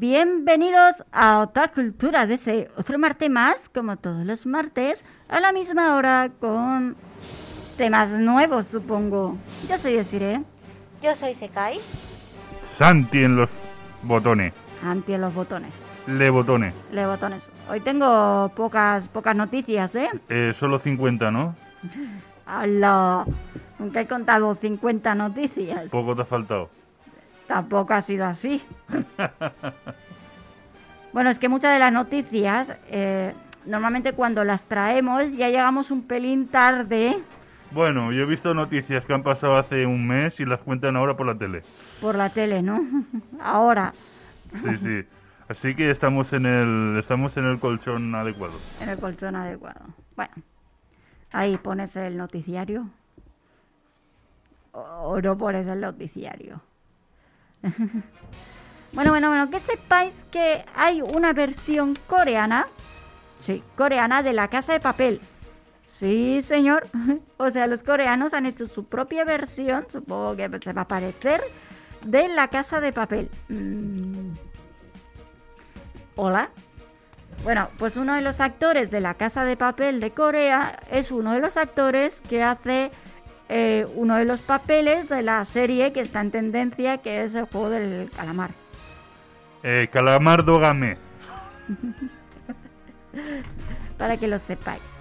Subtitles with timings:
[0.00, 5.52] Bienvenidos a otra cultura de ese otro martes más, como todos los martes, a la
[5.52, 6.96] misma hora con
[7.76, 9.36] temas nuevos, supongo.
[9.68, 10.40] Yo soy Desiree.
[11.02, 11.76] Yo soy Sekai.
[12.78, 13.50] Santi en los
[14.02, 14.54] botones.
[14.82, 15.74] Anti en los botones.
[16.06, 16.72] Le botones.
[16.92, 17.46] Le botones.
[17.68, 20.08] Hoy tengo pocas pocas noticias, ¿eh?
[20.30, 21.54] Eh, solo 50, ¿no?
[22.46, 23.26] ¡Hala!
[23.78, 25.90] Nunca he contado 50 noticias.
[25.90, 26.70] Poco te ha faltado.
[27.50, 28.62] Tampoco ha sido así.
[31.12, 33.34] bueno, es que muchas de las noticias, eh,
[33.66, 37.18] normalmente cuando las traemos ya llegamos un pelín tarde
[37.72, 41.16] Bueno, yo he visto noticias que han pasado hace un mes y las cuentan ahora
[41.16, 41.62] por la tele.
[42.00, 42.80] por la tele, ¿no?
[43.42, 43.92] Ahora,
[44.62, 45.04] Sí, sí.
[45.48, 48.54] Así que estamos en el estamos en el colchón adecuado.
[48.80, 49.80] en el colchón adecuado.
[50.14, 50.34] Bueno,
[51.32, 52.88] ahí pones el noticiario.
[54.70, 56.60] O, o no pones el noticiario.
[58.92, 62.66] bueno, bueno, bueno, que sepáis que hay una versión coreana,
[63.38, 65.20] sí, coreana de la casa de papel.
[65.98, 66.86] Sí, señor.
[67.36, 71.40] O sea, los coreanos han hecho su propia versión, supongo que se va a parecer,
[72.04, 73.30] de la casa de papel.
[73.48, 74.32] Mm.
[76.16, 76.50] Hola.
[77.42, 81.32] Bueno, pues uno de los actores de la Casa de Papel de Corea es uno
[81.32, 82.90] de los actores que hace
[83.52, 87.44] eh, uno de los papeles de la serie que está en tendencia, que es el
[87.46, 88.50] juego del calamar.
[89.62, 90.96] Eh, Calamardo Game.
[93.98, 94.98] Para que lo sepáis.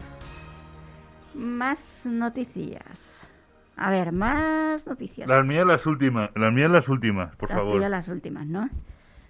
[1.33, 3.32] Más noticias.
[3.77, 5.27] A ver, más noticias.
[5.27, 7.76] Las mías las últimas, las mías las últimas, por Las favor.
[7.76, 8.70] tuyas, las últimas, ¿no?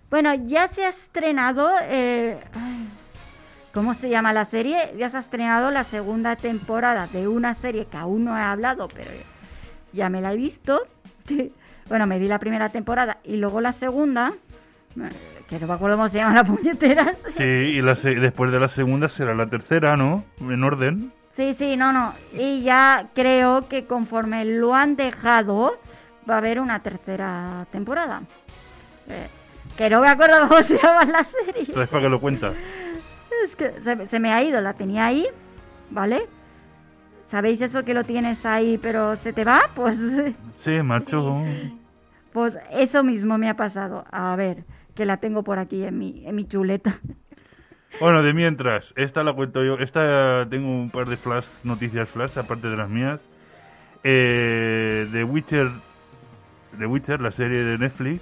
[0.09, 1.69] Bueno, ya se ha estrenado.
[1.84, 2.90] eh, ay,
[3.74, 4.94] ¿Cómo se llama la serie?
[4.97, 8.88] Ya se ha estrenado la segunda temporada de una serie que aún no he hablado,
[8.88, 9.12] pero
[9.94, 10.81] ya me la he visto.
[11.90, 14.31] Bueno, me vi la primera temporada y luego la segunda.
[14.96, 15.09] eh,
[15.50, 17.13] Que no me acuerdo cómo se llama la puñetera.
[17.35, 20.24] Sí, y la se- después de la segunda será la tercera, ¿no?
[20.40, 21.12] En orden.
[21.31, 22.13] Sí, sí, no, no.
[22.31, 25.80] Y ya creo que conforme lo han dejado,
[26.30, 28.22] va a haber una tercera temporada.
[29.07, 29.28] Eh,
[29.75, 31.62] que no me acuerdo cómo se llama la serie.
[31.62, 32.53] Entonces, ¿para qué lo cuentas?
[33.44, 35.25] Es que se, se me ha ido, la tenía ahí,
[35.89, 36.22] ¿vale?
[37.27, 39.61] ¿Sabéis eso que lo tienes ahí pero se te va?
[39.75, 39.97] Pues,
[40.57, 41.44] Sí, macho.
[42.33, 44.05] pues eso mismo me ha pasado.
[44.11, 44.63] A ver,
[44.95, 46.95] que la tengo por aquí en mi, en mi chuleta.
[48.00, 49.79] Bueno, de mientras, esta la cuento yo.
[49.79, 53.19] Esta tengo un par de flash, noticias flash, aparte de las mías.
[54.03, 55.71] Eh, The Witcher,
[56.77, 58.21] The Witcher, la serie de Netflix,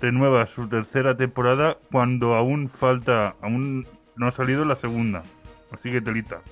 [0.00, 3.88] renueva su tercera temporada cuando aún falta, aún
[4.20, 5.22] no ha salido la segunda.
[5.72, 6.42] Así que telita.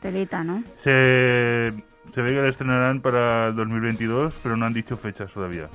[0.00, 0.62] Telita, ¿no?
[0.76, 1.72] Se,
[2.12, 5.68] se ve que la estrenarán para el 2022, pero no han dicho fechas todavía.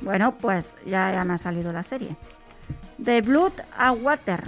[0.00, 2.16] Bueno, pues ya, ya me ha salido la serie.
[3.02, 4.42] The Blood and Water.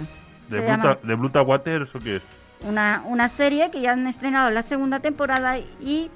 [0.49, 0.97] ¿De se Bluta, llama.
[1.01, 2.23] ¿De Bluta Waters o qué es?
[2.67, 6.11] una, una serie que ya han estrenado la segunda temporada y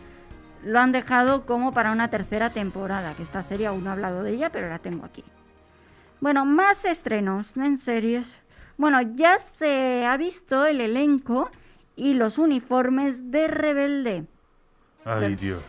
[0.65, 4.23] lo han dejado como para una tercera temporada, que esta serie aún no he hablado
[4.23, 5.23] de ella, pero la tengo aquí.
[6.19, 8.27] Bueno, más estrenos en series.
[8.79, 11.51] Bueno, ya se ha visto el elenco
[11.97, 14.23] y los uniformes de Rebelde.
[15.03, 15.61] Ay, Dios.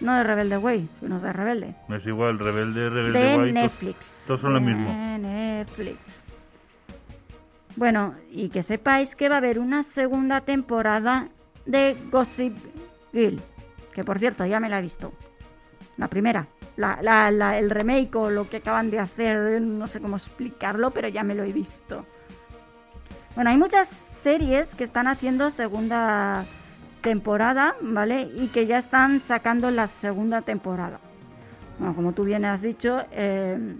[0.00, 1.74] No de Rebelde Way, sino de Rebelde.
[1.88, 4.24] Me es igual, Rebelde, Rebelde De Netflix.
[4.26, 4.92] todos son lo De mismo.
[5.18, 5.96] Netflix.
[7.76, 11.28] Bueno, y que sepáis que va a haber una segunda temporada
[11.64, 12.54] de Gossip
[13.12, 13.40] Girl.
[13.94, 15.14] Que por cierto, ya me la he visto.
[15.96, 16.46] La primera.
[16.76, 20.90] La, la- la- el remake o lo que acaban de hacer, no sé cómo explicarlo,
[20.90, 22.04] pero ya me lo he visto.
[23.34, 26.44] Bueno, hay muchas series que están haciendo segunda
[27.00, 28.28] temporada, ¿vale?
[28.36, 30.98] Y que ya están sacando la segunda temporada.
[31.78, 33.76] Bueno, como tú bien has dicho, eh,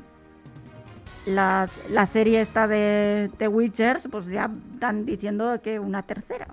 [1.27, 6.47] las- la serie esta de The Witchers, pues ya están diciendo que una tercera.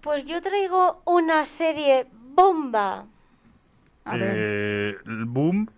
[0.00, 3.06] Pues yo traigo una serie bomba.
[4.04, 5.68] A ver, Eh, el Boom.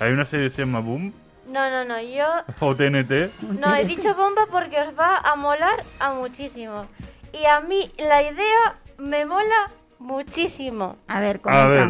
[0.00, 1.12] Hay una serie que se llama Boom
[1.52, 2.26] No, no, no, yo
[2.60, 3.30] o TNT.
[3.60, 6.86] no he dicho bomba porque os va a molar a muchísimo.
[7.32, 10.96] Y a mí la idea me mola muchísimo.
[11.08, 11.68] a ver, A comenta.
[11.68, 11.88] ver,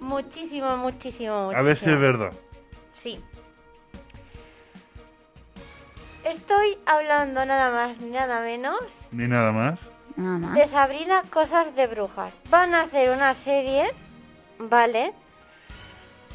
[0.00, 1.58] Muchísimo, muchísimo, muchísimo.
[1.58, 2.32] a ver si es verdad.
[2.92, 3.22] Sí.
[6.24, 8.78] Estoy hablando nada más ni nada menos
[9.10, 9.78] Ni nada más.
[10.16, 10.54] Nada más.
[10.54, 12.32] de Sabrina Cosas de Brujas.
[12.50, 13.90] Van a hacer una serie,
[14.58, 15.12] ¿vale?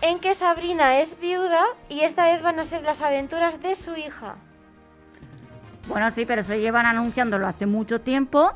[0.01, 3.95] En que Sabrina es viuda y esta vez van a ser las aventuras de su
[3.95, 4.35] hija.
[5.87, 8.51] Bueno, sí, pero se llevan anunciándolo hace mucho tiempo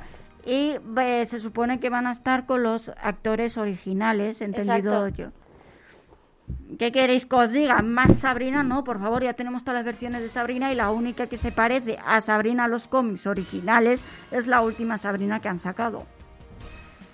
[0.45, 5.31] y eh, se supone que van a estar con los actores originales, entendido Exacto.
[5.31, 6.77] yo.
[6.79, 7.81] ¿Qué queréis que os diga?
[7.83, 8.63] ¿Más Sabrina?
[8.63, 11.51] No, por favor, ya tenemos todas las versiones de Sabrina y la única que se
[11.51, 14.01] parece a Sabrina los cómics originales
[14.31, 16.05] es la última Sabrina que han sacado.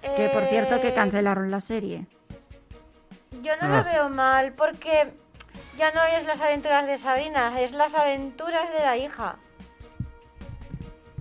[0.01, 2.05] Que por cierto que Eh, cancelaron la serie.
[3.45, 3.77] Yo no Ah.
[3.77, 5.11] lo veo mal, porque
[5.77, 9.35] ya no es las aventuras de Sabrina, es las aventuras de la hija.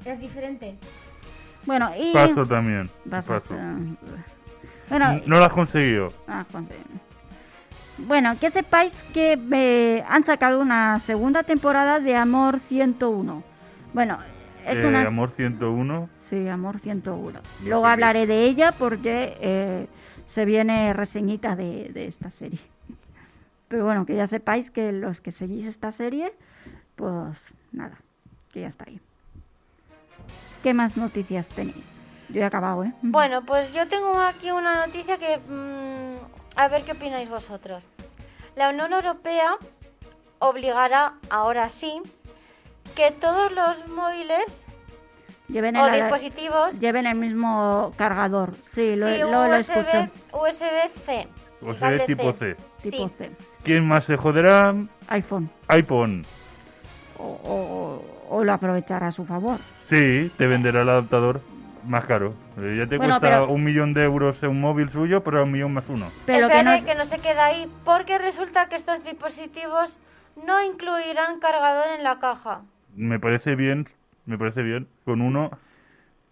[0.06, 0.76] Es diferente.
[1.66, 2.12] Bueno, y...
[2.12, 2.90] Paso también.
[3.04, 3.54] Vas a- Paso.
[4.88, 6.12] Bueno, No lo has conseguido.
[6.28, 6.44] Ah,
[7.98, 13.42] Bueno, que sepáis que eh, han sacado una segunda temporada de Amor 101.
[13.92, 14.18] Bueno,
[14.66, 15.02] es Eh, una...
[15.06, 16.08] Amor 101.
[16.18, 17.40] Sí, Amor 101.
[17.64, 19.86] Luego hablaré de ella porque eh,
[20.26, 22.60] se viene reseñita de, de esta serie.
[23.68, 26.34] Pero bueno, que ya sepáis que los que seguís esta serie,
[26.96, 27.36] pues
[27.72, 27.98] nada,
[28.52, 29.00] que ya está ahí.
[30.62, 31.92] ¿Qué más noticias tenéis?
[32.28, 32.92] Yo he acabado, ¿eh?
[33.02, 35.38] Bueno, pues yo tengo aquí una noticia que...
[35.38, 36.16] mm,
[36.56, 37.84] a ver qué opináis vosotros.
[38.56, 39.56] La Unión Europea
[40.38, 42.00] obligará, ahora sí,
[42.94, 44.63] que todos los móviles
[45.48, 46.80] Lleven o el, dispositivos...
[46.80, 48.54] lleven el mismo cargador.
[48.70, 50.10] Sí, lo, sí, lo, lo escuché.
[50.32, 51.28] USB-C.
[51.60, 52.56] USB tipo C.
[52.82, 53.10] Tipo Sí.
[53.18, 53.30] C.
[53.62, 54.74] ¿Quién más se joderá?
[55.08, 55.50] iPhone.
[55.68, 56.24] iPhone.
[57.18, 59.58] O, o- o lo aprovechará a su favor.
[59.88, 61.40] Sí, te venderá el adaptador
[61.86, 62.34] más caro.
[62.58, 65.52] Eh, ya te Bueno, cuesta pero- un millón de euros un móvil suyo, pero un
[65.52, 66.06] millón más uno.
[66.24, 69.98] Pero que no, que no se queda ahí, porque resulta que estos dispositivos
[70.46, 72.62] no incluirán cargador en la caja.
[72.96, 73.86] Me parece bien,
[74.26, 74.86] me parece bien.
[75.04, 75.50] Con uno,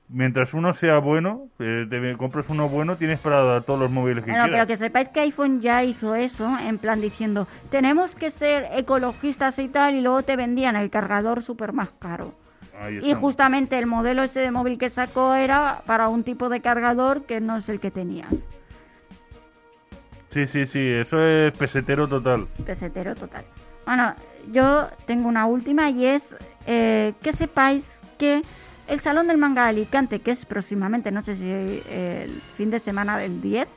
[0.08, 4.24] mientras uno sea bueno, eh, te compras uno bueno, tienes para dar todos los móviles
[4.24, 8.30] que Bueno, pero que sepáis que iPhone ya hizo eso, en plan diciendo, tenemos que
[8.30, 12.34] ser ecologistas y tal, y luego te vendían el cargador súper más caro.
[13.00, 17.24] Y justamente el modelo ese de móvil que sacó era para un tipo de cargador
[17.26, 18.32] que no es el que tenías.
[20.32, 22.48] Sí, sí, sí, eso es pesetero total.
[22.66, 23.44] Pesetero total.
[23.84, 24.14] Bueno,
[24.50, 26.34] yo tengo una última y es
[26.66, 28.42] eh, que sepáis que
[28.88, 32.70] el Salón del Manga de Alicante, que es próximamente, no sé si eh, el fin
[32.70, 33.68] de semana del 10,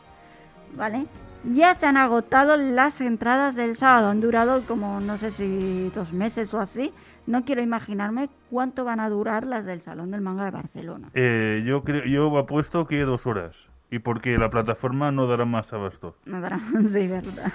[0.76, 1.06] ¿vale?
[1.48, 4.10] Ya se han agotado las entradas del sábado.
[4.10, 6.92] Han durado como, no sé si dos meses o así.
[7.28, 11.10] No quiero imaginarme cuánto van a durar las del Salón del Manga de Barcelona.
[11.14, 13.56] Eh, yo creo, yo apuesto que dos horas.
[13.92, 16.16] Y porque la plataforma no dará más abasto.
[16.26, 16.60] No dará-
[16.92, 17.52] sí, verdad.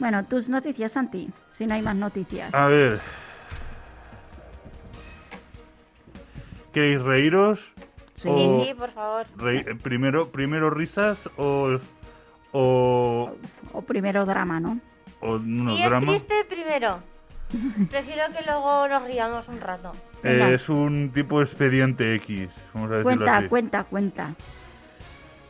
[0.00, 2.52] Bueno, tus noticias, Santi, si no hay más noticias.
[2.54, 2.98] A ver.
[6.76, 7.72] ¿Queréis reíros?
[8.16, 8.28] Sí.
[8.28, 9.24] O Sí, sí, por favor.
[9.50, 11.78] eh, primero, primero risas o,
[12.52, 13.32] o,
[13.72, 14.78] O primero drama, ¿no?
[15.22, 16.10] o unos si es dramas.
[16.26, 16.98] triste, primero.
[17.90, 19.92] Prefiero que luego nos riamos un rato.
[20.22, 23.48] Eh, es un tipo expediente X, vamos a decirlo Cuenta, así.
[23.48, 24.34] cuenta, cuenta.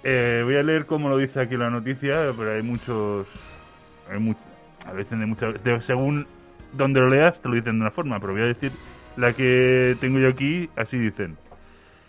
[0.05, 3.27] Eh, voy a leer como lo dice aquí la noticia, pero hay muchos...
[4.09, 4.37] Hay much-
[4.87, 5.65] a veces de muchas...
[5.65, 6.25] de- según
[6.73, 8.71] donde lo leas te lo dicen de una forma, pero voy a decir
[9.17, 11.37] la que tengo yo aquí, así dicen.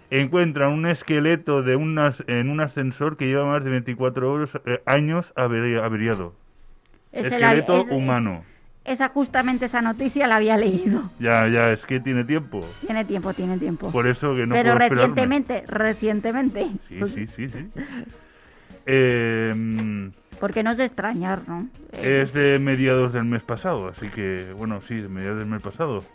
[0.10, 4.82] Encuentran un esqueleto de un en un ascensor que lleva más de 24 horas- eh,
[4.86, 6.34] años averi- averiado.
[7.12, 8.44] La- esqueleto es- humano.
[8.86, 11.12] Esa justamente esa noticia la había leído.
[11.20, 12.62] Ya, ya, es que tiene tiempo.
[12.86, 13.92] Tiene tiempo, tiene tiempo.
[13.92, 16.68] Por eso que no Pero puedo recientemente, recientemente.
[16.88, 17.70] Sí, sí, sí, sí.
[18.86, 21.68] Eh, Porque no es de extrañar, ¿no?
[21.92, 26.06] Es de mediados del mes pasado, así que, bueno, sí, de mediados del mes pasado.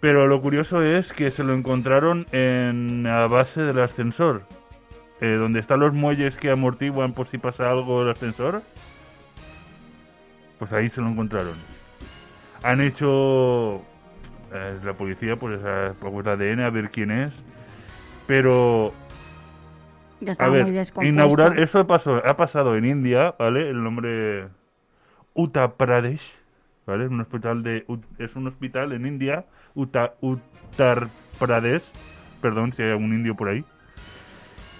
[0.00, 4.42] Pero lo curioso es que se lo encontraron en la base del ascensor,
[5.20, 8.62] eh, donde están los muelles que amortiguan por si pasa algo el ascensor.
[10.58, 11.54] Pues ahí se lo encontraron.
[12.62, 13.82] Han hecho
[14.52, 17.32] eh, la policía, pues, a, pues ADN a ver quién es.
[18.26, 18.94] Pero
[20.20, 20.66] ya a ver,
[21.02, 23.70] inaugurar, eso pasó, ha pasado en India, ¿vale?
[23.70, 24.48] El nombre
[25.34, 26.22] Uttar Pradesh,
[26.94, 27.26] Un
[28.18, 29.44] es un hospital en India,
[29.74, 31.84] Uttar, Uttar Pradesh,
[32.40, 33.64] perdón si hay algún indio por ahí,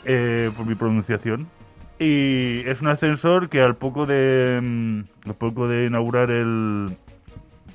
[0.04, 1.46] eh, por mi pronunciación.
[1.98, 6.86] Y es un ascensor que al poco de, mm, al poco de inaugurar el,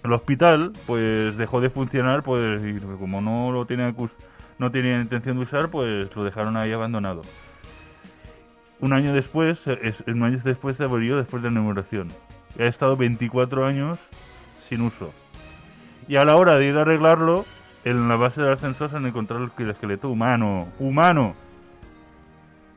[0.03, 2.61] el hospital, pues dejó de funcionar, pues
[2.99, 4.15] como no lo tenía acus-
[4.57, 7.21] no tenía intención de usar, pues lo dejaron ahí abandonado.
[8.79, 12.07] Un año después, es, un año después se abrió después de la inauguración.
[12.59, 13.99] Ha estado 24 años
[14.69, 15.13] sin uso.
[16.07, 17.45] Y a la hora de ir a arreglarlo,
[17.83, 20.67] en la base del ascensor se han encontrado el esqueleto humano.
[20.79, 21.35] ¡Humano!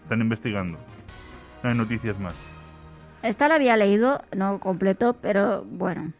[0.03, 0.79] Están investigando.
[1.63, 2.35] No hay noticias más.
[3.23, 6.13] Esta la había leído, no completo, pero bueno.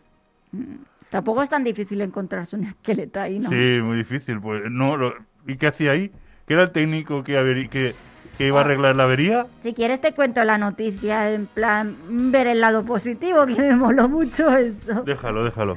[1.11, 3.49] Tampoco es tan difícil encontrarse un esqueleto ahí, ¿no?
[3.49, 4.41] Sí, muy difícil.
[4.41, 5.15] Pues no, lo-
[5.47, 6.11] ¿Y qué hacía ahí?
[6.47, 7.95] ¿Qué era el técnico que, que
[8.39, 9.47] que iba a arreglar la avería.
[9.61, 14.09] Si quieres te cuento la noticia, en plan, ver el lado positivo, que me moló
[14.09, 15.03] mucho eso.
[15.03, 15.77] Déjalo, déjalo.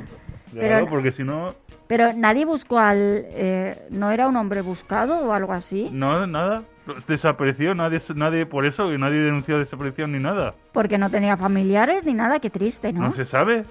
[0.54, 1.56] Pero- Déjalo, porque si no,
[1.88, 2.98] Pero nadie buscó al...
[3.30, 5.90] eh, ¿No era un hombre buscado o algo así?
[5.92, 6.64] no, nada.
[7.08, 10.56] Desapareció, nadie, nadie por eso, y nadie denunció desaparición ni nada.
[10.74, 13.02] Porque no tenía familiares ni nada, qué triste, ¿no?
[13.02, 13.66] ¿No se sabe?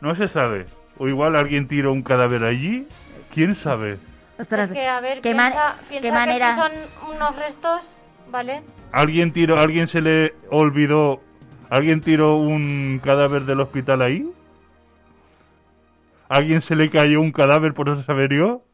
[0.00, 0.66] No se sabe.
[0.98, 2.86] O igual alguien tiró un cadáver allí.
[3.34, 3.98] ¿Quién sabe?
[4.40, 6.54] Ostras, Es que, a ver, ¿qué piensa, qué que manera?
[6.54, 6.72] si son
[7.14, 7.94] unos restos,
[8.30, 8.62] ¿vale?
[8.92, 11.20] ¿Alguien tiró, alguien se le olvidó,
[11.68, 14.28] alguien tiró un cadáver del hospital ahí?
[16.28, 18.62] ¿Alguien se le cayó un cadáver por eso se averió?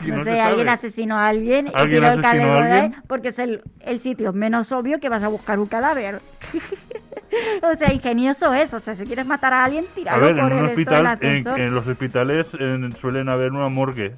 [0.00, 0.70] No, sé, alguien sabe.
[0.70, 2.96] asesinó a alguien y ¿Alguien tiró el a cadáver alguien?
[3.06, 6.20] porque es el, el sitio menos obvio que vas a buscar un cadáver.
[7.62, 8.74] o sea, ingenioso es.
[8.74, 10.70] O sea, si quieres matar a alguien, A tíralo ver, en por un el del
[10.70, 12.48] hospital, en, en los hospitales
[13.00, 14.16] suelen haber una morgue.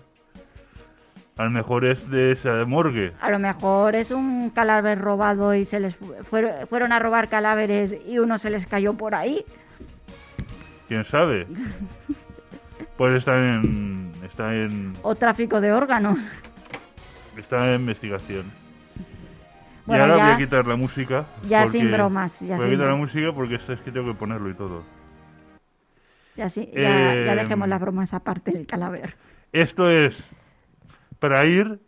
[1.37, 3.13] A lo mejor es de esa morgue.
[3.21, 7.29] A lo mejor es un cadáver robado y se les fu- fueron, fueron a robar
[7.29, 9.45] cadáveres y uno se les cayó por ahí.
[10.89, 11.47] ¿Quién sabe?
[12.97, 16.19] Pues está en, está en, O tráfico de órganos.
[17.37, 18.45] está en investigación.
[19.85, 21.27] Bueno, y ahora ya- voy a quitar la música.
[21.47, 24.07] ya sin bromas, ya voy sin a quitar la música porque esto es que tengo
[24.13, 24.83] que ponerlo y todo.
[26.37, 29.15] Ya, sí, ya, ya Eh, dejemos las bromas aparte del cadáver.
[29.53, 30.17] Esto es
[31.19, 31.81] para ir.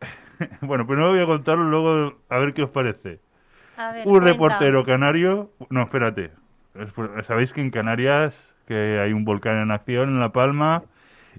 [0.62, 3.20] bueno, primero voy a contarlo, luego a ver qué os parece.
[3.76, 4.32] A ver, Un cuenta.
[4.32, 5.50] reportero canario.
[5.68, 6.30] No, espérate.
[7.24, 10.84] Sabéis que en Canarias que hay un volcán en acción en La Palma,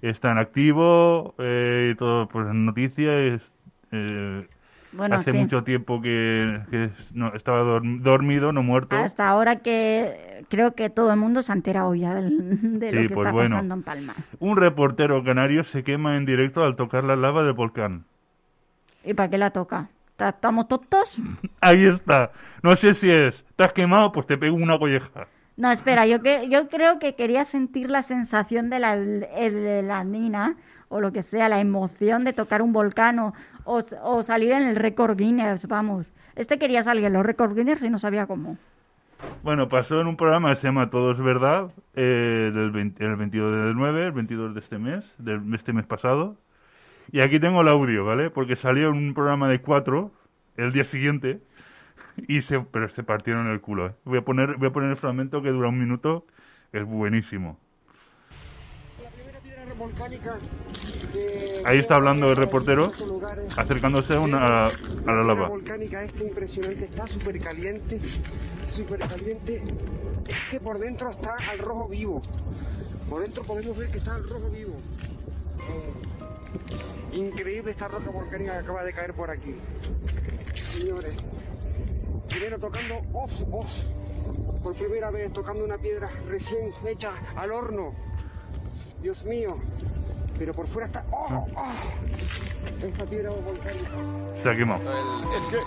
[0.01, 3.41] está en activo, eh, todo, pues en noticias.
[3.91, 4.47] eh,
[4.93, 5.37] Bueno, hace sí.
[5.37, 8.97] mucho tiempo que, que no, estaba dorm- dormido, no muerto.
[8.97, 12.95] Hasta ahora que creo que todo el mundo se ha enterado ya del- de Sí,
[12.97, 13.49] lo que pues está bueno.
[13.51, 14.15] pasando en Palma.
[14.39, 18.03] Un reportero canario se quema en directo al tocar la lava del volcán.
[19.05, 19.87] ¿Y para qué la toca?
[20.17, 21.19] ¿Ta- ¿Estamos tontos?
[21.61, 22.31] Ahí está.
[22.61, 23.45] No sé si es.
[23.55, 24.11] ¿Te has quemado?
[24.11, 25.27] Pues te pego una colleja.
[25.57, 30.55] No, espera, yo, que, yo creo que quería sentir la sensación de la adrenalina
[30.91, 33.33] o lo que sea, la emoción de tocar un volcán o,
[33.65, 36.05] o, salir en el récord Guinness, vamos.
[36.35, 38.57] Este quería salir en los récord Guinness y no sabía cómo.
[39.43, 43.15] Bueno, pasó en un programa que se llama Todo es Verdad, eh, del 20 el
[43.15, 46.37] 22 del 9, el 22 de este mes, de este mes pasado.
[47.11, 48.29] Y aquí tengo el audio, ¿vale?
[48.29, 50.11] Porque salió en un programa de cuatro
[50.57, 51.41] el día siguiente,
[52.27, 53.87] y se, pero se partieron el culo.
[53.87, 53.91] ¿eh?
[54.03, 56.25] Voy, a poner, voy a poner el fragmento que dura un minuto,
[56.73, 57.57] es buenísimo.
[59.81, 60.37] Volcánica
[61.11, 62.91] que- Ahí está hablando el reportero,
[63.57, 64.71] acercándose a, una, a
[65.07, 65.47] la lava.
[65.47, 67.99] volcánica esta impresionante, está súper caliente,
[68.71, 69.63] súper caliente.
[70.27, 72.21] Es que por dentro está al rojo vivo.
[73.09, 74.73] Por dentro podemos ver que está al rojo vivo.
[75.67, 79.55] Eh, increíble esta roca volcánica que acaba de caer por aquí.
[80.77, 81.15] Señores,
[82.29, 83.83] primero tocando os, os.
[84.61, 87.95] Por primera vez tocando una piedra recién hecha al horno.
[89.01, 89.57] Dios mío.
[90.37, 91.05] Pero por fuera está.
[91.11, 91.47] ¡Oh!
[91.55, 91.73] ¡Oh!
[92.85, 93.89] Esta piedra volcánica.
[94.41, 94.81] Se ha quemado.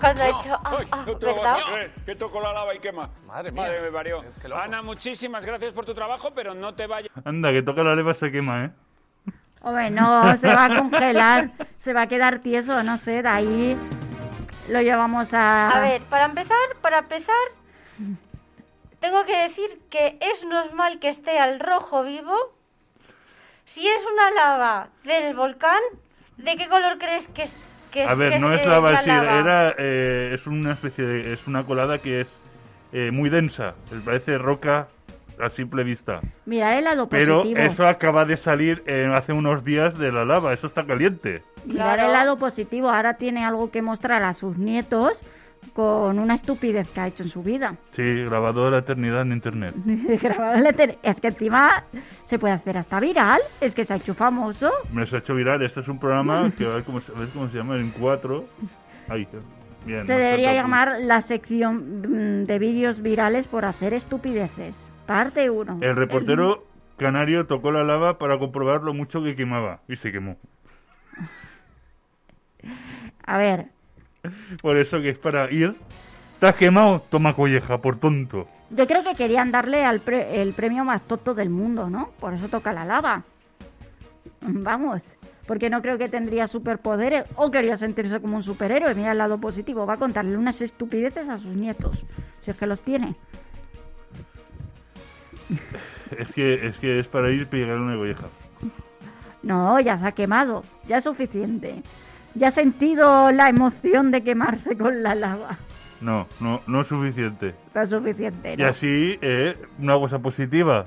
[0.00, 3.10] Cuando ha hecho, ah, Ay, ah, no creer, que toco la lava y quema.
[3.26, 3.68] Madre mía.
[3.82, 4.22] me parió.
[4.54, 7.10] Ana, muchísimas gracias por tu trabajo, pero no te vayas.
[7.24, 8.70] Anda, que toca la leva se quema, ¿eh?
[9.62, 13.78] Hombre, no, se va a congelar, se va a quedar tieso, no sé, de ahí
[14.68, 15.70] lo llevamos a...
[15.70, 17.34] A ver, para empezar, para empezar,
[19.00, 22.34] tengo que decir que es normal que esté al rojo vivo.
[23.64, 25.80] Si es una lava del volcán,
[26.36, 27.54] ¿de qué color crees que es?
[27.90, 29.38] Que A es- ver, que no es eh, lava, la sí, lava?
[29.38, 32.28] era, eh, es una especie de, es una colada que es
[32.92, 34.88] eh, muy densa, parece roca
[35.40, 36.20] a simple vista.
[36.46, 37.60] Mira el lado Pero positivo.
[37.60, 41.42] eso acaba de salir eh, hace unos días de la lava, eso está caliente.
[41.64, 42.06] Mirar Claro.
[42.06, 45.22] el lado positivo, ahora tiene algo que mostrar a sus nietos
[45.74, 47.76] con una estupidez que ha hecho en su vida.
[47.90, 49.74] Sí, grabado de la eternidad en internet.
[50.22, 50.98] Grabado la tele.
[51.02, 51.84] Es que encima
[52.24, 54.70] se puede hacer hasta viral, es que se ha hecho famoso.
[54.92, 57.16] Me se ha hecho viral, este es un programa que a ver cómo, se- a
[57.18, 58.44] ver cómo se llama, en cuatro.
[59.08, 59.26] Ahí,
[59.84, 60.06] bien.
[60.06, 64.76] Se debería llamar la sección mm, de vídeos virales por hacer estupideces.
[65.06, 65.80] Parte 1.
[65.82, 66.64] El reportero
[66.96, 70.36] canario tocó la lava para comprobar lo mucho que quemaba y se quemó.
[73.26, 73.66] A ver,
[74.62, 75.74] Por eso que es para ir.
[76.40, 77.00] ¿Te has quemado?
[77.10, 78.46] Toma colleja, por tonto.
[78.70, 82.10] yo creo que querían darle al pre- el premio más tonto del mundo, ¿no?
[82.20, 83.22] Por eso toca la lava.
[84.40, 85.14] Vamos,
[85.46, 88.94] porque no creo que tendría superpoderes o quería sentirse como un superhéroe.
[88.94, 92.04] Mira el lado positivo, va a contarle unas estupideces a sus nietos,
[92.40, 93.14] si es que los tiene.
[96.18, 98.26] Es que es, que es para ir y pegarle una colleja.
[99.42, 101.82] No, ya se ha quemado, ya es suficiente.
[102.34, 105.58] Ya ha sentido la emoción de quemarse con la lava.
[106.00, 107.54] No, no, no es suficiente.
[107.74, 110.86] No es suficiente, Y así, eh, una cosa positiva.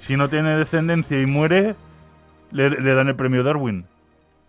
[0.00, 1.74] Si no tiene descendencia y muere,
[2.50, 3.86] le, le dan el premio Darwin.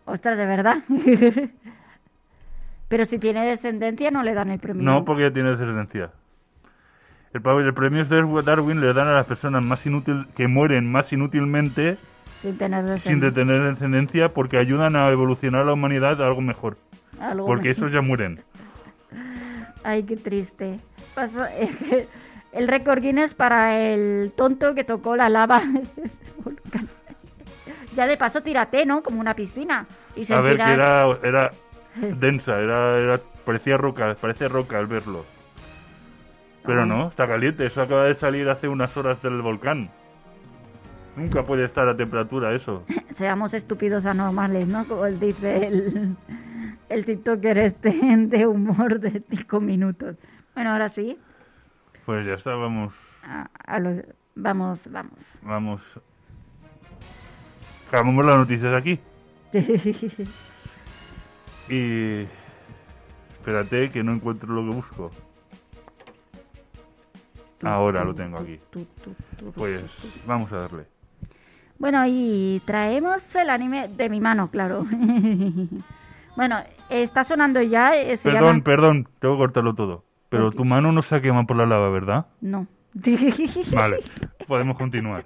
[0.06, 0.78] Ostras, de verdad.
[2.90, 4.84] Pero si tiene descendencia no le dan el premio.
[4.84, 6.12] No, porque ya tiene descendencia.
[7.34, 11.98] El, el premio Darwin le dan a las personas más inútil que mueren más inútilmente
[12.44, 13.30] Sin tener sin descendencia.
[13.30, 16.76] de tener descendencia porque ayudan a evolucionar la humanidad a algo mejor.
[17.18, 17.86] Algo Porque mejor.
[17.86, 18.44] esos ya mueren.
[19.84, 20.80] Ay, qué triste.
[21.16, 22.08] Que
[22.52, 25.64] el récord Guinness para el tonto que tocó la lava.
[27.96, 29.04] ya de paso tírate, ¿no?
[29.04, 29.86] Como una piscina.
[30.14, 31.52] Y A ver, que era, era
[31.96, 35.26] densa, era, era, parecía roca, parecía roca al verlo.
[36.66, 39.90] Pero no, está caliente, eso acaba de salir hace unas horas del volcán.
[41.16, 42.84] Nunca puede estar a temperatura eso.
[43.14, 44.86] Seamos estúpidos anormales, ¿no?
[44.88, 46.16] Como él dice el,
[46.90, 50.16] el TikToker este de humor de 5 minutos.
[50.56, 51.18] Bueno, ahora sí.
[52.06, 52.94] Pues ya está, vamos,
[53.24, 54.04] a- a lo-
[54.36, 55.14] vamos, vamos.
[55.44, 55.82] vamos.
[57.88, 59.00] Acabamos las noticias aquí.
[61.70, 62.28] Y...
[63.40, 65.12] Espérate que no encuentro lo que busco.
[67.62, 68.60] Ahora lo tengo aquí.
[69.56, 69.82] Pues
[70.26, 70.86] vamos a darle.
[71.84, 74.86] Bueno, y traemos el anime de mi mano, claro.
[76.38, 76.60] bueno,
[76.90, 77.98] está sonando ya.
[77.98, 80.06] eh, Se Perdón, llama- perdón, tengo que cortarlo todo.
[80.30, 82.28] Pero tu mano no se quema por la lava, ¿verdad?
[82.40, 82.68] No.
[83.74, 83.98] Vale,
[84.48, 85.26] podemos continuar.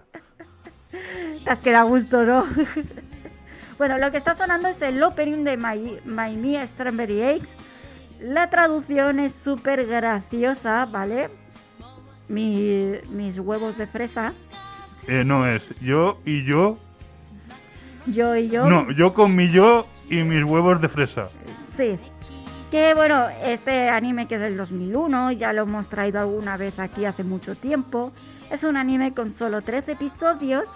[1.47, 2.43] Has quedado a gusto, ¿no?
[3.77, 7.53] bueno, lo que está sonando es el opening de My, My Me Strawberry Eggs.
[8.19, 11.29] La traducción es súper graciosa, ¿vale?
[12.29, 14.33] Mi- mis huevos de fresa.
[15.07, 16.77] Eh, no es yo y yo.
[18.05, 18.69] Yo y yo.
[18.69, 21.29] No, yo con mi yo y mis huevos de fresa.
[21.75, 21.97] Sí.
[22.71, 27.05] Que bueno, este anime que es del 2001, ya lo hemos traído alguna vez aquí
[27.05, 28.11] hace mucho tiempo.
[28.51, 30.69] Es un anime con solo 13 episodios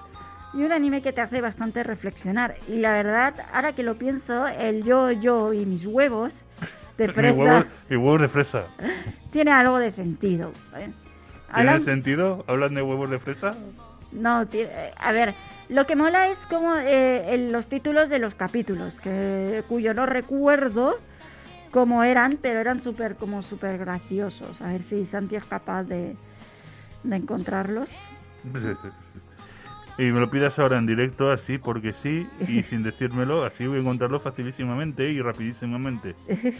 [0.54, 2.56] y un anime que te hace bastante reflexionar.
[2.68, 6.44] Y la verdad, ahora que lo pienso, el yo, yo y mis huevos
[6.98, 8.64] de fresa mis huevos de fresa.
[9.32, 10.52] tiene algo de sentido.
[10.78, 10.90] ¿eh?
[11.54, 12.46] ¿Tiene Hablan- sentido?
[12.48, 13.52] ¿Hablan de huevos de fresa?
[14.12, 15.34] No, eh, a ver,
[15.70, 20.06] lo que mola es como eh, el- los títulos de los capítulos, que cuyo no
[20.06, 20.98] recuerdo
[21.72, 24.62] cómo eran, pero eran súper como súper graciosos.
[24.62, 26.16] A ver si Santi es capaz de,
[27.04, 27.90] de encontrarlos.
[29.98, 33.78] Y me lo pidas ahora en directo, así, porque sí, y sin decírmelo, así voy
[33.78, 36.16] a encontrarlo facilísimamente y rapidísimamente.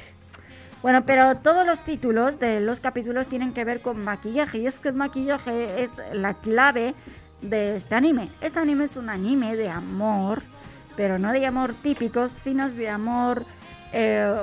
[0.84, 4.80] Bueno, pero todos los títulos de los capítulos tienen que ver con maquillaje, y es
[4.80, 6.96] que el maquillaje es la clave
[7.42, 8.30] de este anime.
[8.42, 10.42] Este anime es un anime de amor,
[10.96, 13.46] pero no de amor típico, sino de amor
[13.92, 14.36] eh,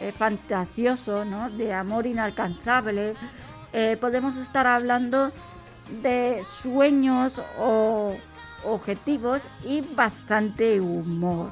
[0.00, 1.50] eh, fantasioso, ¿no?
[1.50, 3.14] De amor inalcanzable.
[3.72, 5.32] Eh, podemos estar hablando
[6.02, 8.14] de sueños o
[8.64, 11.50] objetivos y bastante humor.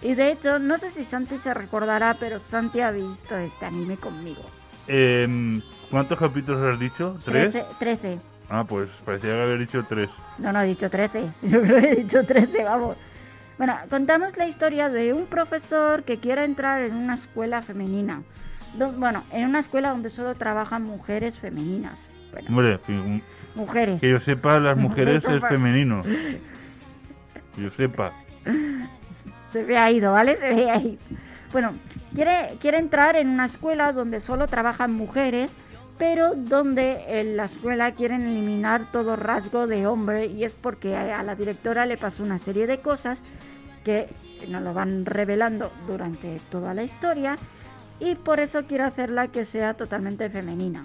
[0.00, 3.96] Y de hecho, no sé si Santi se recordará, pero Santi ha visto este anime
[3.96, 4.42] conmigo.
[4.86, 7.16] Em, ¿Cuántos capítulos has dicho?
[7.24, 7.50] ¿Tres?
[7.50, 7.66] 13.
[7.78, 8.18] 13.
[8.50, 10.08] Ah, pues parecía que había dicho tres.
[10.38, 11.28] No, no, he dicho 13.
[11.48, 12.96] Yo creo que he dicho 13, vamos.
[13.58, 18.22] Bueno, contamos la historia de un profesor que quiere entrar en una escuela femenina.
[18.74, 21.98] Do- bueno, en una escuela donde solo trabajan mujeres femeninas.
[22.32, 23.22] Bueno, Hombre, que
[23.54, 24.00] mujeres.
[24.00, 26.02] que yo sepa, las mujeres es femenino.
[26.02, 26.40] Que
[27.62, 28.12] yo sepa.
[29.50, 30.36] Se ve ha ido, ¿vale?
[30.36, 30.98] Se ve ahí.
[31.52, 31.70] Bueno,
[32.14, 35.54] quiere, quiere entrar en una escuela donde solo trabajan mujeres,
[35.98, 41.22] pero donde en la escuela quieren eliminar todo rasgo de hombre y es porque a,
[41.22, 43.22] la directora le pasó una serie de cosas
[43.84, 44.06] que
[44.48, 47.36] nos lo van revelando durante toda la historia
[47.98, 50.84] y por eso quiere hacerla que sea totalmente femenina.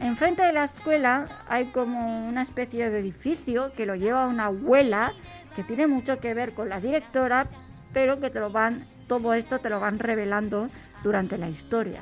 [0.00, 5.12] Enfrente de la escuela hay como una especie de edificio que lo lleva una abuela
[5.54, 7.46] que tiene mucho que ver con la directora,
[7.92, 10.66] pero que te lo van, todo esto te lo van revelando
[11.04, 12.00] durante la historia.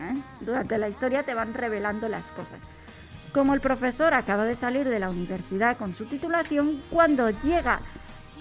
[0.00, 0.14] ¿Eh?
[0.40, 2.58] Durante la historia te van revelando las cosas.
[3.32, 7.80] Como el profesor acaba de salir de la universidad con su titulación, cuando llega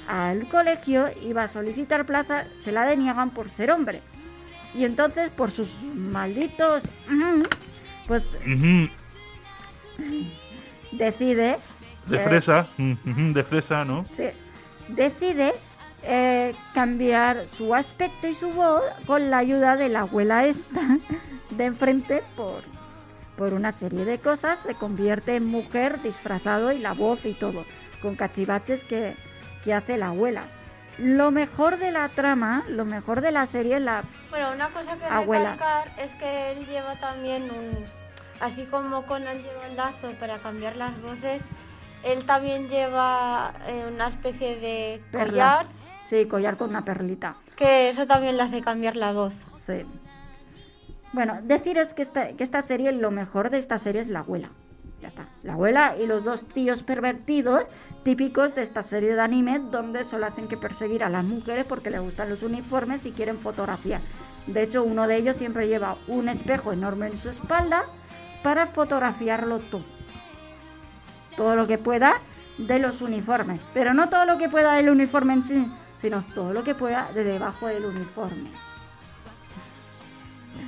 [0.08, 4.02] al colegio y va a solicitar plaza, se la deniegan por ser hombre.
[4.74, 6.84] Y entonces, por sus malditos...
[7.08, 7.44] ujú,
[8.08, 8.36] pues
[10.92, 11.58] decide...
[12.08, 14.06] De eh, fresa, ujú, de fresa, ¿no?
[14.14, 14.26] Sí,
[14.88, 15.54] decide
[16.04, 20.82] eh, cambiar su aspecto y su voz con la ayuda de la abuela esta
[21.50, 22.64] de enfrente por,
[23.38, 24.60] por una serie de cosas.
[24.66, 27.66] Se convierte en mujer disfrazado y la voz y todo,
[28.02, 29.16] con cachivaches que,
[29.64, 30.44] que hace la abuela.
[30.98, 34.04] lo mejor de la trama, lo mejor de la serie es la...
[34.30, 35.54] Bueno, una cosa que Abuela.
[35.54, 37.84] recalcar es que él lleva también un...
[38.42, 41.44] Así como Conan lleva el lazo para cambiar las voces,
[42.04, 45.66] él también lleva eh, una especie de Perla.
[46.10, 47.36] Sí, collar con una perlita.
[47.56, 49.34] que eso también le hace cambiar la voz.
[49.58, 49.86] Sí.
[51.14, 54.22] Bueno, decir es que esta, que esta serie, lo mejor de esta serie es la
[54.22, 54.50] abuela.
[55.02, 55.28] Ya está.
[55.44, 57.64] La abuela y los dos tíos pervertidos
[58.04, 61.92] típicos de esta serie de anime donde solo hacen que perseguir a las mujeres porque
[61.92, 64.00] les gustan los uniformes y quieren fotografía.
[64.48, 67.84] De hecho, uno de ellos siempre lleva un espejo enorme en su espalda
[68.42, 69.84] para fotografiarlo todo.
[71.38, 72.16] Todo lo que pueda
[72.58, 73.62] de los uniformes.
[73.74, 77.12] Pero no todo lo que pueda del uniforme en sí, sino todo lo que pueda
[77.14, 78.50] de debajo del uniforme.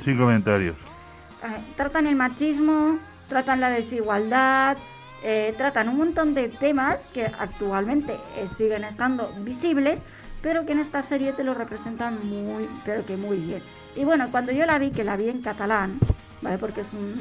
[0.04, 0.76] Sin comentarios.
[1.44, 4.78] Eh, tratan el machismo, tratan la desigualdad,
[5.24, 10.04] eh, tratan un montón de temas que actualmente eh, siguen estando visibles,
[10.41, 13.62] pero que en esta serie te lo representan muy, pero que muy bien.
[13.96, 16.00] Y bueno, cuando yo la vi, que la vi en catalán,
[16.41, 16.58] ¿vale?
[16.58, 17.13] Porque es un,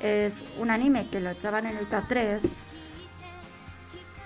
[0.00, 2.40] es un anime que lo echaban en el K3,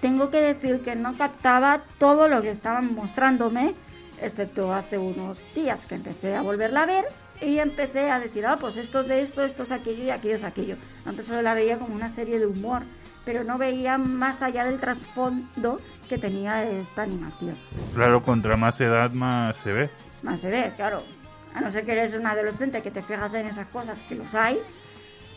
[0.04, 3.74] tengo que decir que no captaba todo lo que estaban mostrándome,
[4.20, 7.06] excepto hace unos días que empecé a volverla a ver
[7.40, 10.36] y empecé a decir, ah, pues esto es de esto, esto es aquello y aquello
[10.36, 10.76] es aquello.
[11.06, 12.82] Antes solo la veía como una serie de humor,
[13.24, 17.56] pero no veía más allá del trasfondo que tenía esta animación.
[17.94, 19.90] Claro, contra más edad más se ve.
[20.22, 21.02] Más se ve, claro.
[21.54, 24.34] A no ser que eres un adolescente que te fijas en esas cosas, que los
[24.34, 24.58] hay.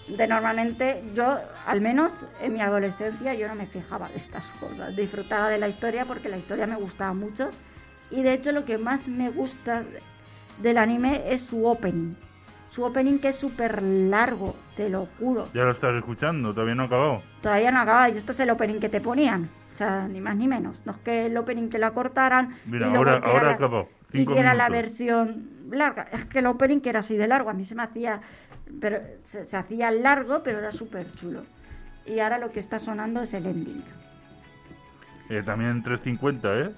[0.08, 4.96] De normalmente, yo, al menos en mi adolescencia, yo no me fijaba de estas cosas.
[4.96, 7.50] Disfrutaba de la historia porque la historia me gustaba mucho.
[8.10, 9.84] Y de hecho, lo que más me gusta
[10.62, 12.14] del anime es su opening.
[12.72, 15.48] Su opening que es súper largo, te lo juro.
[15.54, 17.22] Ya lo estás escuchando, todavía no ha acabado.
[17.42, 19.50] Todavía no acaba, y esto es el opening que te ponían.
[19.74, 20.84] O sea, ni más ni menos.
[20.86, 22.56] No es que el opening te lo acortaran.
[22.66, 23.90] Mira, y ahora- ahora la- acabó.
[24.12, 24.82] Cinco Hiciera la minutos.
[24.84, 26.08] versión larga.
[26.14, 28.22] Es que el opening que era así de largo, a mí se me hacía.
[28.80, 31.44] Pero se, se hacía largo, pero era súper chulo.
[32.06, 33.84] Y ahora lo que está sonando es el ending.
[35.30, 36.70] Eh, también 350, ¿eh?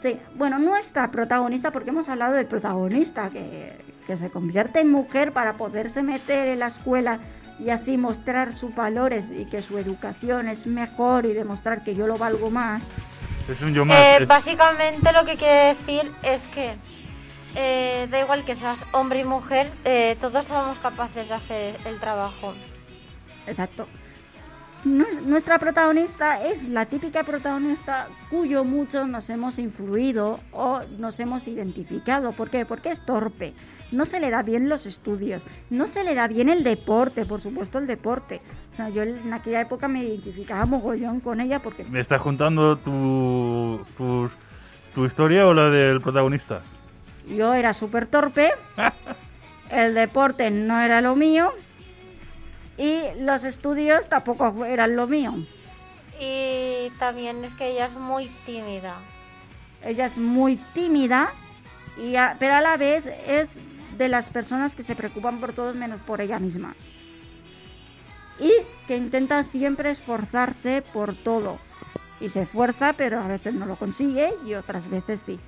[0.00, 3.72] Sí, bueno, nuestra protagonista, porque hemos hablado del protagonista que,
[4.06, 7.18] que se convierte en mujer para poderse meter en la escuela
[7.58, 12.06] y así mostrar sus valores y que su educación es mejor y demostrar que yo
[12.06, 12.82] lo valgo más.
[13.50, 13.98] Es un yo más.
[13.98, 16.76] Eh, es- básicamente lo que quiere decir es que
[17.56, 21.98] eh, da igual que seas hombre y mujer, eh, todos somos capaces de hacer el
[21.98, 22.54] trabajo.
[23.46, 23.86] Exacto.
[24.84, 31.46] Nu- Nuestra protagonista es la típica protagonista cuyo muchos nos hemos influido o nos hemos
[31.46, 32.32] identificado.
[32.32, 32.64] ¿Por qué?
[32.64, 33.52] Porque es torpe.
[33.92, 35.42] No se le da bien los estudios.
[35.68, 38.40] No se le da bien el deporte, por supuesto el deporte.
[38.72, 42.78] O sea, yo en aquella época me identificaba mogollón con ella porque ¿Me estás contando
[42.78, 43.84] tu,
[44.94, 46.62] tu historia o la del protagonista?
[47.34, 48.50] Yo era súper torpe.
[49.70, 51.52] El deporte no era lo mío.
[52.76, 55.34] Y los estudios tampoco eran lo mío.
[56.20, 58.94] Y también es que ella es muy tímida.
[59.82, 61.32] Ella es muy tímida,
[61.96, 63.58] y a- pero a la vez es
[63.96, 66.74] de las personas que se preocupan por todos menos por ella misma.
[68.38, 68.50] Y
[68.86, 71.58] que intenta siempre esforzarse por todo.
[72.20, 75.38] Y se esfuerza, pero a veces no lo consigue y otras veces sí.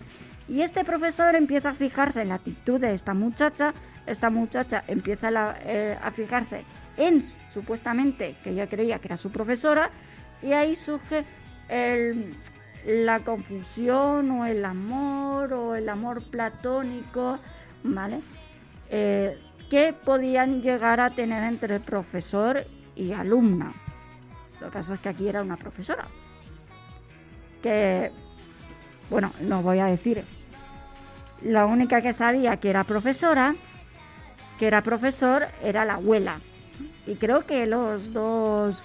[0.53, 3.73] Y este profesor empieza a fijarse en la actitud de esta muchacha.
[4.07, 6.63] Esta muchacha empieza eh, a fijarse
[6.99, 9.89] en supuestamente que ella creía que era su profesora.
[10.43, 11.25] Y ahí surge
[12.85, 17.39] la confusión o el amor o el amor platónico,
[17.83, 18.21] ¿vale?
[18.91, 19.39] Eh,
[19.71, 23.73] que podían llegar a tener entre profesor y alumna.
[24.61, 26.09] Lo que pasa es que aquí era una profesora.
[27.63, 28.11] Que,
[29.09, 30.23] bueno, no voy a decir.
[31.45, 33.55] La única que sabía que era profesora,
[34.59, 36.41] que era profesor, era la abuela.
[37.07, 38.83] Y creo que los dos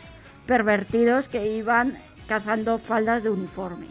[0.48, 3.88] pervertidos que iban cazando faldas de uniforme.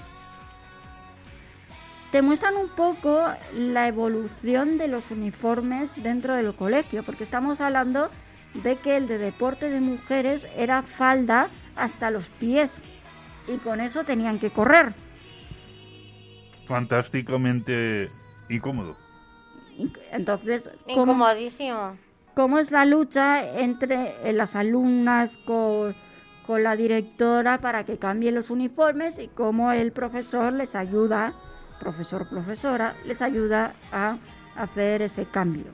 [2.11, 3.25] Te muestran un poco
[3.55, 8.11] la evolución de los uniformes dentro del colegio, porque estamos hablando
[8.55, 12.79] de que el de deporte de mujeres era falda hasta los pies
[13.49, 14.95] y con eso tenían que correr.
[16.67, 18.09] Fantásticamente
[18.49, 18.97] incómodo.
[20.11, 21.97] Entonces, ¿cómo, Incomodísimo.
[22.35, 25.95] cómo es la lucha entre eh, las alumnas con,
[26.47, 31.35] con la directora para que cambien los uniformes y cómo el profesor les ayuda,
[31.81, 34.17] profesor, profesora, les ayuda a
[34.57, 35.67] hacer ese cambio.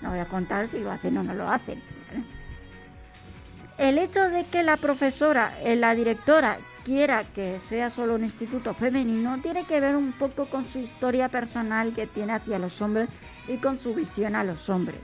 [0.00, 1.82] No voy a contar si lo hacen o no lo hacen.
[2.08, 2.24] ¿vale?
[3.76, 8.72] El hecho de que la profesora, eh, la directora, quiera que sea solo un instituto
[8.72, 13.10] femenino, tiene que ver un poco con su historia personal que tiene hacia los hombres
[13.46, 15.00] y con su visión a los hombres.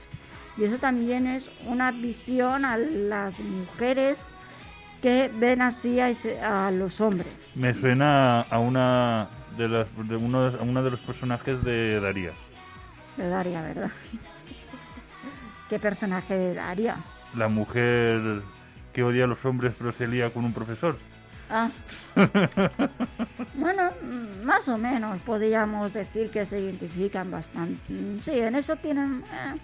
[0.57, 4.25] Y eso también es una visión a las mujeres
[5.03, 7.31] que ven así a, los hombres.
[7.53, 12.31] Me suena a una de las de uno, a uno de los personajes de Daría.
[13.15, 13.91] De Daria, ¿verdad?
[15.69, 16.97] ¿Qué personaje de Daria?
[17.35, 18.41] La mujer
[18.91, 20.97] que odia a los hombres pero se lía con un profesor.
[21.57, 21.71] Ah.
[23.55, 27.81] bueno, mm, más o menos podríamos decir que se identifican bastante.
[27.93, 29.23] Mm, Sí, en eso tienen...
[29.31, 29.57] eh.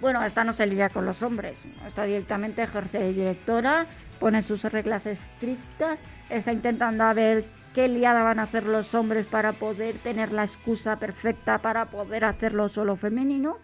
[0.00, 1.56] Bueno, esta no se lía con los hombres.
[1.86, 3.86] Esta directamente ejerce de directora,
[4.20, 9.26] pone sus reglas estrictas, está intentando a ver qué liada van a hacer los hombres
[9.26, 13.56] para poder tener la excusa perfecta para poder hacerlo solo femenino.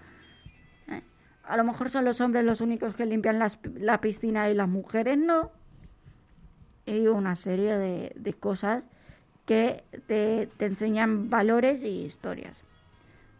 [0.88, 1.02] Eh,
[1.44, 4.68] A lo mejor son los hombres los únicos que limpian las- la piscina y las
[4.68, 5.50] mujeres no
[6.86, 8.86] y una serie de, de cosas
[9.46, 12.62] que te, te enseñan valores y historias.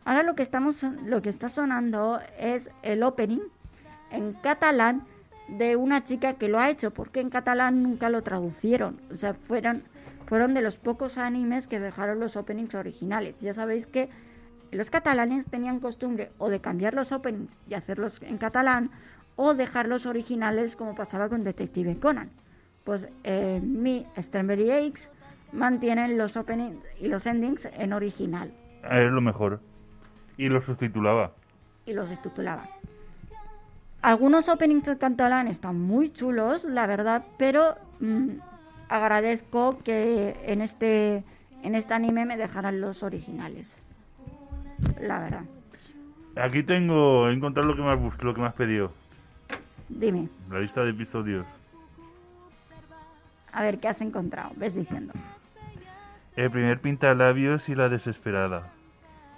[0.05, 3.41] Ahora lo que estamos lo que está sonando es el opening
[4.11, 5.05] en catalán
[5.49, 9.01] de una chica que lo ha hecho, porque en catalán nunca lo traducieron.
[9.13, 9.83] O sea, fueron,
[10.27, 13.41] fueron de los pocos animes que dejaron los openings originales.
[13.41, 14.09] Ya sabéis que
[14.71, 18.91] los catalanes tenían costumbre o de cambiar los openings y hacerlos en catalán,
[19.37, 22.31] o dejarlos originales como pasaba con Detective Conan.
[22.91, 25.11] Pues eh, mi Strawberry Eggs
[25.53, 29.61] mantienen los openings y los endings en original Es lo mejor.
[30.37, 31.31] Y lo sustitulaba.
[31.87, 32.69] y los subtitulaba.
[34.03, 38.31] Algunos openings en catalán están muy chulos, la verdad, pero mm,
[38.89, 41.23] agradezco que en este
[41.63, 43.81] en este anime me dejaran los originales.
[45.01, 45.45] La verdad.
[46.35, 48.91] Aquí tengo, he encontrado lo que me has, lo que me has pedido.
[49.89, 51.47] Dime, La lista de episodios.
[53.53, 54.53] A ver qué has encontrado.
[54.57, 55.13] Ves diciendo.
[56.37, 58.73] El primer pintalabios y la desesperada.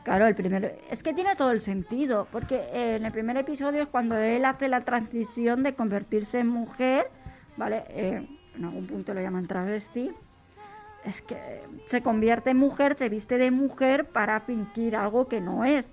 [0.04, 0.68] Claro, el primero.
[0.90, 4.68] Es que tiene todo el sentido, porque en el primer episodio es cuando él hace
[4.68, 7.08] la transición de convertirse en mujer,
[7.56, 7.84] ¿vale?
[7.88, 10.10] Eh, en algún punto lo llaman travesti.
[11.04, 15.64] Es que se convierte en mujer, se viste de mujer para fingir algo que no
[15.64, 15.88] es.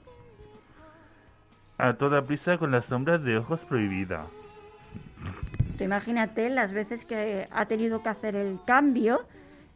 [1.77, 4.25] A toda prisa con las sombras de ojos prohibida.
[5.83, 9.25] Imagínate las veces que ha tenido que hacer el cambio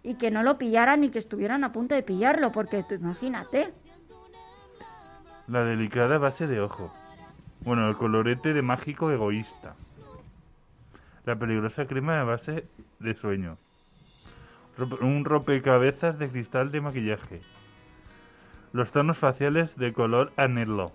[0.03, 3.73] y que no lo pillaran y que estuvieran a punto de pillarlo, porque tú imagínate.
[5.47, 6.93] La delicada base de ojo.
[7.61, 9.75] Bueno, el colorete de mágico egoísta.
[11.25, 12.65] La peligrosa crema de base
[12.99, 13.57] de sueño.
[15.01, 17.41] Un rompecabezas de cristal de maquillaje.
[18.73, 20.91] Los tonos faciales de color anhelo.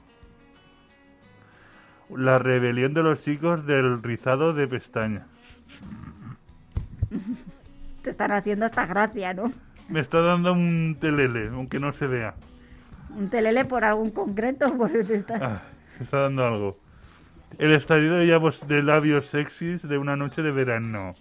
[2.15, 5.25] La rebelión de los chicos del rizado de pestañas.
[8.03, 9.53] Te están haciendo esta gracia, ¿no?
[9.89, 12.35] Me está dando un telele, aunque no se vea.
[13.17, 15.35] Un telele por algún concreto, por esta...
[15.41, 15.63] Ah,
[15.99, 16.79] me está dando algo.
[17.59, 21.15] El estadio de, labios- de labios sexys de una noche de verano.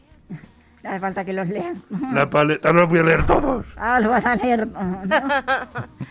[0.83, 1.77] No hace falta que los leas.
[2.13, 3.65] La paleta, los voy a leer todos.
[3.77, 4.67] Ah, lo vas a leer.
[4.67, 5.17] No, no.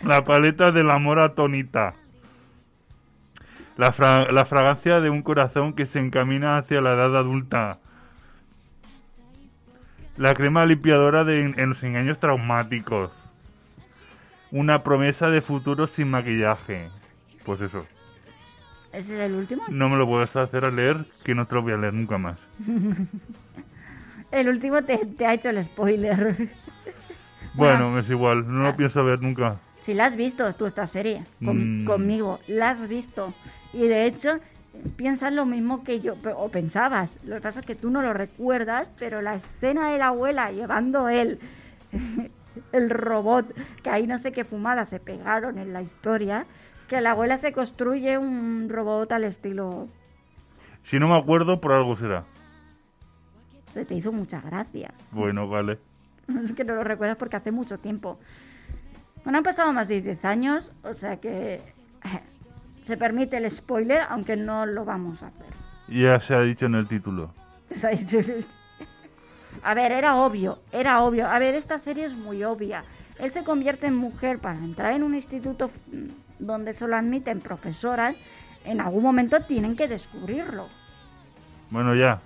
[0.05, 1.95] La paleta del amor atónita.
[3.77, 7.79] La, fra- la fragancia de un corazón que se encamina hacia la edad adulta.
[10.17, 13.11] La crema limpiadora de en, en los engaños traumáticos.
[14.51, 16.89] Una promesa de futuro sin maquillaje.
[17.45, 17.85] Pues eso.
[18.93, 19.65] ¿Ese es el último?
[19.69, 22.17] No me lo puedes hacer a leer, que no te lo voy a leer nunca
[22.19, 22.39] más.
[24.33, 26.51] El último te, te ha hecho el spoiler.
[27.55, 29.57] Bueno, es igual, no lo pienso ver nunca.
[29.87, 31.85] Si la has visto tú esta serie con- Mm.
[31.85, 33.33] conmigo, la has visto.
[33.73, 34.41] Y de hecho,
[34.97, 37.23] piensas lo mismo que yo, o pensabas.
[37.25, 40.51] Lo que pasa es que tú no lo recuerdas, pero la escena de la abuela
[40.51, 41.39] llevando él,
[42.73, 46.47] el robot, que ahí no sé qué fumadas se pegaron en la historia,
[46.89, 49.87] que la abuela se construye un robot al estilo...
[50.83, 52.25] Si no me acuerdo, por algo será.
[53.87, 54.93] Te hizo mucha gracia.
[55.13, 55.79] Bueno, vale.
[56.43, 58.19] Es que no lo recuerdas porque hace mucho tiempo.
[59.27, 61.61] Bueno, han pasado más de 10 años, o sea que eh,
[62.83, 65.47] se permite el spoiler, aunque no lo vamos a hacer.
[65.89, 67.35] Ya se ha dicho en el título.
[67.75, 68.19] Se ha dicho-
[69.65, 71.27] A ver, era obvio, era obvio.
[71.27, 72.85] A ver, esta serie es muy obvia.
[73.19, 76.07] Él se convierte en mujer para entrar en un instituto mm,
[76.39, 78.15] donde solo admiten profesoras.
[78.65, 80.69] En algún momento tienen que descubrirlo.
[81.71, 82.21] Bueno, ya.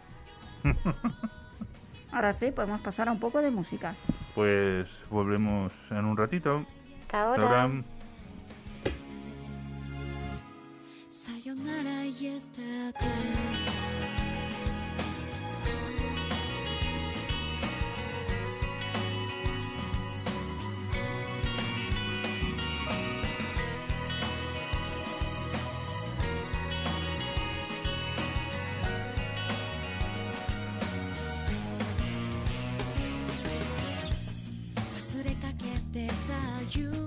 [2.13, 3.95] Ahora sí, podemos pasar a un poco de música.
[4.35, 6.67] Pues volvemos en un ratito.
[7.11, 7.71] hasta ahora.
[11.09, 13.51] Sayonara yesterday.
[36.77, 37.00] you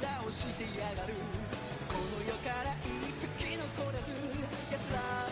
[0.00, 1.14] 面をしてやがる。
[1.88, 4.10] この世から一匹残らず
[4.70, 5.25] 奴ら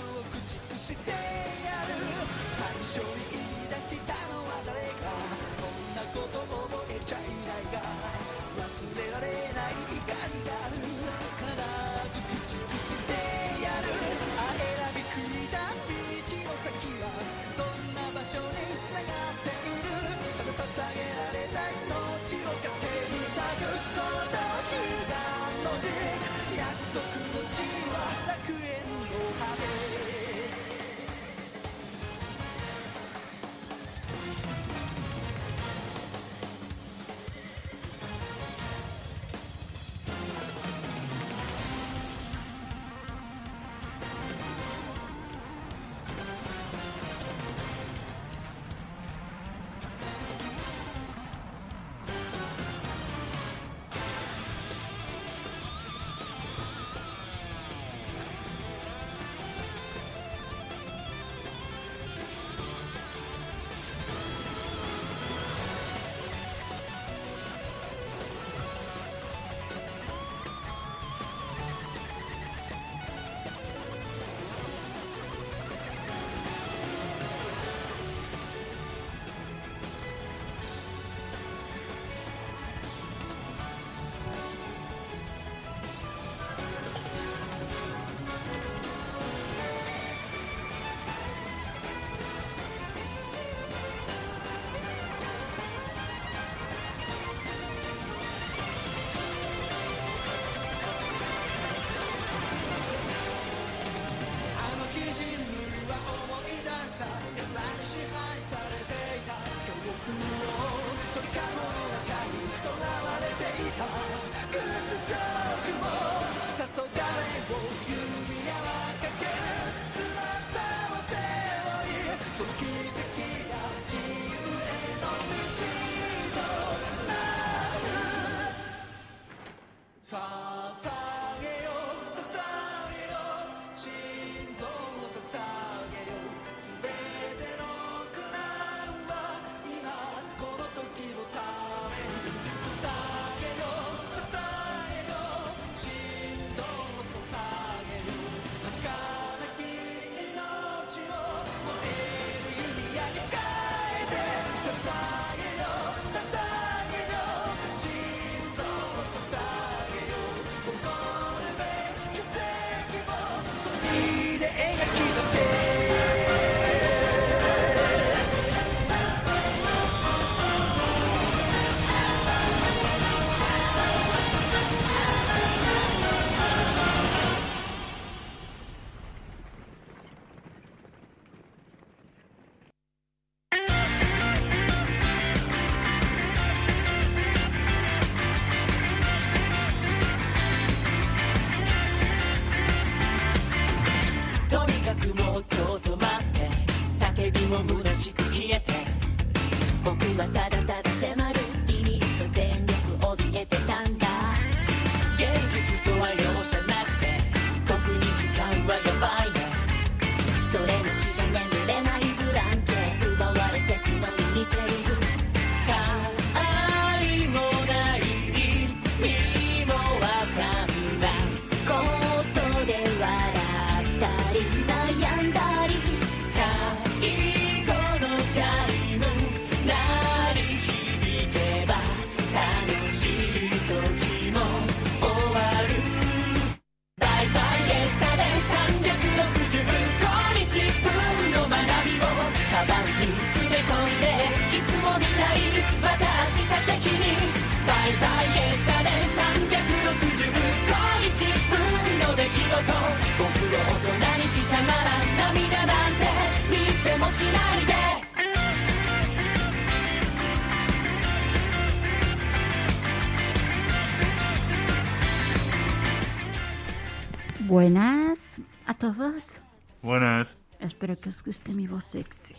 [270.85, 272.35] Espero que os guste mi voz sexy.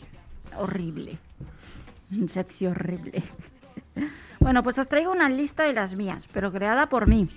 [0.56, 1.18] Horrible.
[2.28, 3.24] Sexy horrible.
[4.40, 7.28] Bueno, pues os traigo una lista de las mías, pero creada por mí,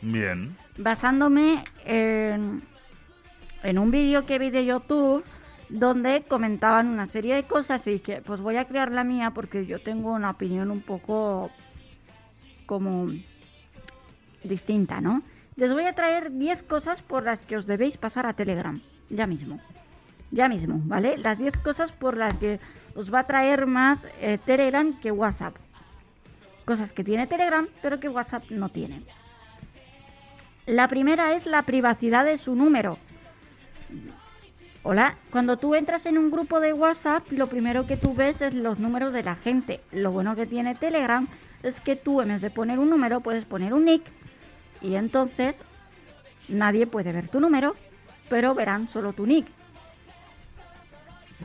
[0.00, 0.56] Bien.
[0.78, 2.62] basándome en,
[3.62, 5.22] en un vídeo que vi de YouTube
[5.68, 9.66] donde comentaban una serie de cosas y dije, pues voy a crear la mía porque
[9.66, 11.50] yo tengo una opinión un poco
[12.64, 13.08] como
[14.42, 15.22] distinta, ¿no?
[15.56, 19.26] Les voy a traer 10 cosas por las que os debéis pasar a Telegram, ya
[19.26, 19.60] mismo.
[20.34, 21.16] Ya mismo, ¿vale?
[21.16, 22.58] Las 10 cosas por las que
[22.96, 25.54] os va a traer más eh, Telegram que WhatsApp.
[26.64, 29.02] Cosas que tiene Telegram, pero que WhatsApp no tiene.
[30.66, 32.98] La primera es la privacidad de su número.
[34.82, 38.54] Hola, cuando tú entras en un grupo de WhatsApp, lo primero que tú ves es
[38.54, 39.82] los números de la gente.
[39.92, 41.28] Lo bueno que tiene Telegram
[41.62, 44.02] es que tú en vez de poner un número puedes poner un nick
[44.80, 45.62] y entonces
[46.48, 47.76] nadie puede ver tu número,
[48.28, 49.46] pero verán solo tu nick.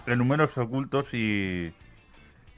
[0.05, 1.71] El número es oculto si,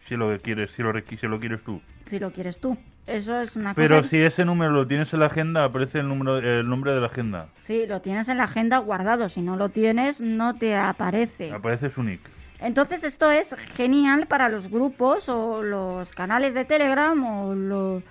[0.06, 1.82] si lo quieres, si lo, si lo quieres tú.
[2.06, 2.78] si lo quieres tú.
[3.08, 4.10] Eso es una Pero cosa.
[4.10, 7.08] si ese número lo tienes en la agenda, aparece el número, el nombre de la
[7.08, 7.50] agenda.
[7.62, 9.28] Sí, lo tienes en la agenda guardado.
[9.28, 11.52] Si no lo tienes, no te aparece.
[11.52, 12.22] Aparece su nick.
[12.60, 18.04] Entonces esto es genial para los grupos o los canales de Telegram o los,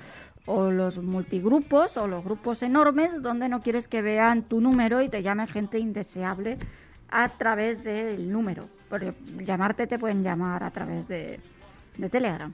[0.47, 5.09] o los multigrupos o los grupos enormes donde no quieres que vean tu número y
[5.09, 6.59] te llame gente indeseable
[7.11, 8.69] a través del número.
[8.91, 11.41] Porque llamarte te pueden llamar a través de,
[11.97, 12.53] de Telegram.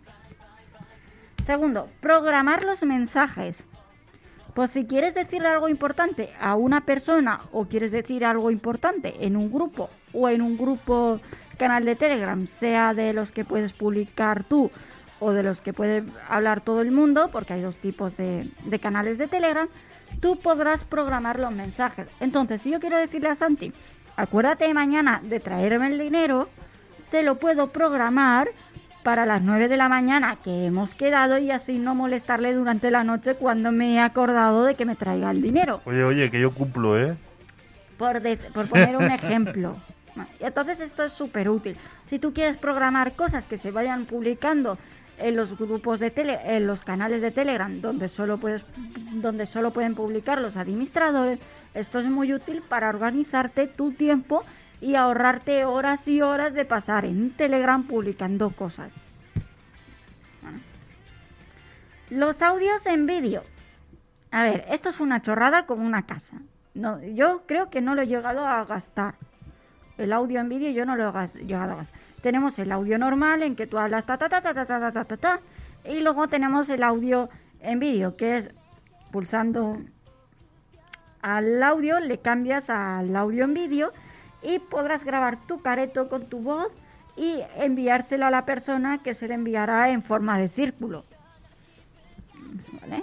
[1.45, 3.65] Segundo, programar los mensajes.
[4.55, 9.37] Pues si quieres decirle algo importante a una persona o quieres decir algo importante en
[9.37, 11.21] un grupo o en un grupo
[11.59, 14.71] canal de Telegram, sea de los que puedes publicar tú
[15.21, 18.79] o de los que puede hablar todo el mundo, porque hay dos tipos de, de
[18.79, 19.69] canales de Telegram,
[20.21, 22.09] tú podrás programar los mensajes.
[22.21, 23.73] Entonces, si yo quiero decirle a Santi,
[24.17, 26.49] acuérdate mañana de traerme el dinero,
[27.05, 28.49] se lo puedo programar
[29.03, 33.05] para las 9 de la mañana que hemos quedado y así no molestarle durante la
[33.05, 35.81] noche cuando me he acordado de que me traiga el dinero.
[35.85, 37.17] Oye, oye, que yo cumplo, ¿eh?
[37.99, 39.77] Por, de- por poner un ejemplo.
[40.41, 41.77] Y entonces esto es súper útil.
[42.07, 44.77] Si tú quieres programar cosas que se vayan publicando
[45.19, 48.65] en los grupos de tele, en los canales de Telegram, donde solo puedes,
[49.15, 51.39] donde solo pueden publicar los administradores,
[51.75, 54.45] esto es muy útil para organizarte tu tiempo
[54.81, 58.91] y ahorrarte horas y horas de pasar en Telegram publicando cosas.
[62.11, 63.43] Los audios en vídeo.
[64.31, 66.37] A ver, esto es una chorrada como una casa.
[66.75, 69.15] No, yo creo que no lo he llegado a gastar.
[69.99, 72.01] El audio en vídeo yo no lo he llegado a gastar.
[72.27, 75.05] Tenemos el audio normal en que tú hablas ta ta ta ta ta ta ta
[75.05, 75.41] ta ta,
[75.89, 77.29] y luego tenemos el audio
[77.61, 78.51] en vídeo que es
[79.13, 79.77] pulsando
[81.23, 83.93] al audio le cambias al audio en vídeo
[84.43, 86.67] y podrás grabar tu careto con tu voz
[87.17, 91.05] y enviárselo a la persona que se le enviará en forma de círculo.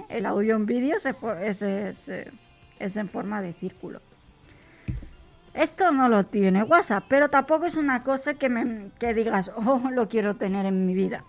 [0.09, 2.30] El audio en vídeo es, es, eh,
[2.78, 4.01] es en forma de círculo.
[5.53, 9.89] Esto no lo tiene WhatsApp, pero tampoco es una cosa que, me, que digas, oh,
[9.91, 11.23] lo quiero tener en mi vida.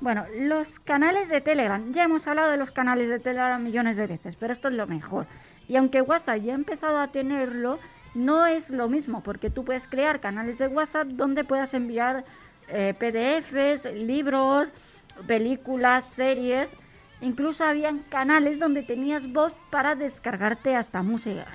[0.00, 1.92] Bueno, los canales de Telegram.
[1.92, 4.86] Ya hemos hablado de los canales de Telegram millones de veces, pero esto es lo
[4.86, 5.26] mejor.
[5.68, 7.78] Y aunque WhatsApp ya ha empezado a tenerlo,
[8.14, 12.24] no es lo mismo, porque tú puedes crear canales de WhatsApp donde puedas enviar
[12.68, 14.72] eh, PDFs, libros,
[15.26, 16.72] películas, series.
[17.20, 21.46] Incluso habían canales donde tenías voz para descargarte hasta música.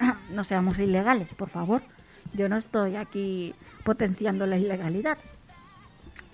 [0.30, 1.82] no seamos ilegales, por favor.
[2.32, 5.18] Yo no estoy aquí potenciando la ilegalidad.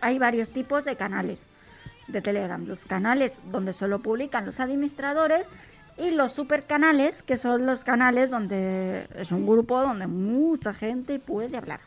[0.01, 1.39] hay varios tipos de canales
[2.09, 2.65] de Telegram.
[2.67, 5.47] Los canales donde solo publican los administradores
[5.99, 11.57] y los supercanales, que son los canales donde es un grupo donde mucha gente puede
[11.57, 11.81] hablar.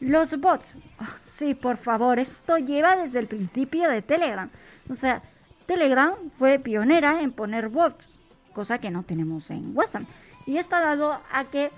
[0.00, 0.76] Los bots.
[0.98, 4.50] Ah, sí, por favor, esto lleva desde el principio de Telegram.
[4.90, 5.22] O sea,
[5.66, 8.10] Telegram fue pionera en poner bots,
[8.52, 10.02] cosa que no tenemos en WhatsApp.
[10.46, 11.70] Y esto ha dado a que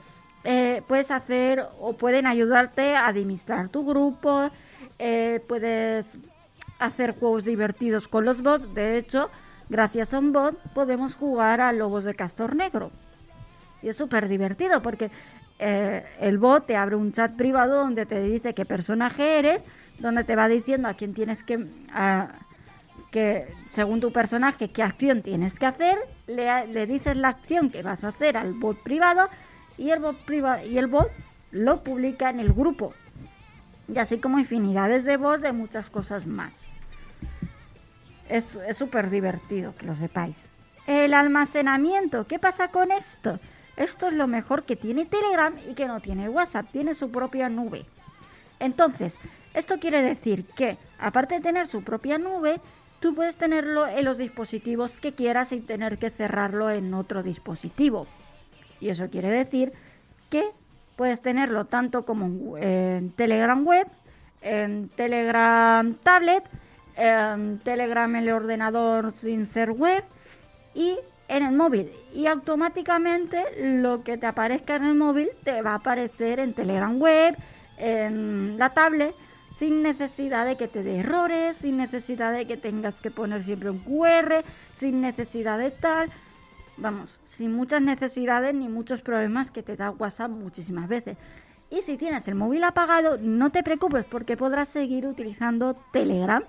[0.44, 4.50] eh, puedes hacer o pueden ayudarte a administrar tu grupo,
[4.98, 6.18] eh, puedes
[6.78, 8.74] hacer juegos divertidos con los bots.
[8.74, 9.30] De hecho,
[9.70, 12.90] gracias a un bot podemos jugar a Lobos de Castor Negro.
[13.82, 15.10] Y es súper divertido porque
[15.58, 19.64] eh, el bot te abre un chat privado donde te dice qué personaje eres,
[19.98, 21.66] donde te va diciendo a quién tienes que...
[23.10, 27.82] que según tu personaje qué acción tienes que hacer, le, le dices la acción que
[27.82, 29.28] vas a hacer al bot privado
[29.76, 31.10] y el bot privado y el bot
[31.50, 32.94] lo publica en el grupo.
[33.88, 36.52] Y así como infinidades de bots de muchas cosas más.
[38.28, 40.36] Es súper divertido, que lo sepáis.
[40.86, 43.38] El almacenamiento, ¿qué pasa con esto?
[43.76, 47.48] Esto es lo mejor que tiene Telegram y que no tiene WhatsApp, tiene su propia
[47.48, 47.86] nube.
[48.60, 49.16] Entonces,
[49.52, 52.60] esto quiere decir que, aparte de tener su propia nube,
[53.04, 58.06] tú puedes tenerlo en los dispositivos que quieras sin tener que cerrarlo en otro dispositivo.
[58.80, 59.74] Y eso quiere decir
[60.30, 60.42] que
[60.96, 63.86] puedes tenerlo tanto como en, Telegram web,
[64.40, 66.44] en Telegram tablet,
[66.96, 70.02] en Telegram en el ordenador sin ser web
[70.74, 70.96] y
[71.28, 71.92] en el móvil.
[72.14, 73.44] Y automáticamente
[73.82, 77.36] lo que te aparezca en el móvil te va a aparecer en Telegram web,
[77.76, 79.14] en la tablet,
[79.56, 83.70] sin necesidad de que te dé errores, sin necesidad de que tengas que poner siempre
[83.70, 84.44] un QR,
[84.74, 86.10] sin necesidad de tal.
[86.76, 91.16] Vamos, sin muchas necesidades ni muchos problemas que te da WhatsApp muchísimas veces.
[91.70, 96.42] Y si tienes el móvil apagado, no te preocupes porque podrás seguir utilizando Telegram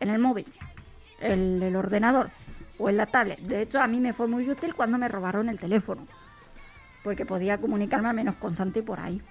[0.00, 0.46] en el móvil,
[1.20, 2.30] en el ordenador
[2.78, 3.38] o en la tablet.
[3.40, 6.06] De hecho, a mí me fue muy útil cuando me robaron el teléfono,
[7.04, 9.22] porque podía comunicarme al menos con Santi por ahí.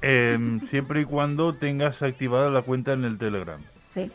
[0.00, 3.60] Em, siempre y cuando tengas activada la cuenta en el Telegram.
[3.90, 4.10] Sí,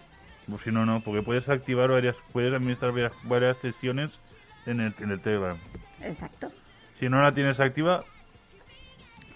[0.51, 4.21] O si no, no, porque puedes activar varias, puedes administrar varias, varias sesiones
[4.65, 5.57] en el, en el Telegram.
[6.01, 6.49] exacto.
[6.99, 8.05] Si no la tienes activa,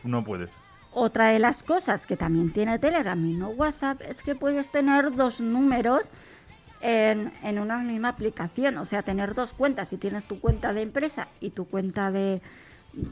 [0.04, 0.50] no puedes.
[0.93, 5.14] Otra de las cosas que también tiene Telegram y no WhatsApp es que puedes tener
[5.16, 6.10] dos números
[6.82, 9.89] en, en una misma aplicación, o sea, tener dos cuentas.
[9.89, 12.41] Si tienes tu cuenta de empresa y tu cuenta de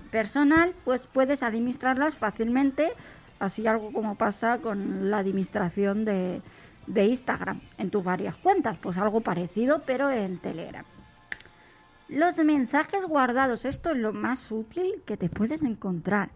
[0.09, 2.91] personal, pues puedes administrarlas fácilmente,
[3.45, 6.41] así algo como pasa con la administración de,
[6.87, 10.83] de Instagram en tus varias cuentas, pues algo parecido, pero en Telegram.
[12.09, 16.29] Los mensajes guardados, esto es lo más útil que te puedes encontrar.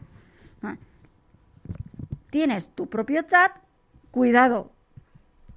[2.29, 3.51] Tienes tu propio chat,
[4.11, 4.71] cuidado,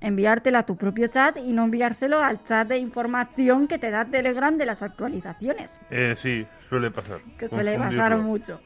[0.00, 4.04] enviártelo a tu propio chat y no enviárselo al chat de información que te da
[4.06, 7.20] Telegram de las actualizaciones, Eh, sí, suele pasar.
[7.38, 8.60] que suele pasar mucho.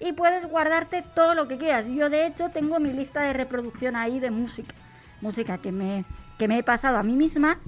[0.00, 1.86] Y puedes guardarte todo lo que quieras.
[1.86, 4.74] Yo de hecho tengo mi lista de reproducción ahí de música,
[5.20, 6.04] música que me,
[6.38, 7.58] que me he pasado a mí misma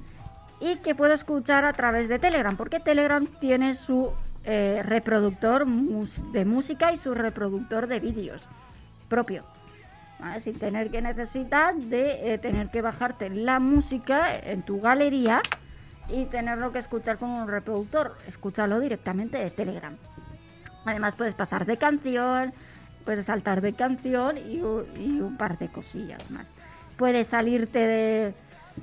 [0.61, 4.13] y que puedo escuchar a través de Telegram, porque Telegram tiene su
[4.45, 8.43] eh, reproductor de música y su reproductor de vídeos
[9.09, 9.45] propio.
[10.19, 10.41] ¿vale?
[10.41, 15.41] Sin tener que necesitar de eh, tener que bajarte la música en tu galería
[16.09, 18.17] y tenerlo que escuchar con un reproductor.
[18.27, 19.97] Escúchalo directamente de Telegram.
[20.85, 22.53] Además puedes pasar de canción,
[23.05, 26.49] puedes saltar de canción y, un par de cosillas más.
[26.97, 28.35] Puedes salirte de...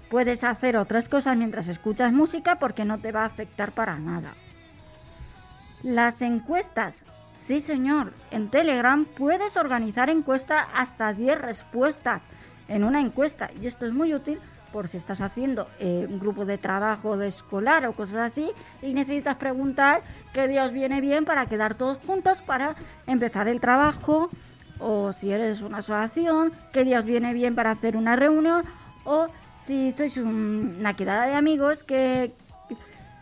[0.10, 4.34] Puedes hacer otras cosas mientras escuchas música porque no te va a afectar para nada.
[5.82, 7.04] Las encuestas.
[7.40, 8.14] Sí, señor.
[8.30, 12.22] En Telegram puedes organizar encuesta hasta 10 respuestas
[12.68, 13.50] en una encuesta.
[13.62, 14.40] Y esto es muy útil
[14.78, 18.48] por si estás haciendo eh, un grupo de trabajo de escolar o cosas así
[18.84, 20.04] y necesitas preguntar
[20.34, 22.76] qué día os viene bien para quedar todos juntos para
[23.08, 24.30] empezar el trabajo
[24.78, 28.66] o si eres una asociación, qué día os viene bien para hacer una reunión
[29.04, 29.26] o
[29.66, 32.32] si sois un- una quedada de amigos, qué,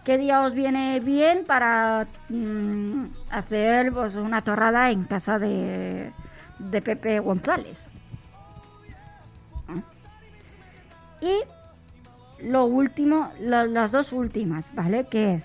[0.03, 6.11] qué día os viene bien para mm, hacer pues, una torrada en casa de,
[6.59, 7.87] de Pepe González.
[11.21, 15.05] Y lo último, las dos últimas, ¿vale?
[15.05, 15.43] Que es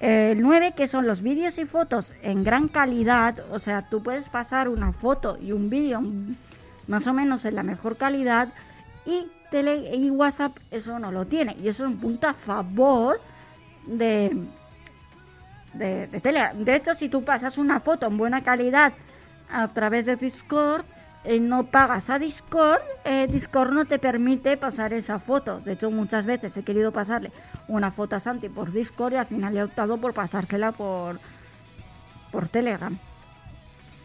[0.00, 3.38] eh, el 9, que son los vídeos y fotos en gran calidad.
[3.50, 6.02] O sea, tú puedes pasar una foto y un vídeo
[6.86, 8.48] más o menos en la mejor calidad.
[9.06, 11.56] Y, tele, y WhatsApp eso no lo tiene.
[11.62, 13.20] Y eso es un punto a favor
[13.86, 14.36] de,
[15.74, 16.50] de, de.
[16.54, 18.92] De hecho, si tú pasas una foto en buena calidad
[19.50, 20.84] a través de Discord,
[21.28, 25.60] eh, no pagas a Discord, eh, Discord no te permite pasar esa foto.
[25.60, 27.30] De hecho, muchas veces he querido pasarle
[27.68, 31.20] una foto a Santi por Discord y al final he optado por pasársela por,
[32.32, 32.96] por Telegram.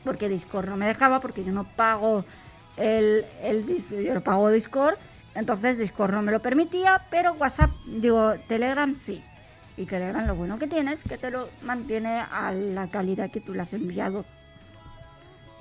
[0.03, 2.25] Porque Discord no me dejaba, porque yo no pago
[2.75, 4.97] el, el Discord,
[5.33, 9.23] entonces Discord no me lo permitía, pero WhatsApp, digo, Telegram sí.
[9.77, 13.39] Y Telegram lo bueno que tiene es que te lo mantiene a la calidad que
[13.39, 14.25] tú le has enviado.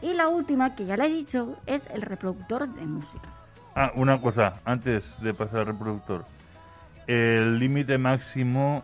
[0.02, 3.28] Y la última, que ya le he dicho, es el reproductor de música.
[3.74, 6.24] Ah, una cosa, antes de pasar al reproductor.
[7.06, 8.82] El límite máximo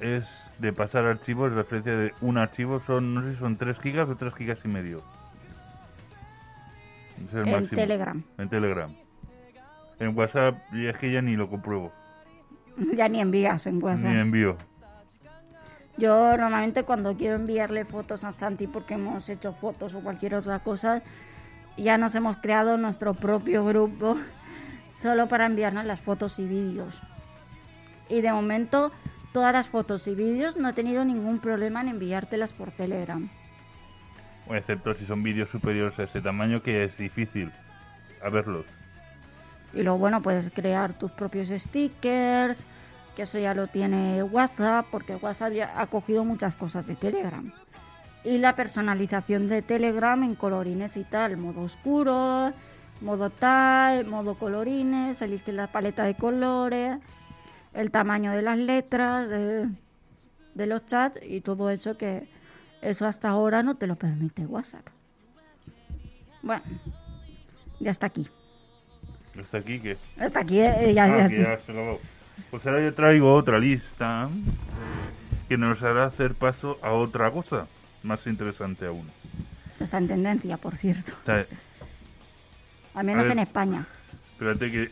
[0.00, 0.24] es
[0.58, 4.16] de pasar archivos, referencia de un archivo, son, no sé si son 3 gigas o
[4.16, 5.02] 3 gigas y medio.
[7.16, 7.80] Ese es el En máximo.
[7.80, 8.22] Telegram.
[8.38, 8.90] En Telegram.
[9.98, 11.92] En WhatsApp ya es que ya ni lo compruebo,
[12.96, 14.10] Ya ni envías en WhatsApp.
[14.10, 14.56] ni envío.
[16.00, 20.60] Yo normalmente cuando quiero enviarle fotos a Santi porque hemos hecho fotos o cualquier otra
[20.60, 21.02] cosa,
[21.76, 24.16] ya nos hemos creado nuestro propio grupo
[24.94, 26.98] solo para enviarnos las fotos y vídeos.
[28.08, 28.92] Y de momento
[29.34, 33.28] todas las fotos y vídeos no he tenido ningún problema en enviártelas por Telegram.
[34.48, 37.52] Excepto si son vídeos superiores a ese tamaño que es difícil
[38.24, 38.64] a verlos.
[39.74, 42.66] Y luego, bueno, puedes crear tus propios stickers,
[43.16, 47.50] que eso ya lo tiene WhatsApp, porque WhatsApp ya ha cogido muchas cosas de Telegram.
[48.24, 52.52] Y la personalización de Telegram en colorines y tal, modo oscuro,
[53.00, 56.98] modo tal, modo colorines, elige la paleta de colores,
[57.72, 59.68] el tamaño de las letras, de,
[60.54, 62.28] de los chats y todo eso que
[62.82, 64.86] eso hasta ahora no te lo permite WhatsApp.
[66.42, 66.62] Bueno,
[67.80, 68.28] ya está aquí.
[69.40, 69.96] Hasta aquí que...
[70.18, 71.98] Hasta aquí, eh, ya, Ah, ya- se acabó.
[72.50, 74.28] Pues ahora yo traigo otra lista
[75.48, 77.66] que nos hará hacer paso a otra cosa
[78.02, 79.08] más interesante aún.
[79.78, 81.12] está en tendencia, por cierto.
[81.12, 81.46] Está-
[82.94, 83.86] Al menos en España.
[84.32, 84.90] Espérate que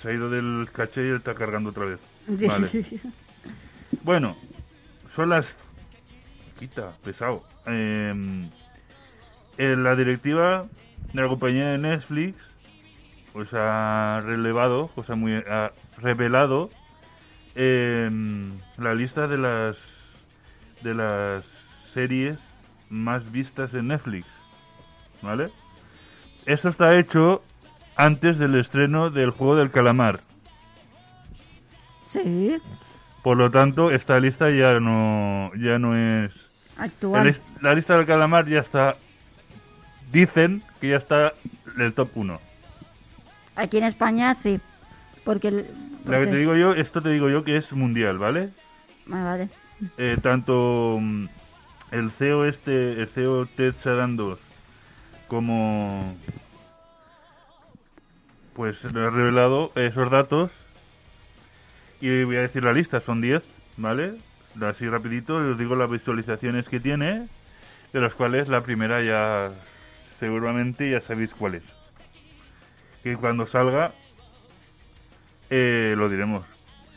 [0.00, 1.98] se ha ido del caché y está cargando otra vez.
[2.28, 2.68] Vale.
[4.02, 4.36] Bueno,
[5.14, 5.46] son las...
[6.58, 7.42] Quita, pesado.
[7.66, 8.48] Eh,
[9.58, 10.66] eh, la directiva
[11.12, 12.36] de la compañía de Netflix
[13.32, 16.70] pues ha relevado, o sea, muy, ha revelado
[17.54, 18.10] eh,
[18.78, 19.76] la lista de las
[20.82, 21.44] de las
[21.92, 22.38] series
[22.88, 24.26] más vistas en Netflix,
[25.22, 25.50] ¿vale?
[26.46, 27.42] Eso está hecho
[27.96, 30.20] antes del estreno del juego del calamar.
[32.06, 32.56] Sí,
[33.22, 36.32] Por lo tanto, esta lista ya no ya no es
[36.76, 37.26] actual.
[37.28, 38.96] el la lista del calamar ya está
[40.10, 41.34] dicen que ya está
[41.78, 42.40] el top 1.
[43.60, 44.58] Aquí en España sí.
[45.24, 45.48] Porque.
[45.48, 48.50] el- La que porque- te digo yo, esto te digo yo que es mundial, ¿vale?
[49.12, 49.48] Ah, vale.
[49.98, 51.26] Eh, tanto mm,
[51.92, 54.38] el CEO este, el CEO Ted Sarandos,
[55.28, 56.14] como
[58.54, 60.50] pues le ha revelado esos datos
[62.00, 63.42] y voy a decir la lista, son 10,
[63.76, 64.14] ¿vale?
[64.62, 67.28] Así rapidito, os digo las visualizaciones que tiene,
[67.92, 69.50] de las cuales la primera ya
[70.18, 71.79] seguramente ya sabéis cuál es.
[73.02, 73.92] Que cuando salga
[75.50, 76.46] eh, lo diremos.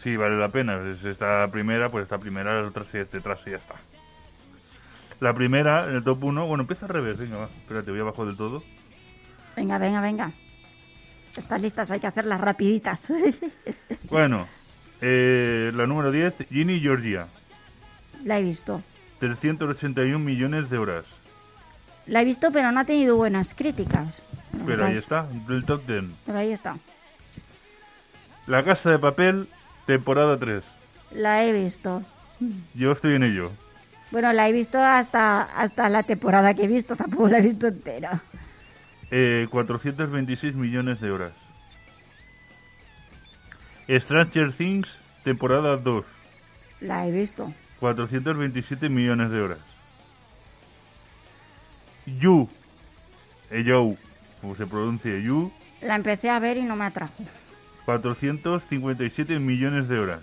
[0.04, 0.80] Sí, vale la pena.
[1.02, 3.76] Si está primera, pues está primera, la otra sigue detrás y ya está.
[5.20, 7.46] La primera, en el top 1, bueno, empieza al revés, venga, va.
[7.46, 8.64] Espérate, voy abajo del todo.
[9.56, 10.32] Venga, venga, venga.
[11.36, 13.12] Estas listas hay que hacerlas rapiditas.
[14.10, 14.48] Bueno,
[15.02, 17.26] eh, la número 10, Ginny Georgia.
[18.24, 18.84] La he visto.
[19.20, 21.06] 381 millones de horas.
[22.06, 24.22] La he visto, pero no ha tenido buenas críticas.
[24.66, 26.04] Pero ahí está, del top 10.
[26.26, 26.78] Pero ahí está.
[28.48, 29.48] La Casa de Papel,
[29.86, 30.64] temporada 3.
[31.12, 32.04] La he visto.
[32.74, 33.52] Yo estoy en ello.
[34.12, 36.96] Bueno, la he visto hasta, hasta la temporada que he visto.
[36.96, 38.22] Tampoco la he visto entera.
[39.12, 41.34] Eh, 426 millones de horas.
[43.90, 44.88] Stranger Things,
[45.24, 46.06] temporada 2.
[46.82, 47.54] La he visto.
[47.80, 49.60] 427 millones de horas.
[52.06, 52.50] You,
[53.52, 53.98] eh, You,
[54.44, 57.14] como se pronuncia You, La empecé a ver y no me atrajo.
[57.86, 60.20] 457 millones de horas.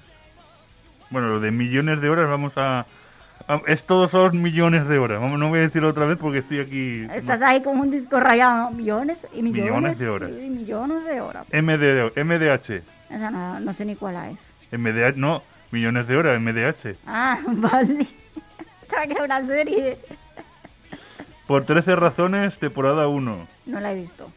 [1.09, 2.85] Bueno, lo de millones de horas vamos a...
[3.49, 5.21] a- es todos son millones de horas.
[5.23, 7.07] Vamos, no voy a decirlo otra vez porque estoy aquí...
[7.15, 8.71] Estás ahí como un disco rayado, ¿no?
[8.73, 9.71] Millones y millones.
[9.73, 10.31] Millones de horas.
[10.39, 11.47] Y millones de horas.
[11.53, 12.83] MD, MDH.
[13.09, 14.79] Esa no, no sé ni cuál es.
[14.79, 16.97] MDH, no, millones de horas, MDH.
[17.07, 18.07] Ah, vale.
[19.07, 19.97] Que era una serie.
[21.47, 23.49] Por 13 razones, temporada 1.
[23.71, 24.31] No la he visto.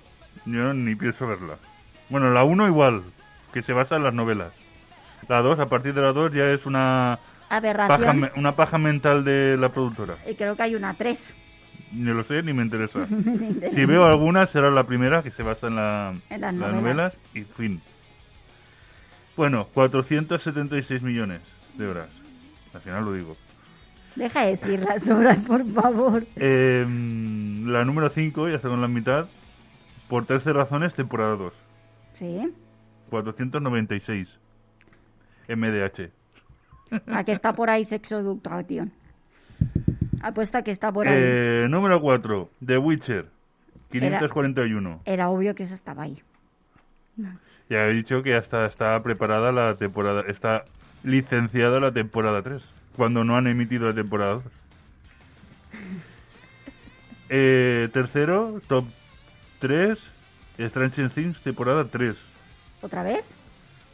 [0.46, 1.56] Yo ni pienso verla.
[2.10, 3.02] Bueno, la 1 igual,
[3.54, 4.52] que se basa en las novelas.
[5.28, 7.18] La 2, a partir de la 2 ya es una
[7.50, 8.32] paja, Aberración.
[8.36, 10.18] una paja mental de la productora.
[10.30, 11.34] Y creo que hay una 3.
[11.94, 13.08] ni lo sé ni me interesa.
[13.74, 17.18] Si veo alguna, será la primera, que se basa en, la, En las las novelas.
[17.34, 17.82] y fin.
[19.38, 21.42] Bueno, 476 millones
[21.76, 22.10] de horas.
[22.74, 23.38] Al final lo digo.
[24.16, 26.26] Deja de decir las horas, por favor.
[26.36, 26.86] Eh,
[27.66, 29.28] la número 5, ya está con la mitad.
[30.08, 31.54] Por 13 razones, temporada 2.
[32.14, 32.54] Sí.
[33.10, 34.40] 496
[35.50, 36.12] MDH.
[37.08, 38.92] A que está por ahí Sexo Education.
[40.22, 41.16] Apuesta que está por ahí.
[41.18, 43.26] Eh, número 4, The Witcher.
[43.92, 45.02] 541.
[45.06, 46.22] Era obvio que eso estaba ahí.
[47.70, 50.66] Ya he dicho que hasta está preparada la temporada, está
[51.04, 52.64] licenciada la temporada 3,
[52.96, 54.44] cuando no han emitido la temporada 2.
[57.36, 58.86] Eh, tercero, top
[59.58, 59.98] 3,
[60.60, 62.16] Stranger Things, temporada 3.
[62.84, 63.26] ¿Otra vez?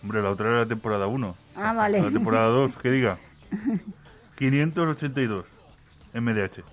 [0.03, 1.35] Hombre, la otra era la temporada 1.
[1.55, 2.01] Ah, vale.
[2.01, 3.17] La temporada 2, que diga.
[4.37, 5.45] 582
[6.15, 6.63] MDH.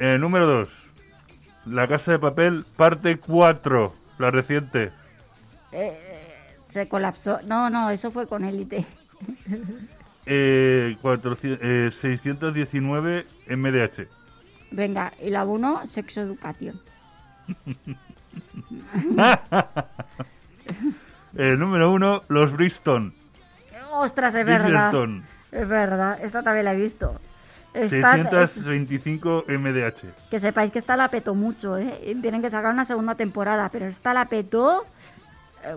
[0.00, 0.68] Eh, número 2.
[1.66, 3.92] La Casa de Papel, parte 4.
[4.18, 4.92] La reciente.
[6.68, 7.40] Se colapsó.
[7.46, 8.84] No, no, eso fue con élite.
[10.30, 14.06] Eh, 400 eh, 619 MDH.
[14.72, 16.78] Venga, y la 1, Sexo Education.
[21.36, 23.12] Eh, número 1, Los Bristol.
[23.92, 24.92] Ostras, es verdad.
[25.52, 27.18] Es verdad, esta también la he visto.
[27.72, 30.02] Esta- 625 MDH.
[30.30, 32.16] que sepáis que esta la petó mucho, ¿eh?
[32.20, 34.84] Tienen que sacar una segunda temporada, pero esta la petó.
[35.64, 35.76] eh,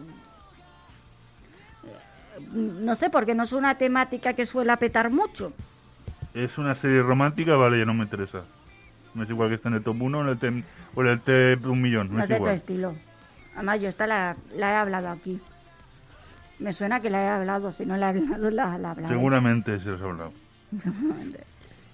[2.54, 5.54] no sé, porque no es una temática que suele petar mucho.
[6.34, 8.42] Es una serie romántica, vale, ya no me interesa.
[9.14, 12.08] No es igual que esté en el top 1 o en el, top 1 millón.
[12.08, 12.56] No, No es de tu igual.
[12.56, 12.96] estilo.
[13.56, 15.42] Además, yo esta la, la he hablado aquí.
[16.60, 19.08] Me suena que la he hablado, si no la he hablado, la, la he hablado.
[19.14, 20.32] Seguramente se os ha hablado.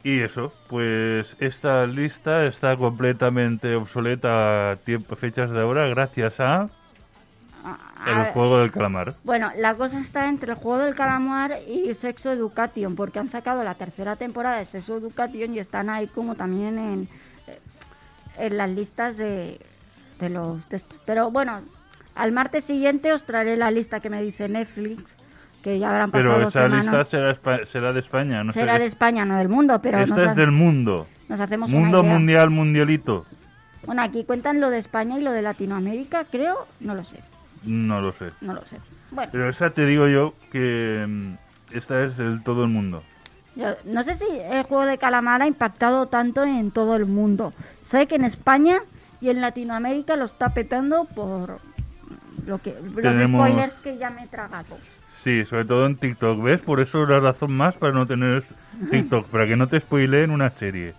[0.04, 6.70] Y eso, pues esta lista está completamente obsoleta a tiempo, fechas de ahora gracias a
[8.08, 9.16] el juego del calamar.
[9.24, 13.64] Bueno, la cosa está entre el juego del calamar y Sexo Education, porque han sacado
[13.64, 17.10] la tercera temporada de Sexo Education y están ahí como también en,
[17.48, 17.60] eh,
[18.38, 19.60] en las listas de,
[20.20, 21.00] de los de estos.
[21.06, 21.62] Pero bueno,
[22.16, 25.16] al martes siguiente os traeré la lista que me dice Netflix,
[25.64, 26.86] que ya habrán pasado Pero esa semanas.
[26.86, 28.80] lista será, será de España, no Será sé.
[28.80, 31.08] de España, no del mundo, pero nos, Esta ha- es del mundo.
[31.28, 32.14] nos hacemos una Mundo idea.
[32.14, 33.26] mundial, mundialito.
[33.86, 37.20] Bueno, aquí cuentan lo de España y lo de Latinoamérica, creo, no lo sé,
[37.64, 38.32] No lo sé.
[38.42, 38.78] no lo sé.
[39.12, 41.34] Bueno, Pero esa te digo yo que mm,
[41.76, 43.04] esta es el todo el mundo.
[43.56, 47.54] Yo no sé si el juego de calamar ha impactado tanto en todo el mundo.
[47.84, 48.80] Sé que en España
[49.22, 51.60] y en Latinoamérica lo está petando por
[52.46, 54.78] lo que los Tenemos- spoilers que ya me he tragado.
[55.24, 56.42] Sí, sobre todo en TikTok.
[56.44, 56.62] ¿Ves?
[56.62, 58.44] Por eso es la razón más para no tener
[58.92, 60.94] TikTok, para que no te spoileen una serie.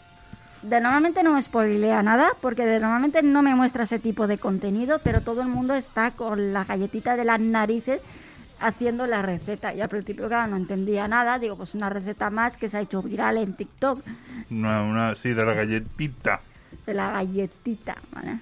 [0.63, 4.39] De normalmente no me spoilea nada porque de normalmente no me muestra ese tipo de
[4.39, 8.01] contenido, pero todo el mundo está con la galletita de las narices
[8.61, 9.73] haciendo la receta.
[9.73, 11.39] Y al principio, claro, no entendía nada.
[11.39, 14.01] Digo, pues una receta más que se ha hecho viral en TikTok.
[14.51, 16.41] Una, una, sí, de la galletita.
[16.87, 18.39] de la galletita, ¿vale?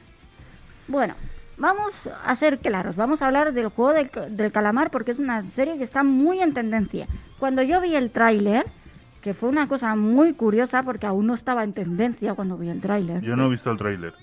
[0.89, 1.15] Bueno,
[1.59, 5.19] vamos a ser claros, vamos a hablar del juego del, ca- del calamar porque es
[5.19, 7.07] una serie que está muy en tendencia.
[7.39, 8.65] Cuando yo vi el tráiler,
[9.27, 12.81] que fue una cosa muy curiosa porque aún no estaba en tendencia cuando vi el
[12.81, 13.23] tráiler.
[13.23, 14.15] Yo no he visto el tráiler.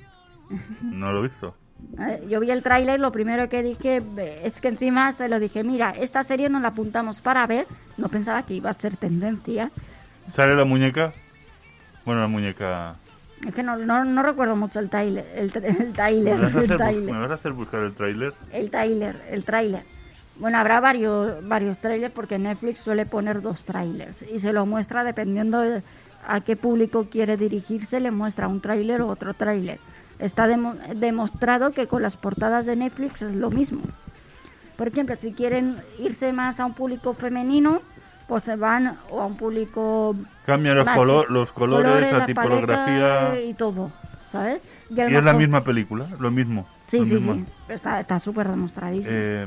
[0.81, 1.57] No lo he visto.
[1.99, 5.41] Eh, Yo vi el tráiler, lo primero que dije eh, es que encima se lo
[5.41, 8.95] dije, mira, esta serie nos la apuntamos para ver, no pensaba que iba a ser
[8.95, 9.71] tendencia.
[10.31, 11.11] ¿Sale la muñeca?
[12.05, 12.95] Bueno, la muñeca...
[13.45, 16.57] Es que no, no, no recuerdo mucho el tráiler, el, el ¿Me tráiler, vas, a
[16.59, 17.13] el hacer, tráiler.
[17.13, 18.33] me vas a hacer buscar el tráiler?
[18.53, 19.83] El tráiler, el tráiler.
[20.37, 25.03] Bueno, habrá varios, varios trailers porque Netflix suele poner dos trailers y se lo muestra
[25.03, 25.83] dependiendo de
[26.27, 29.79] a qué público quiere dirigirse, le muestra un tráiler o otro tráiler.
[30.19, 33.81] Está demo- demostrado que con las portadas de Netflix es lo mismo.
[34.77, 37.81] Por ejemplo, si quieren irse más a un público femenino,
[38.27, 40.15] pues se van o a un público
[40.45, 43.41] Cambia los, colo- los colores, la la tipografía...
[43.41, 43.91] y todo,
[44.31, 44.61] ¿sabes?
[44.89, 46.67] Y es la misma película, lo mismo.
[46.87, 47.33] Sí, lo sí, mismo.
[47.35, 47.73] sí.
[47.73, 49.09] Está súper demostradísimo.
[49.15, 49.45] Eh,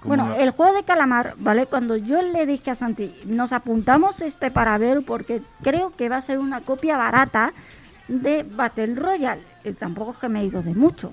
[0.00, 1.66] como Bueno, una- el juego de calamar, ¿vale?
[1.66, 6.16] Cuando yo le dije a Santi, nos apuntamos este para ver porque creo que va
[6.16, 7.52] a ser una copia barata
[8.08, 9.42] de Battle Royale.
[9.64, 11.10] Y tampoco es que me he ido de mucho.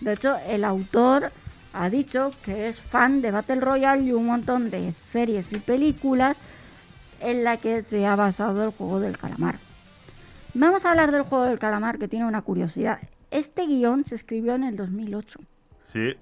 [0.00, 1.32] De hecho, el autor
[1.72, 6.40] ha dicho que es fan de Battle Royale y un montón de series y películas
[7.20, 9.56] en la que se ha basado el juego del calamar.
[10.58, 12.98] Vamos a hablar del juego del calamar que tiene una curiosidad.
[13.30, 15.38] Este guion se escribió en el 2008
[15.92, 16.14] Sí,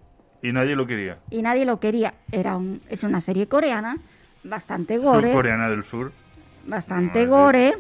[0.43, 1.19] y nadie lo quería.
[1.31, 2.15] y nadie lo quería.
[2.31, 3.97] Era un, es una serie coreana
[4.45, 6.13] bastante gore, Surcoreana del Sur.
[6.67, 7.75] bastante gore,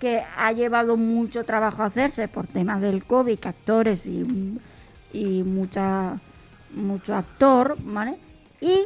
[0.00, 4.58] que ha llevado mucho trabajo a hacerse por tema del COVID, actores y,
[5.12, 6.18] y mucha
[6.74, 8.16] mucho actor, ¿vale?
[8.60, 8.84] Y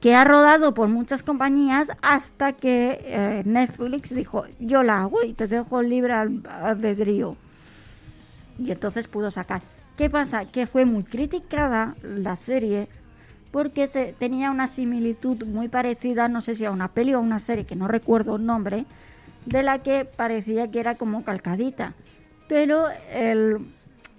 [0.00, 5.32] que ha rodado por muchas compañías hasta que eh, Netflix dijo, yo la hago y
[5.32, 7.36] te dejo libre al- albedrío.
[8.58, 9.62] Y entonces pudo sacar.
[9.96, 10.44] ¿Qué pasa?
[10.44, 12.88] Que fue muy criticada la serie
[13.50, 17.20] porque se, tenía una similitud muy parecida, no sé si a una peli o a
[17.20, 18.84] una serie, que no recuerdo el nombre,
[19.46, 21.94] de la que parecía que era como calcadita.
[22.48, 23.58] Pero el,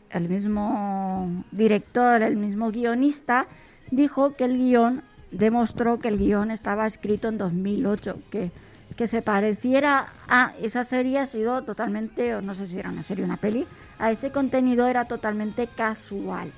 [0.09, 3.45] el mismo director, el mismo guionista,
[3.89, 5.01] dijo que el guion
[5.31, 8.51] demostró que el guion estaba escrito en 2008, que,
[8.95, 13.03] que se pareciera a esa serie ha sido totalmente, o no sé si era una
[13.03, 13.65] serie o una peli,
[13.97, 16.51] a ese contenido era totalmente casual.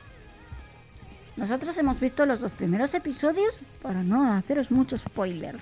[1.35, 5.57] Nosotros hemos visto los dos primeros episodios para no haceros mucho spoiler.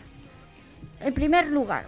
[0.99, 1.85] En primer lugar,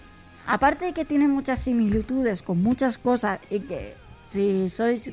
[0.47, 3.95] aparte de que tiene muchas similitudes con muchas cosas y que
[4.27, 5.11] si sois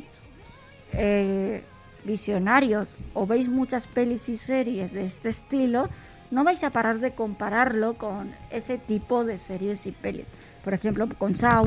[0.92, 1.64] eh,
[2.04, 5.88] visionarios o veis muchas pelis y series de este estilo,
[6.30, 10.26] no vais a parar de compararlo con ese tipo de series y pelis.
[10.64, 11.66] Por ejemplo, con Saw,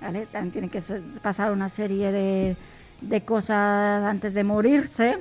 [0.00, 0.26] ¿vale?
[0.26, 0.80] También tiene que
[1.22, 2.56] pasar una serie de,
[3.00, 5.18] de cosas antes de morirse,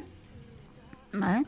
[1.13, 1.45] ¿vale?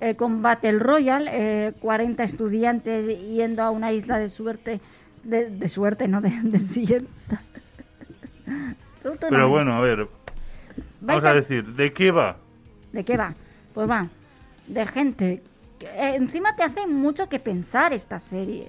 [0.00, 4.80] Eh, con Battle Royale, eh, 40 estudiantes yendo a una isla de suerte,
[5.24, 6.58] de, de suerte, no de, de
[9.02, 10.08] tú Pero no- bueno, a ver,
[11.00, 12.36] vamos a decir, ¿de qué va?
[12.92, 13.34] ¿De qué va?
[13.74, 14.08] Pues va,
[14.66, 15.42] de gente.
[15.78, 18.68] que, eh, encima te hace mucho que pensar esta serie.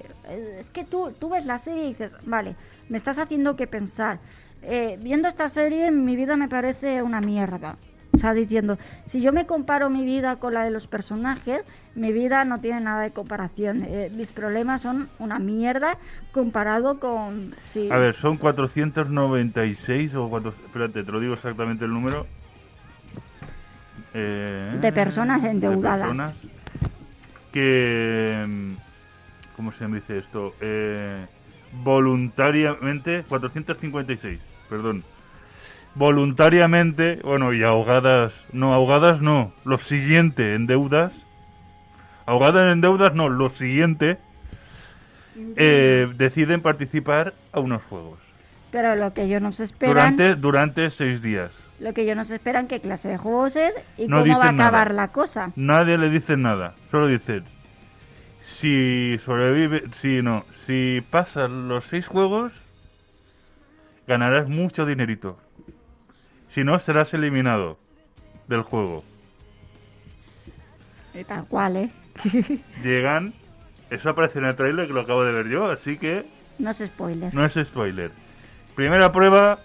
[0.58, 2.56] Es que tú, tú ves la serie y dices, vale,
[2.90, 4.20] me estás haciendo que pensar.
[4.62, 7.76] Eh, viendo esta serie, mi vida me parece una mierda.
[8.20, 11.62] Sea, diciendo, si yo me comparo mi vida con la de los personajes,
[11.96, 13.84] mi vida no tiene nada de comparación.
[13.88, 15.98] Eh, mis problemas son una mierda
[16.32, 17.54] comparado con...
[17.72, 17.90] sí.
[17.92, 22.26] A ver, son 496 o cuatro, espérate, te lo digo exactamente el número.
[24.14, 26.08] Eh, De personas de endeudadas.
[26.08, 26.34] personas
[27.52, 28.74] que, mm,
[29.56, 30.54] ¿cómo se dice esto?
[30.62, 31.26] Eh,
[31.84, 34.40] voluntariamente, 456,
[34.70, 35.04] perdón.
[35.96, 41.26] Voluntariamente, bueno, y ahogadas, no, ahogadas no, lo siguiente, en deudas.
[42.26, 44.18] Ahogadas en deudas no, lo siguiente,
[45.56, 48.20] eh, deciden participar a unos juegos.
[48.72, 50.16] Pero lo que ellos nos esperan...
[50.16, 51.52] Durante, durante seis días.
[51.80, 54.50] Lo que ellos nos esperan, qué clase de juegos es y No cómo va a
[54.50, 54.94] acabar nada.
[54.94, 55.52] la cosa.
[55.56, 56.76] Nadie le dice nada.
[56.92, 57.46] Solo dicen,
[58.42, 62.52] si sobrevive, si no, si pasas los seis juegos,
[64.08, 65.40] ganarás mucho dinerito.
[66.50, 67.78] Si no, serás eliminado
[68.48, 69.04] del juego.
[71.14, 71.90] Y tal cual, ¿eh?
[72.84, 73.34] Llegan,
[73.90, 76.26] eso aparece en el trailer que lo acabo de ver yo, así que
[76.60, 77.34] no es spoiler.
[77.34, 78.12] no es spoiler.
[78.76, 79.60] Primera prueba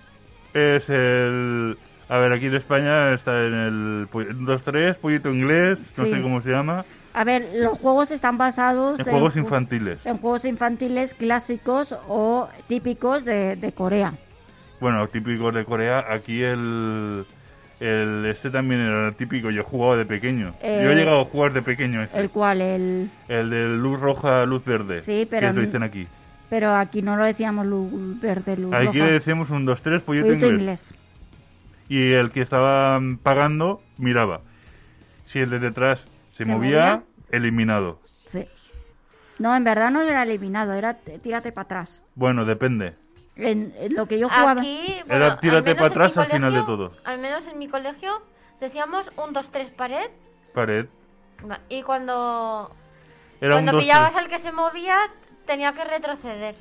[0.52, 1.76] es el...
[2.08, 6.50] A ver, aquí en España está en el 2-3, pollito inglés, no sé cómo se
[6.50, 10.04] llama, A ver, los juegos están basados en juegos ju- infantiles.
[10.04, 14.14] en juegos infantiles clásicos o típicos de, de Corea.
[14.80, 17.24] Bueno, típicos de Corea, aquí el,
[17.80, 20.54] el este también era típico, yo jugaba de pequeño.
[20.60, 22.18] Eh, yo he llegado a jugar de pequeño este.
[22.18, 23.10] El cual, el...
[23.28, 25.02] El de luz roja, luz verde.
[25.02, 26.06] Sí, pero Que lo dicen aquí.
[26.50, 28.98] Pero aquí no lo decíamos luz verde, luz Aquí roja.
[29.06, 30.50] le decíamos un 2-3 pollito Pollito inglés.
[30.90, 30.94] inglés.
[31.88, 34.40] Y el que estaba pagando, miraba.
[35.24, 37.02] Si el de detrás se, ¿Se movía, movía?
[37.30, 38.00] eliminado.
[38.04, 38.46] Sí.
[39.38, 42.02] No, en verdad no era eliminado, era tírate para atrás.
[42.14, 42.94] Bueno, depende.
[43.36, 44.52] En, en lo que yo jugaba...
[44.60, 46.92] Aquí, Era bueno, al tírate menos pa' en atrás al final de todo.
[47.04, 48.22] Al menos en mi colegio
[48.60, 50.10] decíamos un 2-3 pared.
[50.52, 50.86] Pared.
[51.50, 52.70] va, Y cuando,
[53.40, 53.82] Era un cuando 2-3.
[53.82, 54.98] pillabas al que se movía,
[55.46, 56.54] tenía que retroceder.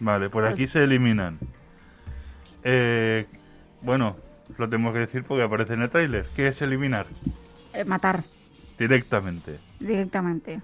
[0.00, 1.38] Vale, pues aquí se eliminan.
[2.64, 3.26] Eh,
[3.82, 4.16] bueno,
[4.58, 6.26] lo tenemos que decir porque aparece en el tráiler.
[6.34, 7.06] ¿Qué es eliminar?
[7.72, 8.24] eh, matar.
[8.78, 9.58] Directamente.
[9.80, 10.60] directamente.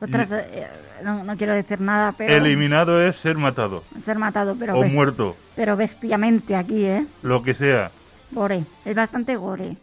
[0.00, 0.68] Ostras, eh,
[1.02, 5.36] no, no quiero decir nada, pero Eliminado es ser matado ser matado, pero, o muerto,
[5.56, 7.06] pero bestiamente aquí, ¿eh?
[7.22, 7.90] lo que sea.
[8.30, 9.76] Gore, es bastante gore.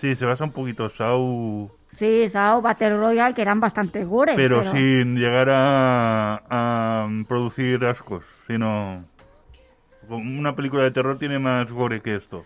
[0.00, 4.34] Sí, se basa un poquito Sau, Sí, Sao, Battle Royale, que eran bastante gore.
[4.36, 9.04] pero, sin llegar a, a producir ascos, sino...
[10.08, 12.44] Una película de terror tiene más gore que esto.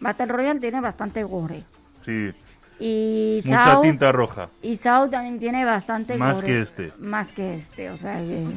[0.00, 1.64] Battle Royale tiene bastante gore.
[2.04, 2.30] Sí,
[2.78, 4.48] Y mucha Sao, tinta roja.
[4.62, 6.46] y Sao también tiene bastante Más gore.
[6.46, 6.92] que este.
[6.98, 8.44] Más que este, o sea que...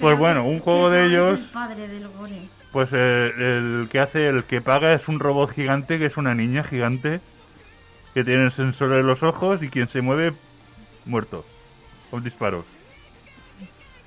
[0.00, 1.38] Pues bueno, un juego de ellos...
[1.52, 2.40] padre del gore.
[2.72, 6.34] Pues eh, el que hace, el que paga es un robot gigante, que es una
[6.34, 7.20] niña gigante,
[8.12, 10.32] que tiene el sensor en los ojos y quien se mueve,
[11.06, 11.44] muerto.
[12.10, 12.64] Con disparos.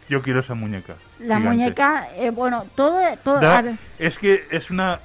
[0.09, 0.95] Yo quiero esa muñeca.
[1.19, 1.49] La gigante.
[1.49, 4.99] muñeca, eh, bueno, todo, todo Da- a ver, es que es una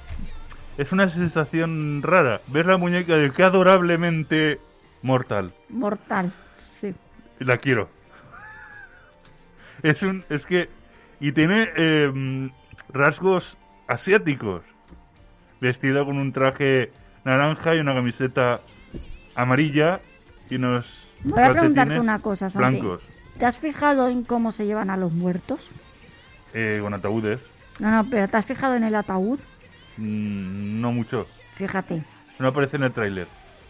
[0.79, 2.39] es una sensación rara.
[2.47, 4.59] Ver la muñeca de que adorablemente
[5.01, 5.53] mortal.
[5.67, 6.95] mortal, sí.
[7.39, 7.89] La quiero.
[9.83, 10.69] Es un es que
[11.19, 12.49] y tiene eh,
[12.93, 13.57] rasgos
[13.87, 14.63] asiáticos.
[15.59, 16.91] Vestida con un traje
[17.25, 18.61] naranja y una camiseta
[19.35, 19.99] amarilla
[20.49, 20.85] y unos
[21.25, 22.79] Voy a preguntarte una cosa, Santi.
[22.79, 23.03] blancos
[23.37, 25.69] ¿Te has fijado en cómo se llevan a los muertos?
[26.53, 27.41] eh, con ataúdes.
[27.79, 29.39] No, no, pero ¿te has fijado en el ataúd?
[29.99, 31.27] Mm, no mucho.
[31.55, 32.03] Fíjate,
[32.39, 33.27] No aparece en el tráiler.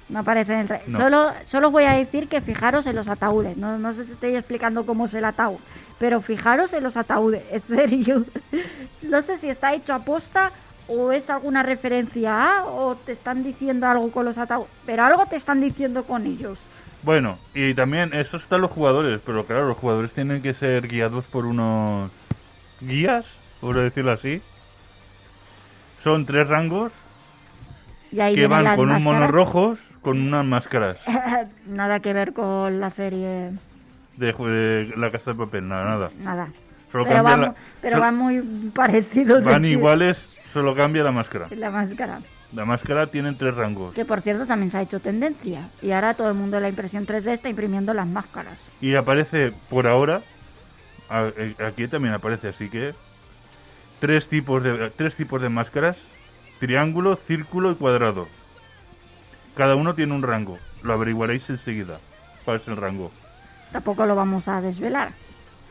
[0.09, 0.97] no aparece en el No.
[0.97, 3.57] Solo, solo os voy a decir que fijaros en los ataúdes.
[3.57, 5.57] No, no sé si estoy explicando cómo es el ataúd,
[5.97, 8.25] pero fijaros en los ataúdes, en serio.
[9.01, 10.51] No sé si está hecho a posta
[10.87, 15.25] o es alguna referencia a o te están diciendo algo con los ataúdes, pero algo
[15.25, 16.59] te están diciendo con ellos.
[17.01, 21.23] Bueno, y también eso están los jugadores, pero claro, los jugadores tienen que ser guiados
[21.25, 22.11] por unos
[22.81, 23.25] guías,
[23.61, 24.41] por decirlo así.
[26.03, 26.91] Son tres rangos
[28.11, 29.31] Y ahí que van con unos monos máscaras.
[29.31, 30.97] rojos con unas máscaras
[31.67, 33.51] Nada que ver con la serie,
[34.17, 36.11] de, de la casa de papel, nada, nada.
[36.19, 36.47] nada.
[36.91, 38.41] Solo Pero, van, la- pero so- van muy
[38.73, 39.43] parecidos.
[39.43, 39.71] van vestidos.
[39.71, 41.47] iguales, solo cambia la máscara.
[41.51, 42.19] La máscara.
[42.51, 43.93] La máscara tiene tres rangos.
[43.93, 45.69] Que por cierto también se ha hecho tendencia.
[45.83, 48.65] Y ahora todo el mundo de la impresión 3D está imprimiendo las máscaras.
[48.81, 50.21] Y aparece por ahora,
[51.37, 52.95] eh, aquí también aparece, así que
[53.99, 55.97] tres tipos de tres tipos de máscaras,
[56.59, 58.27] triángulo, círculo y cuadrado.
[59.55, 60.57] Cada uno tiene un rango.
[60.83, 61.99] Lo averiguaréis enseguida.
[62.45, 63.11] ¿Cuál es el rango?
[63.71, 65.11] Tampoco lo vamos a desvelar.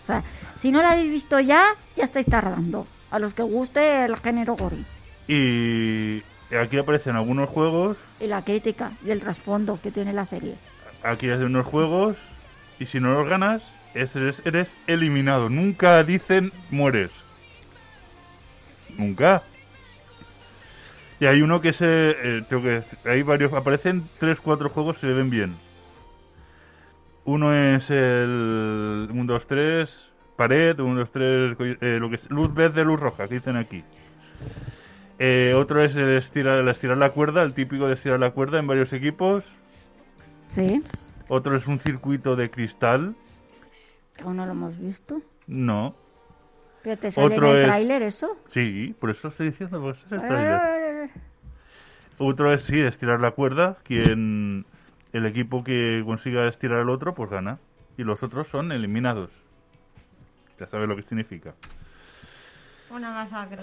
[0.03, 0.23] O sea,
[0.57, 1.65] si no lo habéis visto ya,
[1.97, 2.87] ya estáis tardando.
[3.11, 4.85] A los que guste el género gori.
[5.27, 6.23] Y
[6.55, 7.97] aquí aparecen algunos juegos.
[8.21, 10.55] Y la crítica y el trasfondo que tiene la serie.
[11.03, 12.17] Aquí hay unos juegos.
[12.79, 13.63] Y si no los ganas,
[13.95, 15.49] es- eres, eres eliminado.
[15.49, 17.11] Nunca dicen mueres.
[18.99, 19.43] Nunca.
[21.21, 21.87] Y hay uno que se.
[21.87, 23.53] eh, tengo que decir, hay varios.
[23.55, 25.57] Aparecen 3-4 juegos, se ven bien.
[27.25, 29.91] Uno es el 1, 2, 3,
[30.37, 33.83] pared, 1, 2, 3, eh, lo que es luz verde, luz roja, que dicen aquí.
[35.19, 38.59] Eh, otro es el estirar, el estirar la cuerda, el típico de estirar la cuerda
[38.59, 39.45] en varios equipos.
[40.49, 40.83] Sí,
[41.29, 43.15] Otro es un circuito de cristal.
[44.25, 45.21] aún no lo hemos visto.
[45.47, 45.95] No.
[46.83, 48.37] Pero te sale Otro en el es- tráiler eso.
[48.49, 51.11] Sí, por eso estoy diciendo, porque es el tráiler.
[52.19, 53.77] Otro es, sí, estirar la cuerda.
[53.85, 54.65] Quien
[55.13, 57.59] el equipo que consiga estirar al otro, pues gana.
[57.97, 59.31] Y los otros son eliminados.
[60.59, 61.55] Ya sabes lo que significa.
[62.91, 63.63] Una masacre.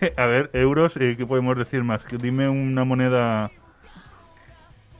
[0.16, 2.02] a ver, euros, eh, ¿qué podemos decir más?
[2.10, 3.50] Dime una moneda...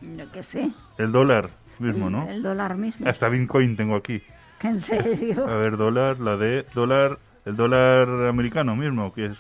[0.01, 0.71] Yo qué sé.
[0.99, 2.29] El dólar mismo, el, ¿no?
[2.29, 3.07] el dólar mismo.
[3.07, 4.23] Hasta Bitcoin tengo aquí.
[4.63, 5.45] En serio.
[5.49, 9.37] A ver, dólar, la de dólar, el dólar americano mismo, que es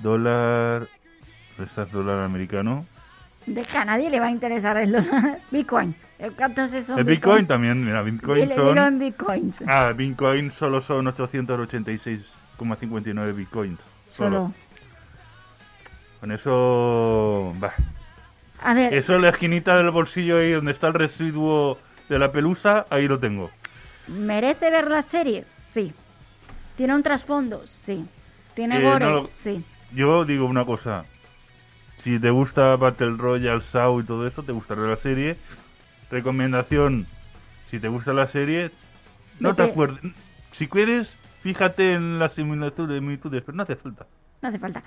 [0.00, 0.86] dólar,
[1.58, 2.86] este es dólar americano.
[3.46, 5.40] Deja, a nadie le va a interesar el dólar.
[5.50, 5.96] Bitcoin.
[6.36, 8.98] ¿Cuántos es El Bitcoin también, mira, Bitcoin Dile- dilo en son...
[9.00, 9.64] Bitcoins.
[9.66, 13.80] Ah, Bitcoin solo son 886,59 Bitcoins.
[14.12, 14.52] Solo.
[16.20, 17.54] Con eso...
[17.58, 17.74] bah.
[18.60, 21.78] A ver, Eso en la esquinita del bolsillo ahí donde está el residuo
[22.08, 23.50] de la pelusa, ahí lo tengo.
[24.08, 25.58] ¿merece ver las series?
[25.72, 25.92] Sí.
[26.76, 27.66] ¿Tiene un trasfondo?
[27.66, 28.04] Sí.
[28.54, 29.04] ¿Tiene Eh, gore?
[29.04, 29.62] no lo- Sí.
[29.92, 31.04] Yo digo una cosa.
[32.02, 35.36] Si te gusta Battle Royale, SAO y todo eso, te gustará la serie.
[36.10, 37.06] Recomendación,
[37.70, 38.70] si te gusta la serie,
[39.40, 40.00] no te acuerdes.
[40.52, 44.06] Si quieres, fíjate en las similitudes, similitudes, pero no hace falta.
[44.42, 44.82] No hace falta.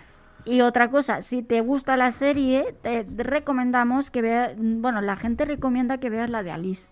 [0.45, 5.45] Y otra cosa, si te gusta la serie, te recomendamos que veas, bueno, la gente
[5.45, 6.87] recomienda que veas la de Alice.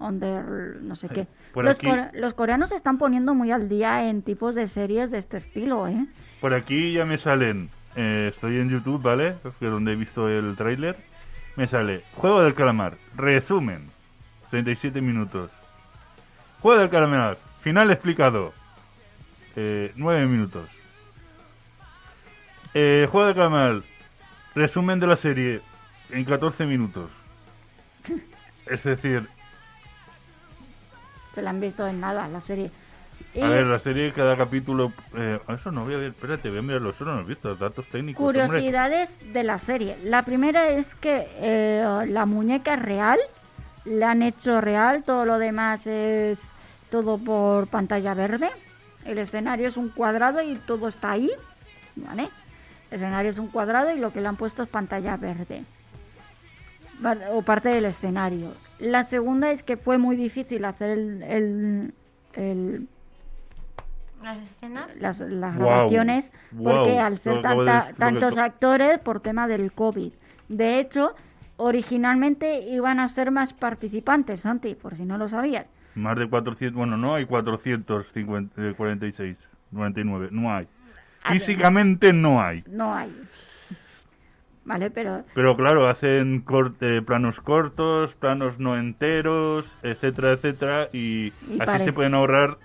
[0.00, 1.28] Under, no sé qué.
[1.52, 4.66] por Los, aquí- core- los coreanos se están poniendo muy al día en tipos de
[4.66, 6.06] series de este estilo, ¿eh?
[6.40, 9.36] Por aquí ya me salen, eh, estoy en YouTube, ¿vale?
[9.60, 10.96] Que es donde he visto el tráiler.
[11.54, 13.90] Me sale Juego del Calamar, resumen,
[14.50, 15.52] 37 minutos.
[16.60, 18.52] Juego del Calamar, final explicado,
[19.56, 20.68] eh, 9 minutos.
[22.74, 23.82] Eh, Juego del Calamar,
[24.54, 25.60] resumen de la serie,
[26.10, 27.10] en 14 minutos.
[28.64, 29.28] Es decir,
[31.34, 32.70] Se la han visto en nada, la serie.
[33.42, 34.92] A ver, la serie, cada capítulo...
[35.16, 37.54] Eh, eso no, voy a ver, espérate, voy a mirarlo, eso no lo he visto,
[37.56, 38.24] datos técnicos.
[38.24, 38.42] hombre.
[38.42, 39.96] curiosidades de la serie.
[40.04, 43.18] La primera es que eh, la muñeca es real,
[43.84, 46.50] la han hecho real, todo lo demás es
[46.90, 48.50] todo por pantalla verde.
[49.04, 51.30] El escenario es un cuadrado y todo está ahí,
[51.96, 52.28] ¿vale?
[52.90, 55.64] El escenario es un cuadrado y lo que le han puesto es pantalla verde.
[57.32, 58.52] O parte del escenario.
[58.78, 61.94] La segunda es que fue muy difícil hacer el, el-
[62.34, 62.88] el-
[64.22, 64.96] Las escenas.
[65.00, 66.30] las, las grabaciones
[66.62, 67.42] porque al ser de
[67.88, 70.12] que tantos actores por tema del COVID.
[70.48, 71.14] De hecho,
[71.56, 75.66] originalmente iban a ser más participantes, Santi, por si no lo sabías.
[75.94, 79.38] Más de 400, bueno, no hay 446,
[79.70, 80.66] 99, no hay.
[81.22, 81.40] A ver.
[81.40, 82.64] Físicamente no hay.
[82.66, 83.14] No hay.
[84.64, 91.58] Vale, pero Pero claro, hacen corte, planos cortos, planos no enteros, etcétera, etcétera, y, Y
[91.60, 92.58] así se pueden ahorrar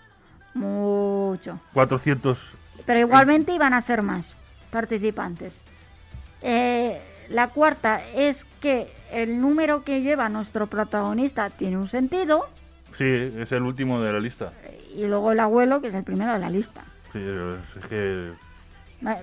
[0.54, 1.60] mucho.
[1.74, 2.38] 400.
[2.86, 4.36] Pero igualmente iban a ser más
[4.72, 5.60] participantes.
[6.42, 12.48] Eh, la cuarta es que el número que lleva nuestro protagonista tiene un sentido
[12.98, 13.06] Sí,
[13.38, 14.52] es el último de la lista.
[14.96, 16.82] y luego el abuelo, que es el primero de la lista.
[17.14, 17.20] Sí,
[17.80, 18.32] es que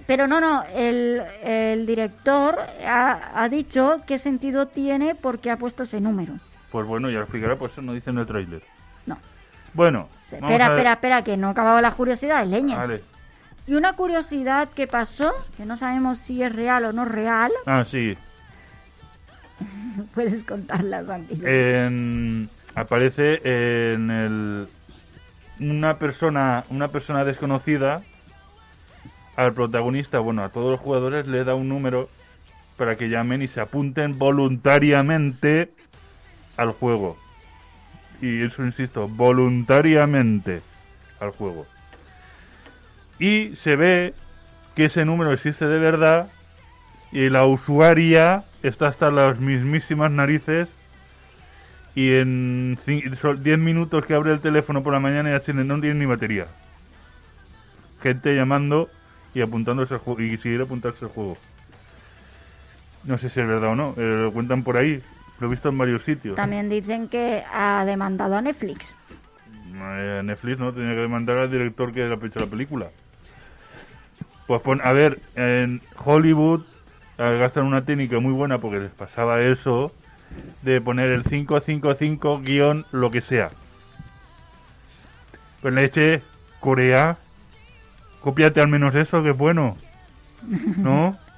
[0.06, 2.56] Pero no, no, el, el director
[2.86, 6.34] ha, ha dicho qué sentido tiene porque ha puesto ese número.
[6.70, 8.62] pues bueno, ya lo explicará, pues eso no dice en el tráiler.
[9.06, 9.18] No.
[9.72, 12.76] Bueno, Espera, espera, espera, que no acababa la curiosidad de leña.
[12.76, 13.02] Vale.
[13.66, 17.84] Y una curiosidad que pasó, que no sabemos si es real o no real, Ah,
[17.88, 18.16] sí.
[20.14, 21.40] puedes contarla, Santi.
[21.44, 23.40] en- aparece
[23.94, 24.68] en el
[25.60, 28.02] una persona una persona desconocida
[29.36, 32.08] al protagonista bueno a todos los jugadores le da un número
[32.76, 35.70] para que llamen y se apunten voluntariamente
[36.56, 37.16] al juego.
[38.20, 40.62] Y eso insisto voluntariamente
[41.20, 41.66] al juego.
[43.18, 44.14] Y se ve
[44.74, 46.28] que ese número existe de verdad
[47.12, 50.68] y la usuaria está hasta las mismísimas narices
[51.94, 55.64] y en cin- son 10 minutos que abre el teléfono por la mañana ya tiene,
[55.64, 56.46] no tiene ni batería.
[58.02, 58.88] Gente llamando
[59.34, 61.36] y apuntándose al juego y quisiera apuntarse al juego.
[63.04, 65.00] No sé si es verdad o no, eh, lo cuentan por ahí,
[65.40, 66.36] lo he visto en varios sitios.
[66.36, 68.94] También dicen que ha demandado a Netflix.
[69.76, 72.88] Eh, Netflix no tenía que demandar al director que ha hecho la película.
[74.46, 76.62] Pues pon, a ver, en Hollywood
[77.18, 79.92] eh, gastan una técnica muy buena porque les pasaba eso
[80.62, 83.50] de poner el 555 guion lo que sea.
[85.60, 86.22] Pues leche,
[86.60, 87.16] Corea,
[88.20, 89.76] cópiate al menos eso, que es bueno.
[90.76, 91.16] ¿No?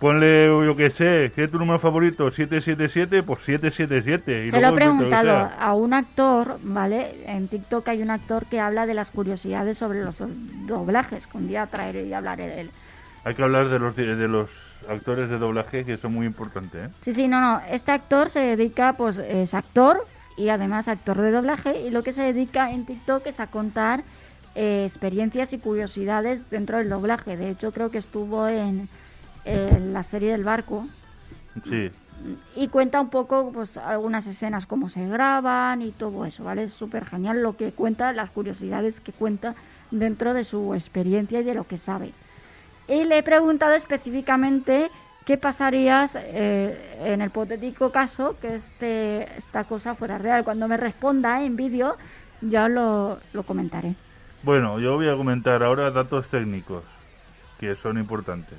[0.00, 2.30] Ponle, yo que sé, ¿qué es tu número favorito?
[2.30, 4.46] 777, pues 777.
[4.46, 7.14] y Se lo he preguntado a un actor, ¿vale?
[7.26, 10.16] En TikTok hay un actor que habla de las curiosidades sobre los
[10.66, 12.70] doblajes, que un día traeré y hablaré de él.
[13.24, 14.50] Hay que hablar de los, de los
[14.88, 16.92] actores de doblaje que son muy importantes, ¿eh?
[17.00, 17.60] Sí, sí, no, no.
[17.70, 20.04] Este actor se dedica, pues es actor
[20.36, 24.02] y además actor de doblaje y lo que se dedica en TikTok es a contar
[24.54, 27.36] eh, experiencias y curiosidades dentro del doblaje.
[27.36, 28.88] De hecho, creo que estuvo en,
[29.44, 30.86] en la serie del barco
[31.64, 31.90] Sí.
[32.56, 36.64] y cuenta un poco pues algunas escenas cómo se graban y todo eso, ¿vale?
[36.64, 39.54] Es súper genial lo que cuenta, las curiosidades que cuenta
[39.92, 42.10] dentro de su experiencia y de lo que sabe.
[42.88, 44.90] Y le he preguntado específicamente
[45.24, 50.44] qué pasaría eh, en el hipotético caso que este, esta cosa fuera real.
[50.44, 51.96] Cuando me responda en vídeo
[52.40, 53.94] ya lo, lo comentaré.
[54.42, 56.84] Bueno, yo voy a comentar ahora datos técnicos
[57.58, 58.58] que son importantes.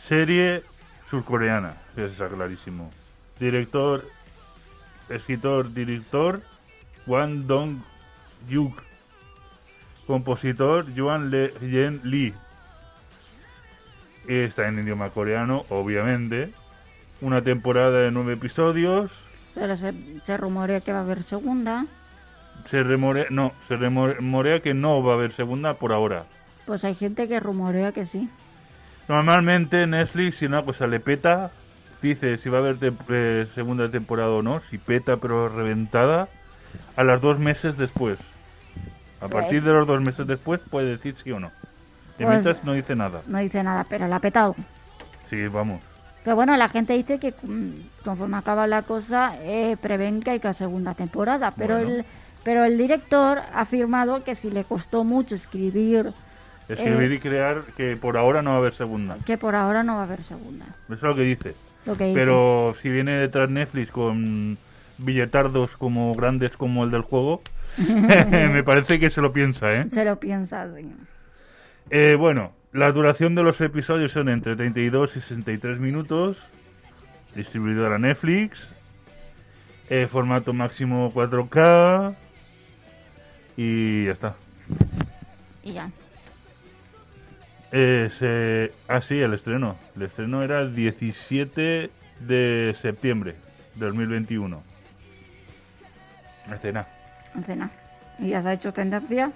[0.00, 0.64] Serie
[1.08, 2.90] surcoreana, que está clarísimo.
[3.38, 4.04] Director,
[5.08, 6.40] escritor, director,
[7.06, 8.82] Wan Dong-yuk.
[10.06, 12.34] Compositor, Yuan Le Yen Lee.
[14.28, 16.50] Está en idioma coreano, obviamente.
[17.20, 19.10] Una temporada de nueve episodios.
[19.54, 19.92] Pero se,
[20.24, 21.86] se rumorea que va a haber segunda.
[22.66, 26.24] Se remorea, no, se remorea que no va a haber segunda por ahora.
[26.66, 28.28] Pues hay gente que rumorea que sí.
[29.08, 31.50] Normalmente Netflix, si una cosa le peta,
[32.00, 34.60] dice si va a haber te- eh, segunda temporada o no.
[34.60, 36.28] Si peta pero reventada,
[36.96, 38.18] a las dos meses después.
[39.20, 41.50] A partir de los dos meses después puede decir sí o no.
[42.18, 43.20] De Pues- no dice nada.
[43.26, 44.54] No dice nada, pero la ha petado.
[45.30, 45.80] Sí, vamos.
[46.24, 50.40] Pero bueno, la gente dice que mm, conforme acaba la cosa, eh, prevén que hay
[50.40, 51.52] que segunda temporada.
[51.56, 51.90] Pero, Bueno.
[51.90, 52.04] el,
[52.44, 56.12] pero el director ha afirmado que si le costó mucho escribir,
[56.68, 57.14] Escribir Eh.
[57.16, 59.16] y crear que por ahora no va a haber segunda.
[59.26, 60.64] que por ahora no va a haber segunda.
[60.84, 61.54] Eso es lo que dice.
[61.84, 62.14] Lo que dice.
[62.18, 64.56] Pero si viene detrás Netflix con
[64.98, 67.42] billetardos como grandes como el del juego,
[67.76, 69.86] me parece que se lo piensa, ¿eh?
[69.90, 70.86] Se lo piensa así.
[71.90, 76.38] Eh, bueno, la duración de los episodios son entre 32 y 63 minutos.
[77.34, 78.66] Distribuidora Netflix.
[79.90, 82.14] Eh, formato máximo 4K.
[83.56, 84.34] Y ya está.
[85.62, 85.90] Y ya.
[87.72, 88.72] Eh, se...
[88.88, 89.76] Ah, sí, el estreno.
[89.96, 91.90] El estreno era el 17
[92.20, 93.34] de septiembre
[93.74, 94.62] de 2021.
[96.50, 96.88] Hace nada.
[97.34, 97.70] En cena.
[98.18, 99.32] Y ya se ha hecho tendencia.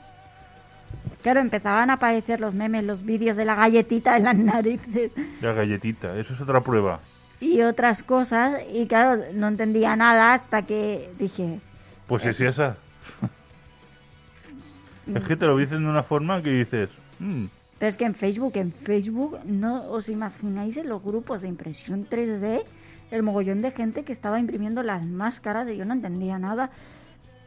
[1.23, 5.11] Claro, empezaban a aparecer los memes, los vídeos de la galletita en las narices
[5.41, 6.17] La galletita.
[6.19, 7.01] Eso es otra prueba.
[7.41, 8.61] y otras cosas.
[8.73, 11.61] Y claro, no entendía nada hasta que dije,
[12.07, 12.77] Pues es esa.
[15.15, 16.91] es que te lo dicen de una forma que dices...
[17.19, 17.47] "Mm,
[17.79, 22.07] Pero es que en Facebook, en Facebook, no os imagináis en los grupos de impresión
[22.09, 22.63] 3D
[23.11, 26.71] el mogollón de gente que estaba imprimiendo las máscaras y yo no entendía nada.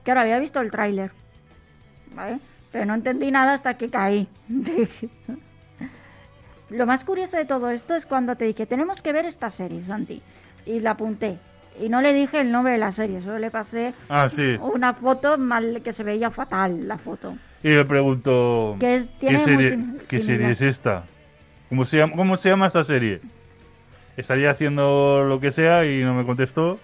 [0.03, 1.11] Claro, había visto el tráiler,
[2.15, 2.39] ¿vale?
[2.71, 4.27] Pero no entendí nada hasta que caí.
[6.69, 9.83] Lo más curioso de todo esto es cuando te dije, tenemos que ver esta serie,
[9.83, 10.21] Santi.
[10.65, 11.37] Y la apunté.
[11.81, 14.57] Y no le dije el nombre de la serie, solo le pasé Ah, sí.
[14.61, 17.35] una foto mal que se veía fatal la foto.
[17.63, 18.75] Y le pregunto...
[18.79, 19.39] Que es- tiene
[20.07, 21.05] ¿Qué, serie es esta?
[21.69, 23.21] ¿Cómo se, llama, ¿Cómo se llama esta serie?
[24.17, 26.79] Estaría haciendo lo que sea y no me contestó.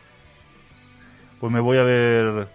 [1.40, 2.48] Pues me voy a ver...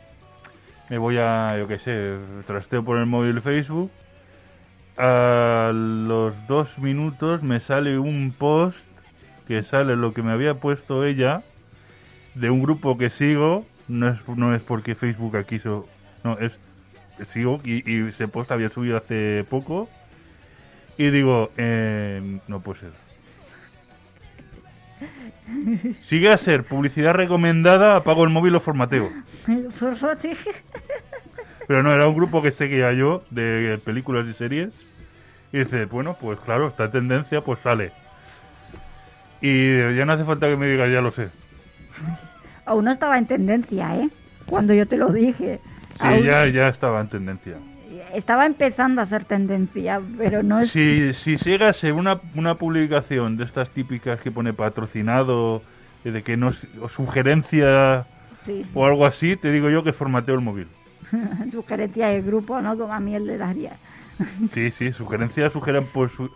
[0.91, 3.91] Me voy a, yo qué sé, trasteo por el móvil Facebook.
[4.99, 8.85] A los dos minutos me sale un post
[9.47, 11.43] que sale lo que me había puesto ella
[12.35, 13.65] de un grupo que sigo.
[13.89, 15.89] No es, no es porque Facebook aquí quiso...
[16.25, 16.59] No, es
[17.25, 19.89] sigo y, y ese post había subido hace poco
[20.97, 23.10] y digo eh, no puede ser
[26.03, 29.11] sigue a ser publicidad recomendada apago el móvil o formateo.
[31.67, 34.71] Pero no era un grupo que seguía yo de películas y series.
[35.53, 37.93] Y dice bueno pues claro está en tendencia pues sale.
[39.41, 41.29] Y ya no hace falta que me digas ya lo sé.
[42.67, 44.11] Aún no estaba en tendencia, ¿eh?
[44.47, 45.61] Cuando yo te lo dije.
[45.65, 47.57] sí Aún ya, ya estaba en tendencia
[48.15, 50.71] Estaba empezando a ser tendencia, pero no es...
[50.71, 55.63] Si, si sigas en una, una publicación de estas típicas que pone patrocinado,
[56.05, 58.07] eh, de que no o sugerencia
[58.45, 60.69] Sí, o algo así, te digo yo que formateo el móvil.
[61.53, 62.77] sugerencia de grupo, ¿no?
[62.79, 63.73] Como a mí él le daría.
[64.55, 66.31] Sí, sí, sugerencias sugeran por su-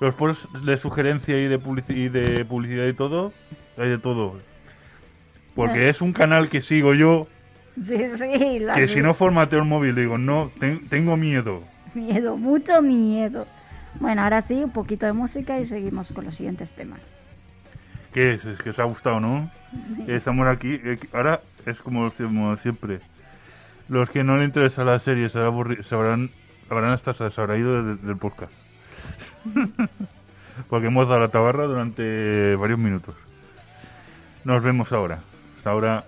[0.00, 3.32] los posts de sugerencia y de, publici- y de publicidad y todo,
[3.78, 4.38] hay de todo.
[5.54, 7.26] Porque es un canal que sigo yo,
[7.82, 11.62] Sí, sí, la que si no formateo el móvil, digo, no, ten- tengo miedo.
[11.94, 13.46] Miedo, mucho miedo.
[14.00, 17.00] Bueno, ahora sí, un poquito de música y seguimos con los siguientes temas.
[18.12, 18.44] ¿Qué es?
[18.44, 19.50] Es que os ha gustado, ¿no?
[20.06, 20.78] Estamos aquí.
[20.84, 22.10] eh, ahora es como
[22.58, 22.98] siempre.
[23.88, 26.30] Los que no le interesa la serie se habrán,
[26.70, 28.52] habrán hasta se habrá ido del, del podcast.
[30.68, 33.14] Porque hemos dado la tabarra durante varios minutos.
[34.44, 35.20] Nos vemos ahora.
[35.58, 36.04] Hasta ahora.「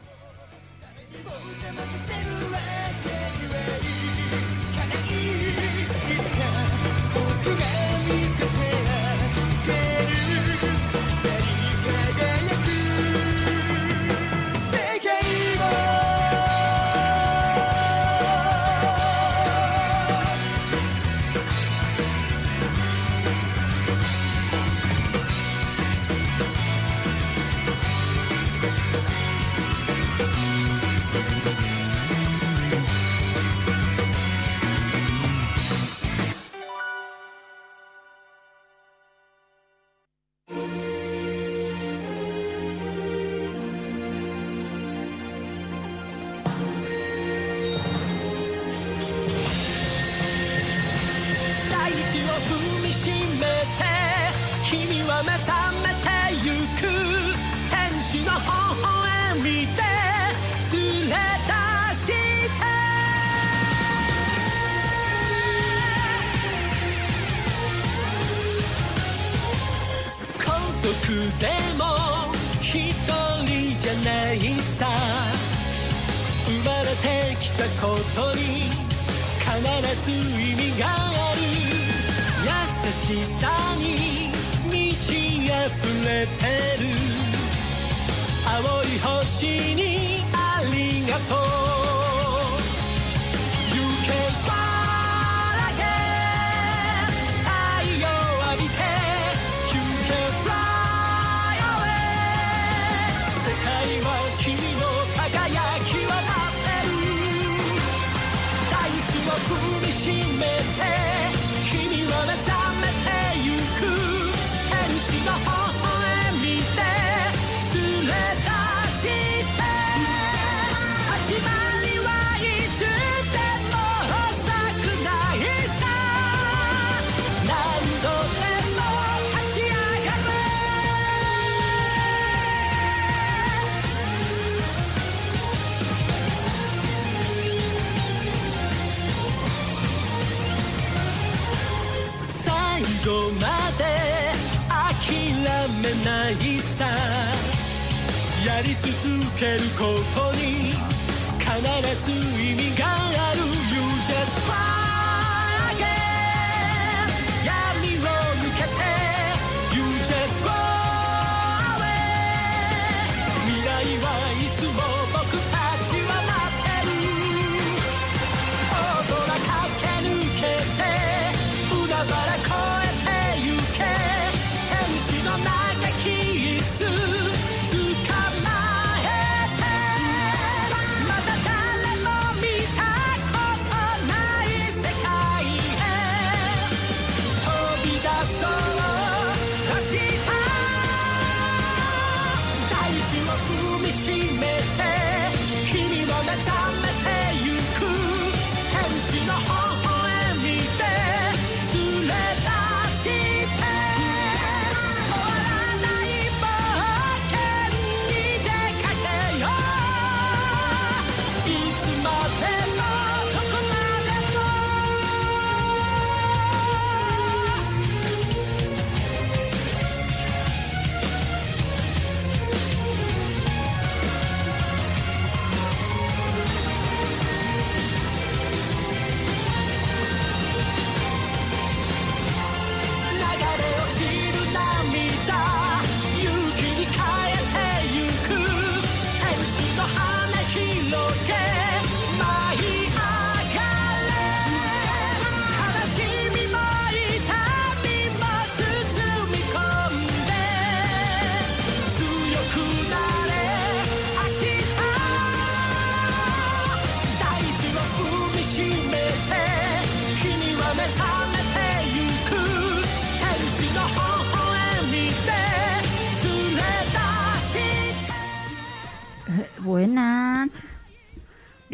[154.40, 154.73] twice.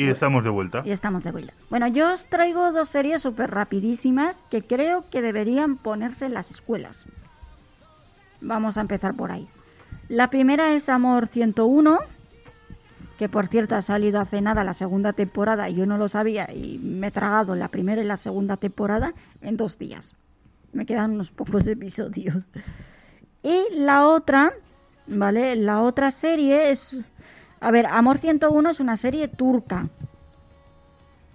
[0.00, 0.82] Y estamos de vuelta.
[0.82, 1.52] Y estamos de vuelta.
[1.68, 6.50] Bueno, yo os traigo dos series súper rapidísimas que creo que deberían ponerse en las
[6.50, 7.04] escuelas.
[8.40, 9.46] Vamos a empezar por ahí.
[10.08, 11.98] La primera es Amor 101,
[13.18, 16.48] que por cierto ha salido hace nada la segunda temporada y yo no lo sabía
[16.50, 19.12] y me he tragado la primera y la segunda temporada
[19.42, 20.14] en dos días.
[20.72, 22.42] Me quedan unos pocos episodios.
[23.42, 24.54] Y la otra,
[25.06, 25.56] ¿vale?
[25.56, 26.96] La otra serie es...
[27.60, 29.88] A ver, Amor 101 es una serie turca.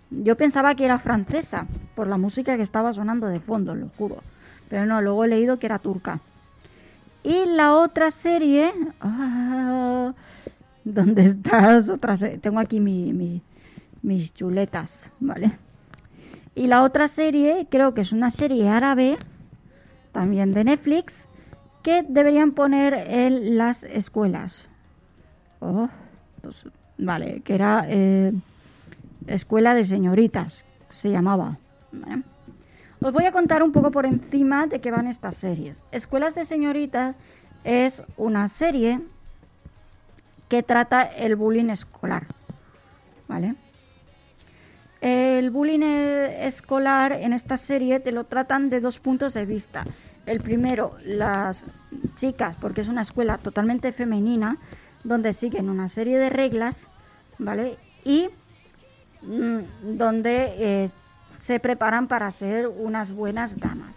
[0.09, 4.17] Yo pensaba que era francesa, por la música que estaba sonando de fondo, lo juro.
[4.69, 6.19] Pero no, luego he leído que era turca.
[7.23, 8.71] Y la otra serie...
[9.01, 10.13] ah,
[10.83, 11.91] ¿Dónde estás?
[12.41, 13.41] Tengo aquí mi- mi-
[14.03, 15.51] mis chuletas, ¿vale?
[16.53, 19.17] Y la otra serie, creo que es una serie árabe,
[20.11, 21.25] también de Netflix,
[21.83, 24.59] que deberían poner en las escuelas.
[25.59, 25.89] Oh,
[26.45, 28.31] pues, vale, que era eh,
[29.27, 31.57] Escuela de Señoritas, se llamaba.
[33.01, 35.77] Os voy a contar un poco por encima de qué van estas series.
[35.91, 37.15] Escuelas de Señoritas
[37.63, 39.01] es una serie
[40.49, 42.27] que trata el bullying escolar.
[43.27, 43.55] ¿Vale?
[45.01, 49.85] El bullying eh, escolar en esta serie te lo tratan de dos puntos de vista.
[50.25, 51.63] El primero, las
[52.15, 54.57] chicas, porque es una escuela totalmente femenina,
[55.05, 56.75] donde siguen una serie de reglas,
[57.37, 57.77] ¿vale?
[58.03, 58.29] Y
[59.21, 60.89] mm, donde eh,
[61.39, 63.93] se preparan para ser unas buenas damas,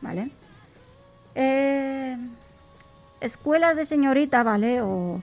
[0.00, 0.30] ¿vale?
[1.36, 2.16] Eh,
[3.20, 4.82] escuelas de señorita, ¿vale?
[4.82, 5.22] O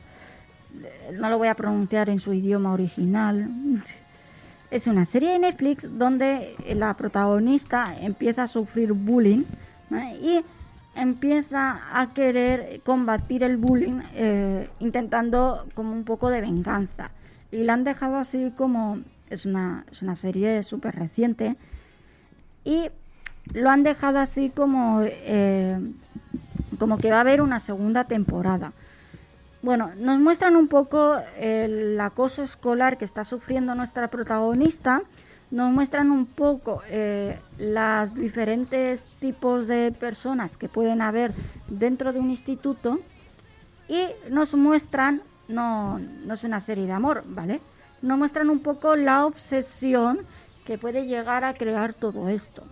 [0.81, 3.49] eh, no lo voy a pronunciar en su idioma original.
[4.71, 9.43] Es una serie de Netflix donde la protagonista empieza a sufrir bullying
[10.19, 10.43] y
[10.95, 17.11] empieza a querer combatir el bullying eh, intentando como un poco de venganza.
[17.51, 18.99] Y la han dejado así como...
[19.29, 21.55] Es una, es una serie súper reciente.
[22.63, 22.89] Y
[23.53, 25.01] lo han dejado así como...
[25.03, 25.79] eh,
[26.77, 28.73] como que va a haber una segunda temporada.
[29.61, 35.01] Bueno, nos muestran un poco el acoso escolar que está sufriendo nuestra protagonista,
[35.53, 41.31] nos muestran un poco eh, las diferentes tipos de personas que pueden haber
[41.67, 42.99] dentro de un instituto
[43.87, 47.61] y nos muestran, no, no es una serie de amor, ¿vale?
[48.01, 50.21] Nos muestran un poco la obsesión
[50.65, 52.63] que puede llegar a crear todo esto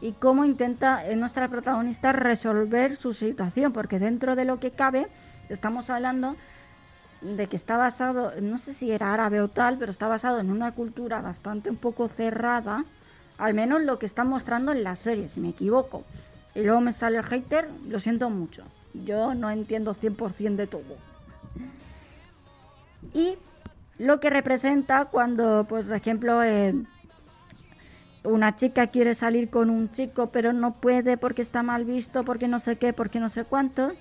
[0.00, 5.08] y cómo intenta eh, nuestra protagonista resolver su situación, porque dentro de lo que cabe
[5.50, 6.36] estamos hablando
[7.20, 10.50] de que está basado, no sé si era árabe o tal, pero está basado en
[10.50, 12.84] una cultura bastante un poco cerrada,
[13.38, 16.04] al menos lo que está mostrando en la serie, si me equivoco.
[16.54, 18.64] Y luego me sale el hater, lo siento mucho.
[18.94, 20.96] Yo no entiendo 100% de todo.
[23.14, 23.36] Y
[23.98, 26.74] lo que representa cuando, pues, por ejemplo, eh,
[28.24, 32.48] una chica quiere salir con un chico, pero no puede porque está mal visto, porque
[32.48, 33.92] no sé qué, porque no sé cuánto.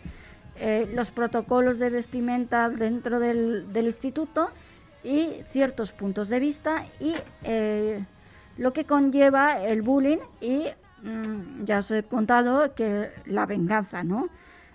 [0.59, 4.49] Eh, los protocolos de vestimenta dentro del, instituto
[5.03, 7.13] y ciertos puntos de vista y
[7.43, 8.03] eh,
[8.57, 10.65] lo que conlleva el bullying y
[11.03, 14.29] mm, ya os he contado que la venganza, ¿no?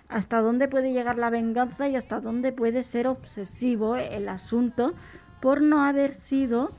[0.09, 4.93] Hasta dónde puede llegar la venganza y hasta dónde puede ser obsesivo el asunto
[5.41, 6.71] por no haber sido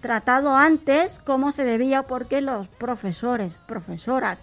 [0.00, 4.42] tratado antes como se debía porque los profesores, profesoras,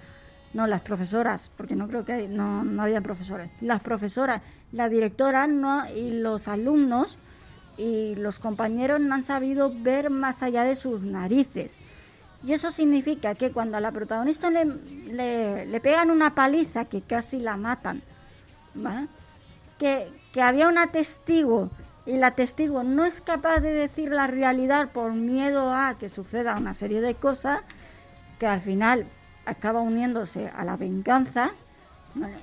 [0.53, 4.41] no las profesoras, porque no creo que no, no había profesores, las profesoras,
[4.71, 7.17] la directora no, y los alumnos
[7.77, 11.77] y los compañeros no han sabido ver más allá de sus narices.
[12.43, 17.01] Y eso significa que cuando a la protagonista le, le, le pegan una paliza que
[17.01, 18.01] casi la matan,
[19.77, 21.69] que, que había una testigo
[22.05, 26.57] y la testigo no es capaz de decir la realidad por miedo a que suceda
[26.57, 27.61] una serie de cosas
[28.39, 29.05] que al final
[29.45, 31.51] acaba uniéndose a la venganza.
[32.15, 32.35] ¿vale?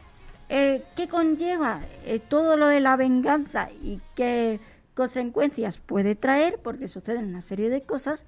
[0.49, 4.61] Eh, ¿Qué conlleva eh, todo lo de la venganza y qué
[4.95, 6.59] consecuencias puede traer?
[6.63, 8.25] Porque suceden una serie de cosas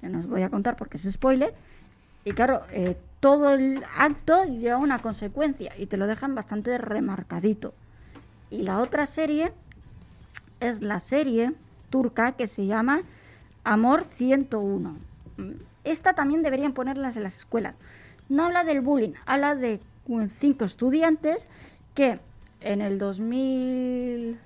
[0.00, 1.54] que no os voy a contar porque es spoiler.
[2.24, 7.72] Y claro, eh, todo el acto lleva una consecuencia y te lo dejan bastante remarcadito.
[8.50, 9.52] Y la otra serie
[10.58, 11.52] es la serie
[11.88, 13.02] turca que se llama
[13.64, 14.96] Amor 101.
[15.36, 15.50] Mm,
[15.84, 17.78] Esta también deberían ponerlas en las escuelas.
[18.30, 19.80] No habla del bullying, habla de
[20.30, 21.48] cinco estudiantes
[21.94, 22.20] que
[22.60, 24.38] en el 2000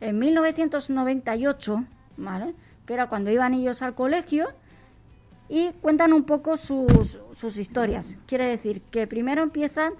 [0.00, 1.84] en 1998,
[2.16, 2.54] ¿vale?
[2.86, 4.48] Que era cuando iban ellos al colegio
[5.48, 7.18] y cuentan un poco sus,
[7.56, 8.14] historias.
[8.26, 9.94] Quiere decir que primero empiezan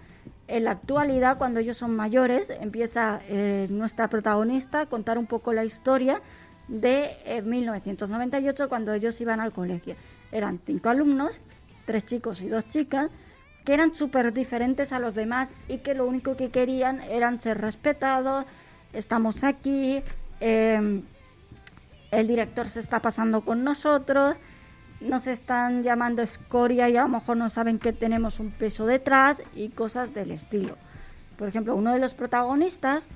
[0.46, 5.52] en la actualidad, cuando ellos son mayores, empieza eh, nuestra protagonista a contar un poco
[5.52, 6.20] la historia
[6.68, 9.96] de eh, 1998, cuando ellos iban al colegio.
[10.32, 11.40] Eran cinco alumnos,
[11.84, 13.10] tres chicos y dos chicas,
[13.64, 17.60] que eran súper diferentes a los demás y que lo único que querían eran ser
[17.60, 18.46] respetados,
[18.92, 20.02] estamos aquí,
[20.40, 21.02] eh,
[22.10, 24.36] el director se está pasando con nosotros,
[25.00, 29.42] nos están llamando escoria y a lo mejor no saben que tenemos un peso detrás
[29.54, 30.76] y cosas del estilo.
[31.36, 33.06] Por ejemplo, uno de los protagonistas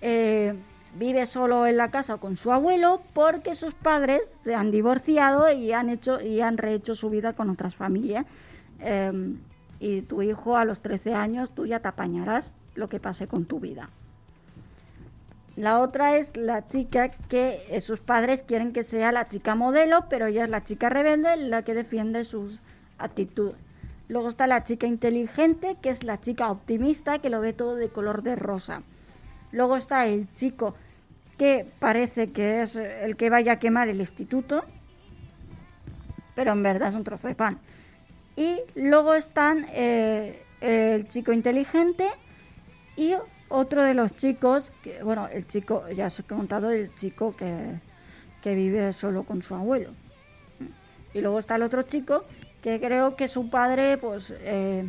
[0.00, 0.54] eh,
[0.94, 5.72] vive solo en la casa con su abuelo porque sus padres se han divorciado y
[5.72, 8.26] han hecho y han rehecho su vida con otras familias.
[8.80, 9.34] Eh,
[9.80, 13.44] y tu hijo a los 13 años tú ya te apañarás lo que pase con
[13.44, 13.90] tu vida.
[15.56, 20.04] La otra es la chica que eh, sus padres quieren que sea la chica modelo,
[20.08, 22.60] pero ella es la chica rebelde, la que defiende sus
[22.96, 23.56] actitudes.
[24.06, 27.88] Luego está la chica inteligente, que es la chica optimista, que lo ve todo de
[27.88, 28.82] color de rosa.
[29.52, 30.74] Luego está el chico
[31.36, 34.64] que parece que es el que vaya a quemar el instituto,
[36.34, 37.58] pero en verdad es un trozo de pan.
[38.36, 42.08] Y luego están eh, el chico inteligente
[42.96, 43.14] y
[43.48, 47.80] otro de los chicos, que, bueno, el chico, ya os he contado, el chico que,
[48.42, 49.90] que vive solo con su abuelo.
[51.14, 52.24] Y luego está el otro chico
[52.62, 54.88] que creo que su padre, pues, eh,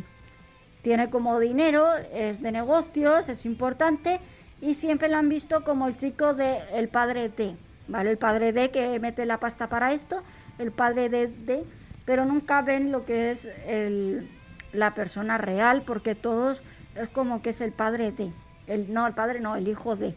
[0.82, 4.20] tiene como dinero, es de negocios, es importante
[4.60, 7.56] y siempre lo han visto como el chico de el padre de,
[7.88, 8.10] ¿vale?
[8.10, 10.22] El padre de que mete la pasta para esto,
[10.58, 11.64] el padre de, de
[12.04, 14.28] pero nunca ven lo que es el,
[14.72, 16.62] la persona real porque todos
[16.94, 18.32] es como que es el padre de,
[18.66, 20.14] el, no, el padre no, el hijo de,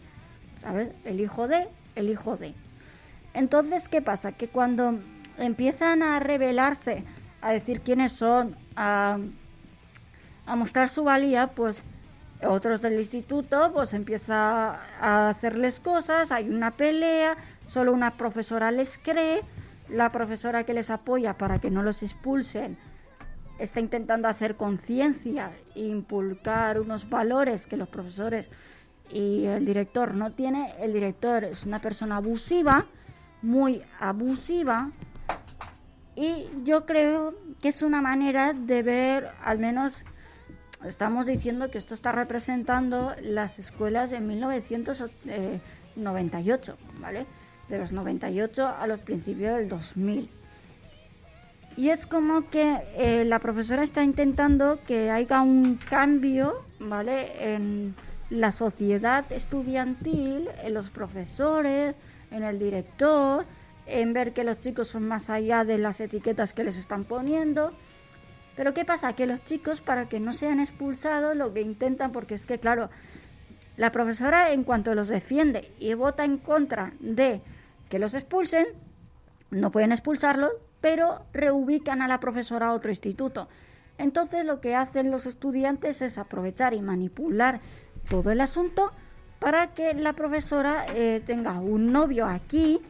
[0.55, 0.89] ¿sabes?
[1.05, 2.53] El hijo de, el hijo de.
[3.33, 4.33] Entonces, ¿qué pasa?
[4.33, 4.99] Que cuando
[5.37, 7.03] empiezan a revelarse,
[7.41, 9.17] a decir quiénes son, a,
[10.45, 11.83] a mostrar su valía, pues
[12.45, 17.37] otros del instituto pues empieza a hacerles cosas, hay una pelea,
[17.67, 19.41] solo una profesora les cree,
[19.89, 22.77] la profesora que les apoya para que no los expulsen
[23.59, 28.49] está intentando hacer conciencia inculcar unos valores que los profesores
[29.09, 30.73] y el director no tiene.
[30.79, 32.85] El director es una persona abusiva,
[33.41, 34.91] muy abusiva,
[36.15, 40.03] y yo creo que es una manera de ver, al menos
[40.85, 47.25] estamos diciendo que esto está representando las escuelas de 1998, ¿vale?
[47.69, 50.29] De los 98 a los principios del 2000.
[51.75, 57.55] Y es como que eh, la profesora está intentando que haya un cambio, ¿vale?
[57.55, 57.95] En
[58.29, 61.95] la sociedad estudiantil, en los profesores,
[62.29, 63.45] en el director,
[63.85, 67.73] en ver que los chicos son más allá de las etiquetas que les están poniendo.
[68.55, 69.13] Pero ¿qué pasa?
[69.13, 72.89] Que los chicos, para que no sean expulsados, lo que intentan, porque es que, claro,
[73.77, 77.41] la profesora en cuanto los defiende y vota en contra de
[77.89, 78.67] que los expulsen,
[79.49, 80.51] no pueden expulsarlos,
[80.81, 83.47] pero reubican a la profesora a otro instituto.
[83.97, 87.61] Entonces lo que hacen los estudiantes es aprovechar y manipular
[88.09, 88.91] todo el asunto
[89.39, 92.81] para que la profesora eh, tenga un novio aquí,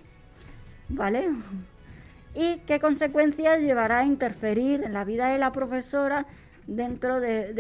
[0.90, 1.30] ¿vale?
[2.36, 6.26] Y qué consecuencias llevará a interferir en la vida de la profesora
[6.68, 7.54] dentro de,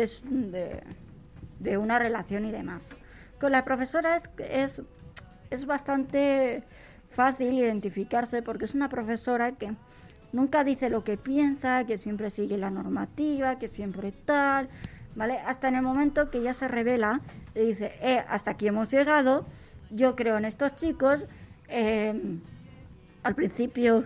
[1.59, 2.83] de una relación y demás.
[3.39, 4.81] Con la profesora es, es,
[5.49, 6.63] es bastante
[7.11, 9.73] fácil identificarse porque es una profesora que
[10.31, 14.67] nunca dice lo que piensa, que siempre sigue la normativa, que siempre tal,
[15.15, 15.39] ¿vale?
[15.39, 17.21] Hasta en el momento que ya se revela
[17.55, 19.45] y dice, eh, hasta aquí hemos llegado,
[19.91, 21.25] yo creo en estos chicos,
[21.67, 22.39] eh,
[23.21, 24.05] al principio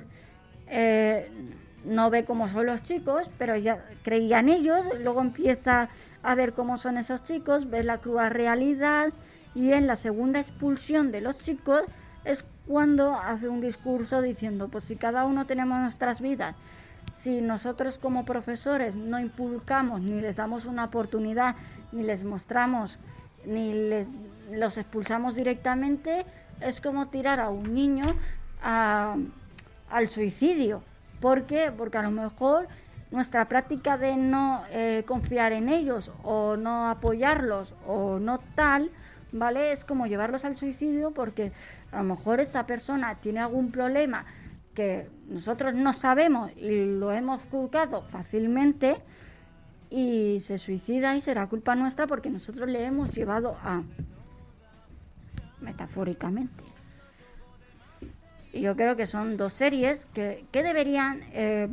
[0.69, 1.29] eh,
[1.85, 5.89] no ve cómo son los chicos, pero ya creía en ellos, luego empieza
[6.23, 9.13] a ver cómo son esos chicos, ve la cruda realidad.
[9.55, 11.81] Y en la segunda expulsión de los chicos
[12.25, 16.55] es cuando hace un discurso diciendo, pues si cada uno tenemos nuestras vidas,
[17.15, 21.55] si nosotros como profesores no impulcamos ni les damos una oportunidad,
[21.91, 22.99] ni les mostramos,
[23.45, 24.09] ni les
[24.51, 26.25] los expulsamos directamente,
[26.61, 28.05] es como tirar a un niño
[28.61, 29.15] a-
[29.89, 30.83] al suicidio.
[31.19, 31.71] ¿Por qué?
[31.75, 32.67] Porque a lo mejor
[33.11, 38.91] nuestra práctica de no eh, confiar en ellos o no apoyarlos o no tal,
[39.31, 39.71] ¿vale?
[39.71, 41.51] Es como llevarlos al suicidio porque
[41.91, 44.25] a lo mejor esa persona tiene algún problema
[44.73, 48.97] que nosotros no sabemos y lo hemos juzgado fácilmente
[49.89, 53.81] y se suicida y será culpa nuestra porque nosotros le hemos llevado a
[55.61, 56.66] metafóricamente.
[58.59, 61.67] Yo creo que son dos series que, que deberían eh,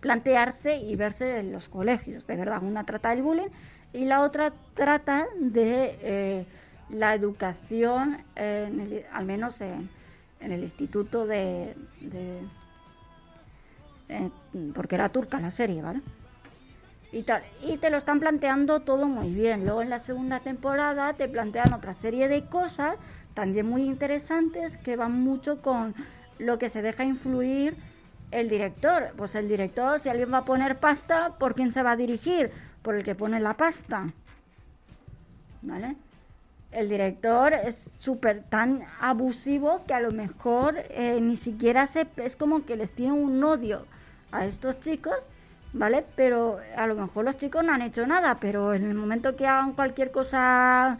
[0.00, 2.62] plantearse y verse en los colegios, de verdad.
[2.62, 3.48] Una trata del bullying
[3.92, 6.44] y la otra trata de eh,
[6.90, 9.88] la educación, en el- al menos en,
[10.40, 11.74] el instituto de...
[14.74, 16.00] porque era turca la serie, ¿vale?
[17.12, 17.42] y tal.
[17.62, 19.64] Y te lo están planteando todo muy bien.
[19.64, 22.96] Luego en la segunda temporada te plantean otra serie de cosas
[23.38, 25.94] también muy interesantes que van mucho con
[26.40, 27.76] lo que se deja influir
[28.32, 29.12] el director.
[29.16, 32.50] Pues el director, si alguien va a poner pasta, ¿por quién se va a dirigir?
[32.82, 34.08] Por el que pone la pasta.
[35.62, 35.94] ¿Vale?
[36.72, 42.08] El director es súper tan abusivo que a lo mejor eh, ni siquiera se...
[42.16, 43.86] Es como que les tiene un odio
[44.32, 45.14] a estos chicos,
[45.72, 46.04] ¿vale?
[46.16, 49.46] Pero a lo mejor los chicos no han hecho nada, pero en el momento que
[49.46, 50.98] hagan cualquier cosa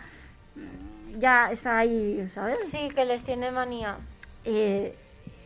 [1.19, 2.59] ya está ahí, ¿sabes?
[2.69, 3.97] Sí, que les tiene manía.
[4.45, 4.95] Eh,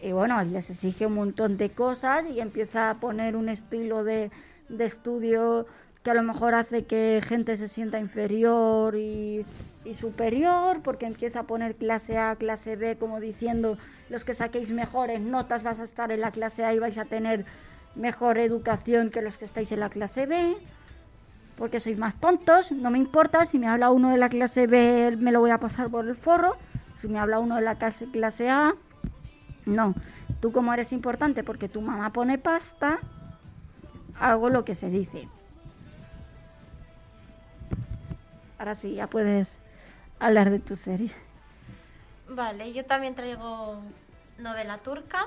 [0.02, 4.30] y bueno, les exige un montón de cosas y empieza a poner un estilo de,
[4.68, 5.66] de estudio
[6.02, 9.46] que a lo mejor hace que gente se sienta inferior y,
[9.84, 13.78] y superior, porque empieza a poner clase A, clase B, como diciendo,
[14.10, 17.04] los que saquéis mejores notas vas a estar en la clase A y vais a
[17.04, 17.44] tener
[17.94, 20.56] mejor educación que los que estáis en la clase B,
[21.62, 25.16] porque sois más tontos, no me importa, si me habla uno de la clase B
[25.16, 26.56] me lo voy a pasar por el forro,
[27.00, 28.74] si me habla uno de la clase, clase A,
[29.64, 29.94] no,
[30.40, 32.98] tú como eres importante porque tu mamá pone pasta,
[34.18, 35.28] hago lo que se dice.
[38.58, 39.56] Ahora sí, ya puedes
[40.18, 41.12] hablar de tu serie.
[42.28, 43.80] Vale, yo también traigo
[44.36, 45.26] novela turca.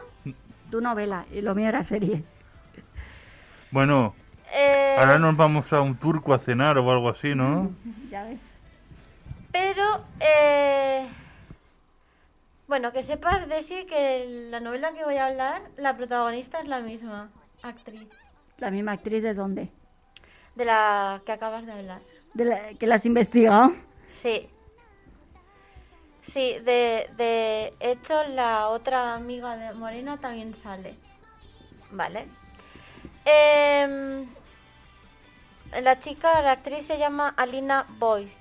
[0.70, 2.26] Tu novela y lo mío era serie.
[3.72, 4.16] Bueno,
[4.54, 7.72] Eh, ahora nos vamos a un turco a cenar o algo así, ¿no?
[8.10, 8.40] Ya ves.
[9.52, 9.84] Pero,
[10.20, 11.08] eh,
[12.68, 16.80] bueno, que sepas, Desi, que la novela que voy a hablar, la protagonista es la
[16.82, 17.30] misma
[17.64, 18.08] actriz
[18.58, 19.70] La misma actriz de dónde?
[20.56, 22.00] de la que acabas de hablar.
[22.34, 23.74] De la, que la has investigado.
[24.08, 24.48] Sí.
[26.22, 30.96] Sí, de, de hecho, la otra amiga de Morena también sale.
[31.92, 32.26] Vale.
[33.26, 34.28] Em,
[35.82, 38.38] la chica, la actriz se llama Alina Boyce.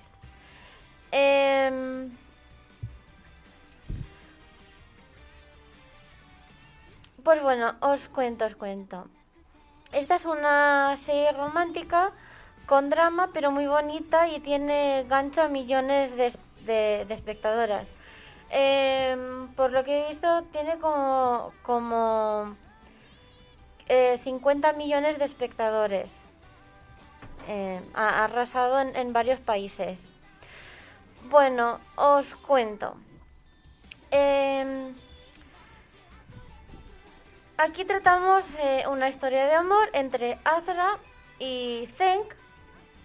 [1.10, 2.16] Em,
[7.22, 9.06] pues bueno, os cuento, os cuento.
[9.92, 12.12] Esta es una serie romántica
[12.66, 17.92] con drama, pero muy bonita y tiene gancho a millones de, espectadoras.
[18.50, 22.56] Em, por lo que he visto, tiene como, como
[23.88, 26.20] eh, 50 millones de espectadores.
[27.46, 30.10] Em, ha arrasado en, varios países.
[31.28, 32.96] Bueno, os cuento.
[34.10, 34.94] Em,
[37.56, 40.98] Aquí tratamos eh, una historia de amor entre Azra
[41.38, 42.24] y Zeng,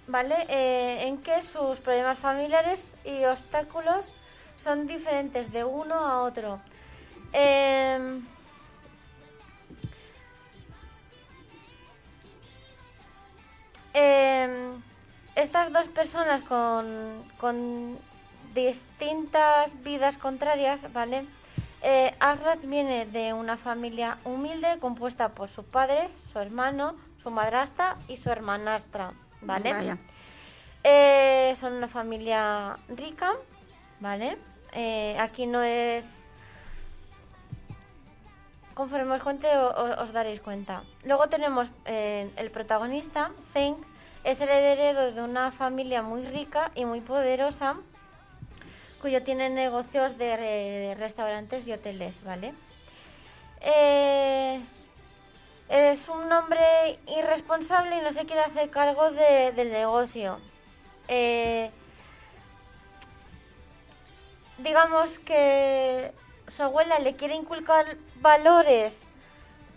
[0.07, 0.35] ¿vale?
[0.49, 4.11] Eh, en que sus problemas familiares y obstáculos
[4.55, 6.59] son diferentes de uno a otro.
[7.31, 8.25] Em,
[13.93, 14.81] em,
[15.35, 17.97] estas dos personas con, con
[18.53, 21.25] distintas vidas contrarias, ¿vale?
[21.81, 27.95] Eh, Azrat viene de una familia humilde compuesta por su padre, su hermano, su madrastra
[28.07, 29.97] y su hermanastra, ¿vale?
[30.83, 33.33] Eh, son una familia rica,
[33.99, 34.37] ¿vale?
[34.73, 36.23] Eh, aquí no es...
[38.79, 39.49] Conforme os cuente
[40.03, 40.83] os, daréis cuenta.
[41.03, 43.75] Luego tenemos eh, el protagonista, Zeng,
[44.23, 47.75] es el heredero de una familia muy rica y muy poderosa,
[49.01, 52.53] cuyo tiene negocios de restaurantes y hoteles, ¿vale?
[53.59, 54.61] Eh,
[55.67, 60.39] es un hombre irresponsable y no se quiere hacer cargo de- del negocio.
[61.09, 61.69] Eh,
[64.57, 66.13] digamos que
[66.55, 67.85] su abuela le quiere inculcar
[68.21, 69.05] valores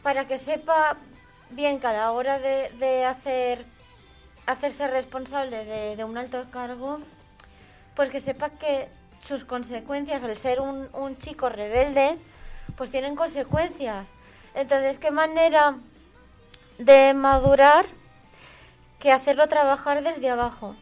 [0.02, 0.96] para que sepa
[1.50, 3.64] bien que a la hora de, hacer
[4.46, 5.64] hacerse responsable
[5.96, 6.98] de, un alto cargo,
[7.94, 8.88] pues que sepa que
[9.22, 12.18] sus consecuencias al ser un chico rebelde,
[12.76, 14.06] pues tienen consecuencias.
[14.54, 15.76] Entonces, ¿qué manera
[16.78, 17.86] de madurar
[18.98, 20.74] que hacerlo trabajar desde abajo?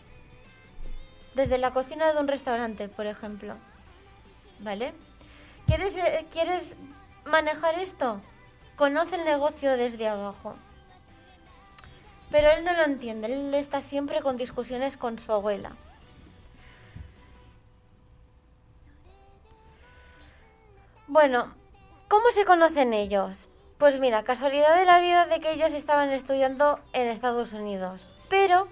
[1.34, 3.56] Desde la cocina de un restaurante, por ejemplo.
[4.58, 4.92] ¿Vale?
[5.70, 6.74] ¿Quieres, eh, ¿Quieres
[7.24, 8.20] manejar esto?
[8.74, 10.56] Conoce el negocio desde abajo.
[12.32, 15.70] Pero él no lo entiende, él está siempre con discusiones con su abuela.
[21.06, 21.54] Bueno,
[22.08, 23.38] ¿cómo se conocen ellos?
[23.78, 28.66] Pues mira, casualidad de la vida de que ellos estaban estudiando en Estados Unidos, pero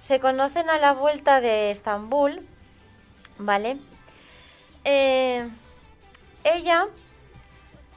[0.00, 2.46] se conocen a la vuelta de Estambul,
[3.38, 3.78] ¿vale?
[4.84, 5.48] Eh,
[6.44, 6.86] ella,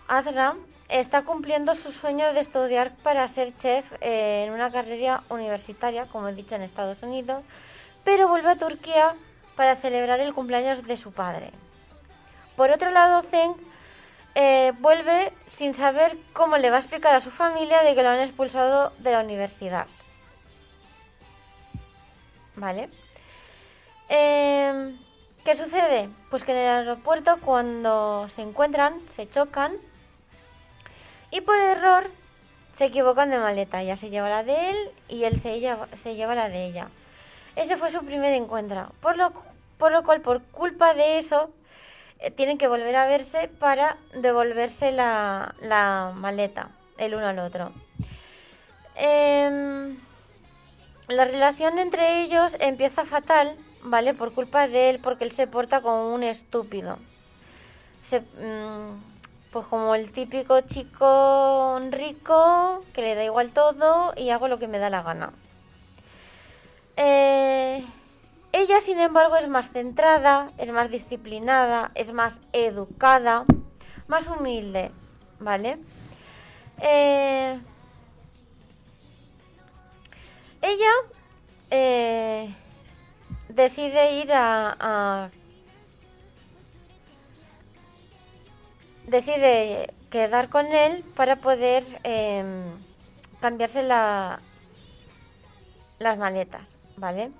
[0.07, 0.55] Azra,
[0.89, 6.27] está cumpliendo su sueño de estudiar para ser chef eh, en una carrera universitaria, como
[6.27, 7.43] he dicho, en Estados Unidos,
[8.03, 9.15] pero vuelve a Turquía
[9.55, 11.51] para celebrar el cumpleaños de su padre.
[12.55, 13.55] Por otro lado, Zeng
[14.35, 18.09] eh, vuelve sin saber cómo le va a explicar a su familia de que lo
[18.09, 19.87] han expulsado de la universidad.
[22.55, 22.89] ¿Vale?
[24.07, 24.95] Eh,
[25.45, 26.09] ¿Qué sucede?
[26.31, 29.73] Pues que en el aeropuerto cuando se encuentran, se chocan
[31.29, 32.09] y por error
[32.73, 33.83] se equivocan de maleta.
[33.83, 36.89] Ella se lleva la de él y él se lleva, la de ella.
[37.55, 38.91] Ese fue su primer encuentro.
[39.01, 39.33] Por lo,
[39.77, 41.51] por lo cual, por culpa de eso,
[42.17, 47.71] eh, tienen que volver a verse para devolverse la, la maleta, el uno al otro.
[48.95, 49.95] Em,
[51.07, 53.55] la relación entre ellos empieza fatal,
[53.85, 54.13] ¿vale?
[54.13, 56.97] Por culpa de él, porque él se porta como un estúpido.
[58.11, 58.99] Mm,
[59.51, 64.67] pues como el típico chico rico que le da igual todo y hago lo que
[64.67, 65.31] me da la gana.
[66.97, 67.83] Eh,
[68.51, 73.45] ella, sin embargo, es más centrada, es más disciplinada, es más educada,
[74.07, 74.91] más humilde,
[75.39, 75.77] ¿vale?
[76.81, 77.59] Eh,
[80.61, 80.91] ella,
[81.71, 82.53] eh,
[83.55, 85.29] decide ir a,
[89.07, 92.63] decide quedar con él para poder em,
[93.39, 94.39] cambiarse la,
[95.99, 96.63] las maletas,
[96.97, 97.31] ¿vale?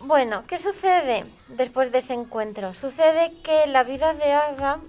[0.00, 2.74] Bueno, ¿qué sucede después de ese encuentro?
[2.74, 4.80] Sucede que la vida de Ada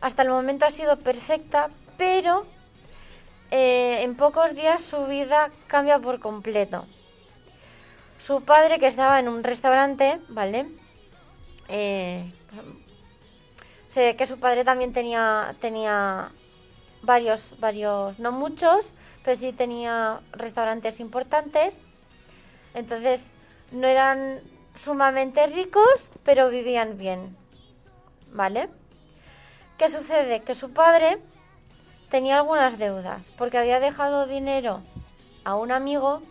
[0.00, 2.44] hasta el momento ha sido perfecta, pero
[3.56, 6.84] eh, en pocos días su vida cambia por completo.
[8.18, 10.66] Su padre, que estaba en un restaurante, ¿vale?
[11.68, 12.30] Eh,
[14.18, 16.30] que su padre también tenía, tenía
[17.00, 18.92] varios, varios, no muchos,
[19.24, 21.78] pero sí tenía restaurantes importantes.
[22.74, 23.30] Entonces,
[23.72, 24.40] no eran
[24.74, 27.34] sumamente ricos, pero vivían bien.
[28.32, 28.68] ¿Vale?
[29.78, 30.42] ¿Qué sucede?
[30.42, 31.16] Que su padre
[32.10, 34.82] tenía algunas deudas, porque había dejado dinero
[35.44, 36.22] a un amigo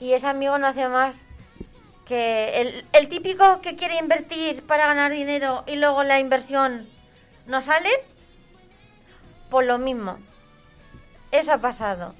[0.00, 1.26] y ese amigo no hace más
[2.06, 6.88] que el, el típico que quiere invertir para ganar dinero y luego la inversión
[7.46, 7.90] no sale,
[9.50, 10.18] por lo mismo.
[11.30, 12.14] Eso ha pasado.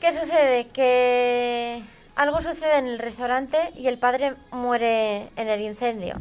[0.00, 0.66] ¿Qué sucede?
[0.68, 1.82] Que
[2.16, 6.20] algo sucede en el restaurante y el padre muere en el incendio.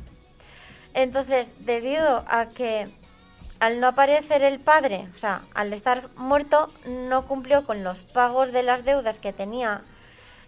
[0.93, 2.89] Entonces, debido a que
[3.61, 8.51] al no aparecer el padre, o sea, al estar muerto, no cumplió con los pagos
[8.51, 9.83] de las deudas que tenía.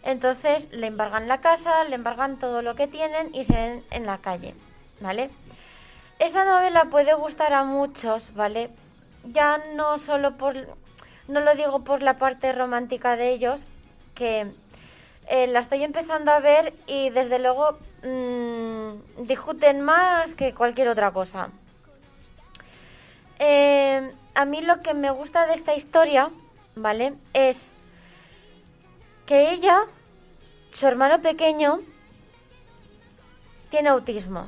[0.01, 4.07] Entonces le embargan la casa, le embargan todo lo que tienen y se ven en
[4.07, 4.55] la calle,
[4.99, 5.29] ¿vale?
[6.17, 8.71] Esta novela puede gustar a muchos, ¿vale?
[9.25, 10.55] Ya no solo por,
[11.27, 13.61] no lo digo por la parte romántica de ellos,
[14.15, 14.51] que
[15.27, 21.11] eh, la estoy empezando a ver y desde luego mm, discuten más que cualquier otra
[21.11, 21.51] cosa.
[23.45, 26.31] Eh, a mí lo que me gusta de esta historia,
[26.75, 27.13] ¿vale?
[27.33, 27.71] Es
[29.25, 29.81] que ella,
[30.71, 31.81] su hermano pequeño,
[33.69, 34.47] tiene autismo,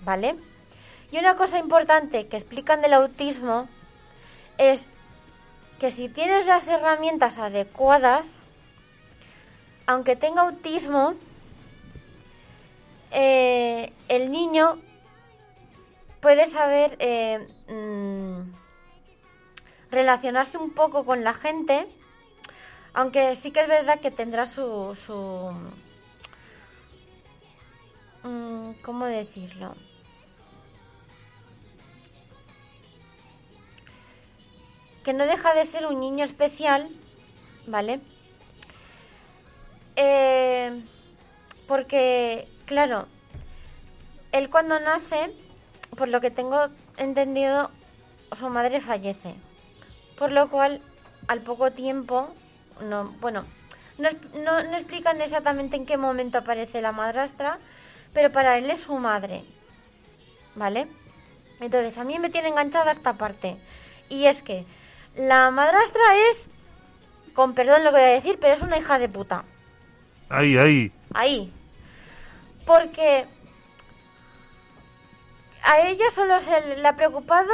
[0.00, 0.34] ¿vale?
[1.12, 3.68] Y una cosa importante que explican del autismo
[4.56, 4.88] es
[5.78, 8.26] que si tienes las herramientas adecuadas,
[9.84, 11.16] aunque tenga autismo,
[13.10, 14.78] eh, el niño
[16.24, 18.50] puede saber eh, mm,
[19.90, 21.86] relacionarse un poco con la gente,
[22.94, 24.94] aunque sí que es verdad que tendrá su...
[24.94, 25.52] su
[28.26, 29.74] mm, ¿Cómo decirlo?
[35.04, 36.88] Que no deja de ser un niño especial,
[37.66, 38.00] ¿vale?
[39.96, 40.82] Eh,
[41.68, 43.08] porque, claro,
[44.32, 45.43] él cuando nace,
[45.94, 47.70] por lo que tengo entendido,
[48.32, 49.34] su madre fallece.
[50.18, 50.80] Por lo cual,
[51.28, 52.28] al poco tiempo,
[52.80, 53.44] no, bueno,
[53.98, 54.08] no,
[54.42, 57.58] no, no explican exactamente en qué momento aparece la madrastra,
[58.12, 59.44] pero para él es su madre.
[60.54, 60.86] ¿Vale?
[61.60, 63.56] Entonces, a mí me tiene enganchada esta parte.
[64.08, 64.64] Y es que
[65.16, 66.48] la madrastra es,
[67.34, 69.44] con perdón lo que voy a decir, pero es una hija de puta.
[70.28, 70.92] Ahí, ahí.
[71.12, 71.52] Ahí.
[72.66, 73.26] Porque
[75.64, 77.52] a ella solo se le ha preocupado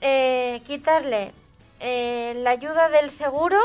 [0.00, 1.32] eh, quitarle
[1.80, 3.58] eh, la ayuda del seguro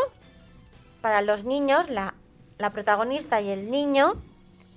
[1.02, 2.14] para los niños, la,
[2.58, 4.14] la protagonista y el niño,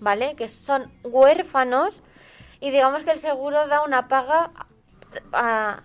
[0.01, 0.35] ¿vale?
[0.37, 2.03] Que son huérfanos
[2.61, 4.51] y digamos que el seguro da una paga
[5.33, 5.81] a,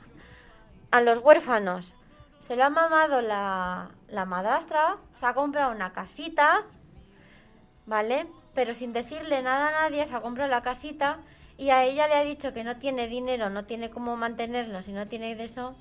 [0.92, 1.94] a los huérfanos.
[2.40, 6.64] Se lo ha mamado la, la madrastra, se ha comprado una casita,
[7.86, 8.28] ¿vale?
[8.54, 11.20] Pero sin decirle nada a nadie, se ha comprado la casita
[11.58, 14.92] y a ella le ha dicho que no tiene dinero, no tiene cómo mantenerlo, si
[14.92, 15.76] no tiene de eso,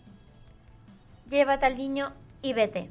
[1.28, 2.88] llévate al niño y vete.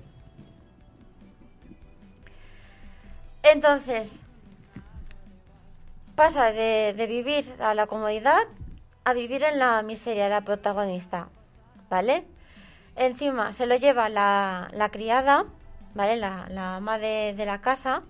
[3.42, 4.24] Entonces,
[6.16, 8.44] pasa de, vivir a la comodidad
[9.04, 11.30] a vivir en la miseria, la protagonista,
[11.90, 12.26] ¿vale?
[12.96, 15.46] Encima se lo lleva la, criada,
[15.94, 16.18] ¿vale?
[16.18, 18.04] La, la ama de, la casa,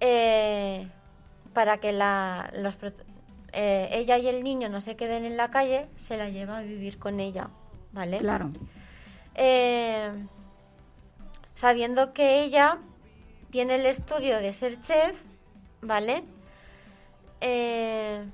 [0.00, 0.88] eh,
[1.52, 2.76] para que la, los,
[3.54, 6.62] eh, ella y el niño no se queden en la calle, se la lleva a
[6.62, 7.48] vivir con ella,
[7.92, 8.18] ¿vale?
[8.18, 8.50] Claro.
[9.34, 10.10] Eh,
[11.54, 12.78] sabiendo que ella
[13.50, 15.16] tiene el estudio de ser chef,
[15.80, 16.24] ¿vale?
[17.40, 18.24] Eh,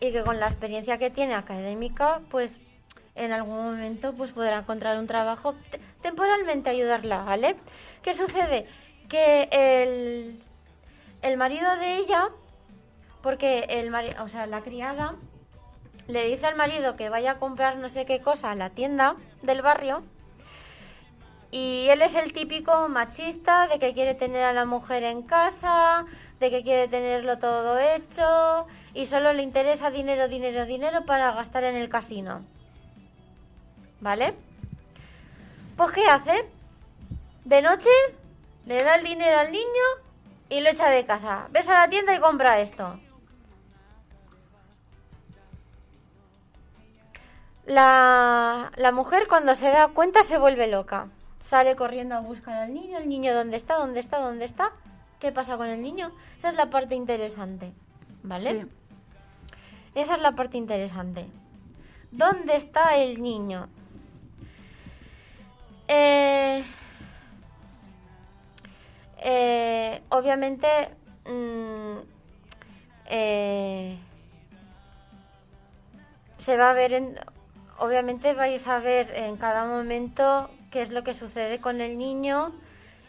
[0.00, 2.60] y que con la experiencia que tiene académica, pues
[3.14, 7.56] en algún momento pues podrá encontrar un trabajo te- temporalmente ayudarla, ¿vale?
[8.02, 8.66] ¿Qué sucede?
[9.08, 10.42] Que el,
[11.22, 12.28] el marido de ella,
[13.26, 15.16] porque el mari- o sea, la criada
[16.06, 19.16] le dice al marido que vaya a comprar no sé qué cosa a la tienda
[19.42, 20.04] del barrio
[21.50, 26.04] Y él es el típico machista de que quiere tener a la mujer en casa,
[26.38, 31.64] de que quiere tenerlo todo hecho y solo le interesa dinero, dinero, dinero para gastar
[31.64, 32.44] en el casino.
[34.00, 34.34] ¿Vale?
[35.76, 36.48] Pues ¿qué hace?
[37.44, 37.90] De noche
[38.66, 39.86] le da el dinero al niño
[40.48, 41.48] y lo echa de casa.
[41.50, 43.00] Ves a la tienda y compra esto.
[47.66, 51.08] La, la mujer cuando se da cuenta se vuelve loca.
[51.40, 52.98] Sale corriendo a buscar al niño.
[52.98, 53.76] El niño, ¿dónde está?
[53.76, 54.20] ¿Dónde está?
[54.20, 54.72] ¿Dónde está?
[55.18, 56.12] ¿Qué pasa con el niño?
[56.38, 57.72] Esa es la parte interesante.
[58.22, 58.62] ¿Vale?
[58.62, 58.68] Sí.
[59.96, 61.26] Esa es la parte interesante.
[62.10, 63.68] ¿Dónde está el niño?
[65.88, 66.64] Eh,
[69.18, 70.68] eh, obviamente,
[71.24, 71.98] mm,
[73.06, 73.98] eh,
[76.36, 77.18] se va a ver en,
[77.78, 82.52] obviamente vais a ver en cada momento qué es lo que sucede con el niño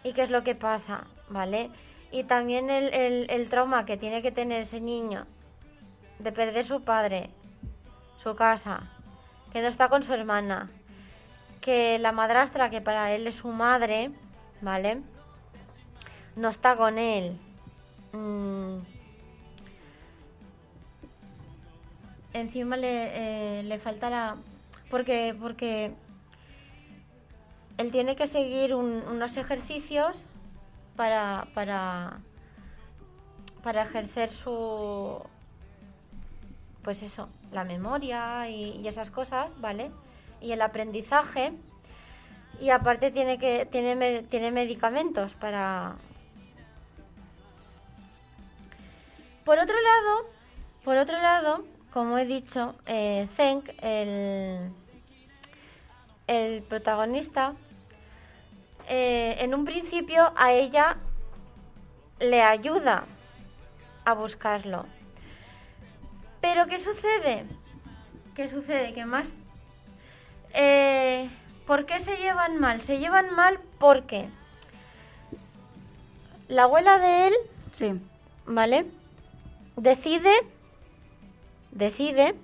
[0.03, 1.69] y qué es lo que pasa, ¿vale?
[2.11, 2.93] Y también el,
[3.29, 5.25] el- trauma que tiene que tener ese niño
[6.19, 7.29] de perder su padre,
[8.17, 8.89] su casa,
[9.51, 10.69] que no está con su hermana,
[11.61, 14.11] que la madrastra, que para él es su madre,
[14.61, 15.01] ¿vale?
[16.35, 17.37] No está con él.
[18.13, 18.77] Mm.
[22.33, 24.37] Encima le, eh, le falta la...
[24.89, 25.93] Porque, porque
[27.77, 30.25] él tiene que seguir un- unos ejercicios
[30.95, 32.19] para, para,
[33.63, 35.21] para ejercer su...
[36.83, 39.91] Pues eso, la memoria y, y esas cosas, ¿vale?
[40.41, 41.51] Y el aprendizaje.
[42.61, 45.95] Y aparte tiene que tiene, tiene medicamentos para...
[49.43, 50.29] Por otro lado,
[50.83, 51.61] por otro lado,
[51.97, 54.69] como he dicho, eh, Zenk, el,
[56.27, 57.55] el protagonista,
[58.87, 60.97] eh, en un principio a ella
[62.19, 63.05] le ayuda
[64.05, 64.85] a buscarlo.
[66.39, 67.47] Pero ¿qué sucede?
[68.35, 68.93] ¿Qué sucede?
[68.93, 69.33] Que más...
[70.53, 71.27] Eh,
[71.65, 72.83] ¿Por qué se llevan mal?
[72.83, 74.29] Se llevan mal porque
[76.47, 77.33] la abuela de él,
[77.71, 77.99] Sí.
[78.45, 78.85] ¿vale?
[79.77, 80.31] Decide,
[81.77, 82.35] decide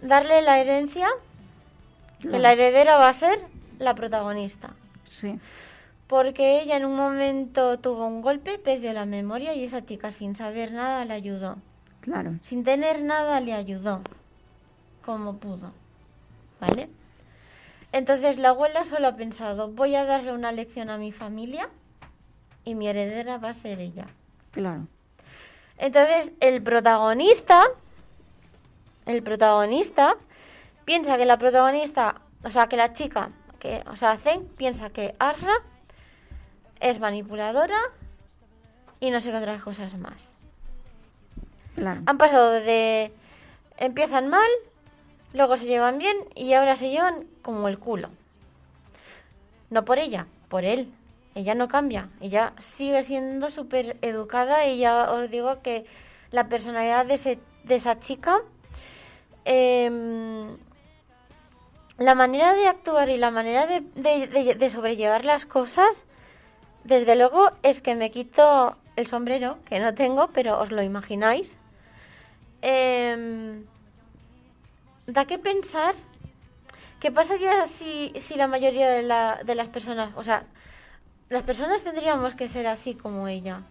[0.00, 1.08] darle la herencia,
[2.20, 3.38] que la heredera va a ser
[3.78, 4.70] la protagonista.
[5.06, 5.38] Sí.
[6.06, 10.36] Porque ella en un momento tuvo un golpe, perdió la memoria y esa chica sin
[10.36, 11.56] saber nada le ayudó.
[12.00, 12.38] Claro.
[12.42, 14.02] Sin tener nada le ayudó,
[15.04, 15.72] como pudo.
[16.60, 16.88] ¿Vale?
[17.92, 21.68] Entonces la abuela solo ha pensado, voy a darle una lección a mi familia
[22.64, 24.08] y mi heredera va a ser ella.
[24.50, 24.86] Claro.
[25.78, 27.64] Entonces el protagonista,
[29.06, 30.16] el protagonista
[30.84, 33.30] piensa que la protagonista, o sea, que la chica,
[33.60, 35.54] que, o sea, Zen piensa que Asra
[36.80, 37.78] es manipuladora
[39.00, 40.20] y no sé qué otras cosas más.
[41.74, 42.02] Claro.
[42.06, 43.12] Han pasado de
[43.76, 44.50] empiezan mal,
[45.32, 48.10] luego se llevan bien y ahora se llevan como el culo.
[49.70, 50.92] No por ella, por él.
[51.38, 55.86] Ella no cambia, ella sigue siendo súper educada y ya os digo que
[56.32, 57.38] la personalidad de,
[57.68, 58.40] esa chica,
[59.44, 60.56] em,
[61.96, 66.04] la manera de actuar y la manera de sobrellevar las cosas,
[66.82, 71.56] desde luego es que me quito el sombrero, que no tengo, pero os lo imagináis.
[72.62, 73.64] Em,
[75.06, 75.94] da que pensar
[76.98, 80.42] qué pasaría si, si la mayoría de, la- de las personas, o sea,
[81.28, 83.62] las personas tendríamos que ser así como ella,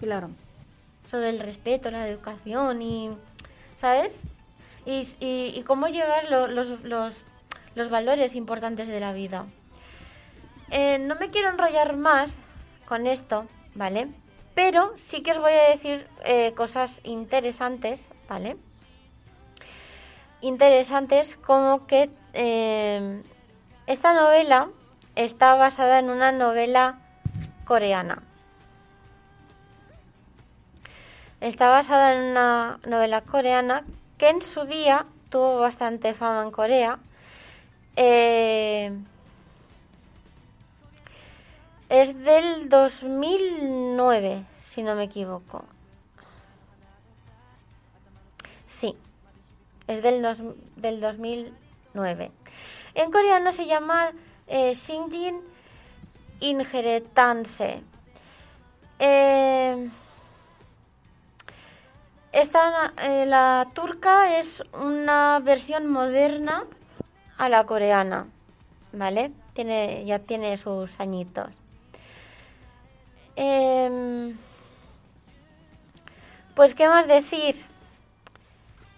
[0.00, 0.30] Claro.
[1.08, 3.10] sobre el respeto, la educación y,
[3.76, 4.20] ¿sabes?
[4.86, 7.24] Y, y- y cómo llevar lo- los, los,
[7.74, 9.46] los valores importantes de la vida.
[10.70, 12.38] Eh, no me quiero enrollar más
[12.86, 14.08] con esto, ¿vale?
[14.54, 18.56] Pero sí que os voy a decir eh, cosas interesantes, ¿vale?
[20.40, 23.22] Interesantes como que eh,
[23.86, 24.68] esta novela
[25.16, 26.98] está basada en una novela
[27.64, 28.22] coreana.
[31.40, 33.84] Está basada en una novela coreana
[34.18, 36.98] que en su día tuvo bastante fama en Corea.
[37.96, 38.92] Eh,
[41.88, 45.64] es del 2009, si no me equivoco.
[48.66, 48.96] Sí,
[49.88, 50.38] es del, dos-
[50.76, 52.30] del 2009.
[52.94, 54.12] En coreano se llama
[54.52, 55.40] eh, Shinjin
[56.40, 57.82] Inheritance.
[58.98, 59.90] Eh,
[62.32, 66.64] esta, eh, la turca es una versión moderna
[67.38, 68.26] a la coreana,
[68.92, 69.32] ¿vale?
[69.54, 71.48] Tiene, ya tiene sus añitos.
[73.36, 74.36] Em,
[76.54, 77.56] pues, ¿qué más decir?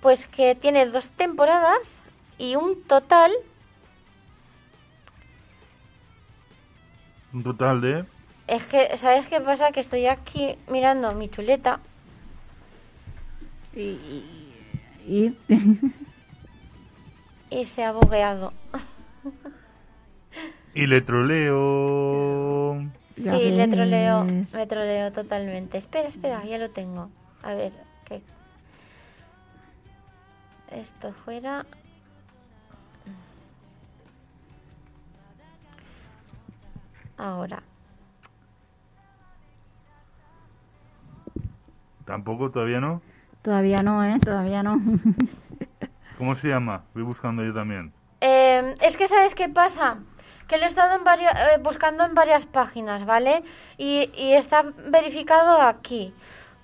[0.01, 1.98] Pues que tiene dos temporadas
[2.39, 3.32] y un total
[7.35, 8.05] Un total de...
[8.47, 9.73] Es que, ¿sabes qué pasa?
[9.73, 11.81] Que estoy aquí mirando mi chuleta
[13.74, 13.97] Y,
[15.09, 15.32] y-
[17.51, 18.52] y- se ha bugueado.
[20.74, 22.77] Y le troleo...
[23.11, 25.78] Sí, le troleo, me troleo totalmente.
[25.78, 27.09] Espera, espera, ya lo tengo.
[27.43, 27.73] A ver,
[28.05, 28.20] que
[30.73, 31.65] esto fuera.
[37.16, 37.62] Ahora.
[42.05, 43.01] Tampoco, todavía no.
[43.43, 44.19] Todavía no, ¿eh?
[44.20, 44.81] Todavía no.
[46.19, 46.85] ¿Cómo se llama?
[46.95, 47.93] Voy buscando yo también.
[48.20, 49.99] Eh, es que sabes qué pasa,
[50.49, 53.43] que lo he estado en varia- eh, buscando en varias páginas, ¿vale?
[53.77, 56.15] Y, y está verificado aquí,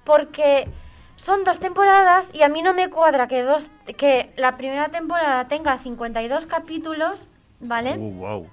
[0.05, 0.68] porque
[1.16, 3.68] son dos temporadas y a mí no me cuadra que dos,
[3.98, 7.27] que la primera temporada tenga 52 capítulos,
[7.60, 7.97] ¿vale?
[7.98, 8.51] Oh, wow.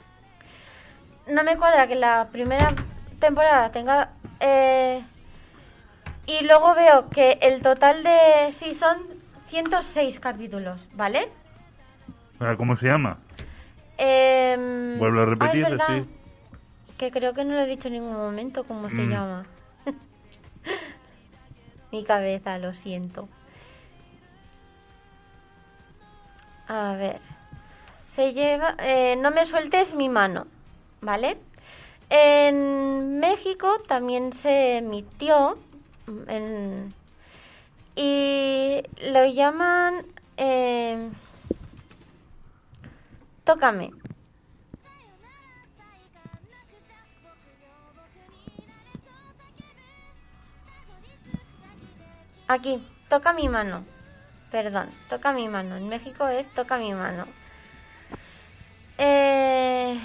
[1.29, 2.69] No me cuadra que la primera
[3.19, 4.09] temporada tenga
[4.39, 5.03] eh,
[6.25, 8.97] y luego veo que el total de sí son
[9.47, 11.29] 106 capítulos, ¿vale?
[12.39, 13.17] Ahora, ¿Cómo se llama?
[13.97, 16.09] Em, Vuelvo a ah, repetir, sí.
[16.97, 19.09] Que creo que no lo he dicho en ningún momento cómo se Mm.
[19.09, 19.45] llama.
[21.91, 23.27] Mi cabeza, lo siento.
[26.67, 27.19] A ver.
[28.07, 28.75] Se lleva.
[28.79, 30.47] eh, no me sueltes mi mano,
[31.01, 31.37] ¿vale?
[32.09, 35.57] En México también se emitió.
[36.07, 36.93] mm, en-
[37.95, 40.05] y lo llaman.
[40.37, 41.09] eh,
[43.43, 43.89] Tócame.
[52.47, 53.83] Aquí, toca mi mano.
[54.51, 55.75] Perdón, toca mi mano.
[55.75, 57.25] En México es toca mi mano.
[58.97, 59.99] Eh...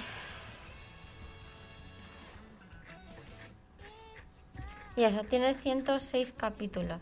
[4.96, 7.00] Y eso, tiene 106 capítulos.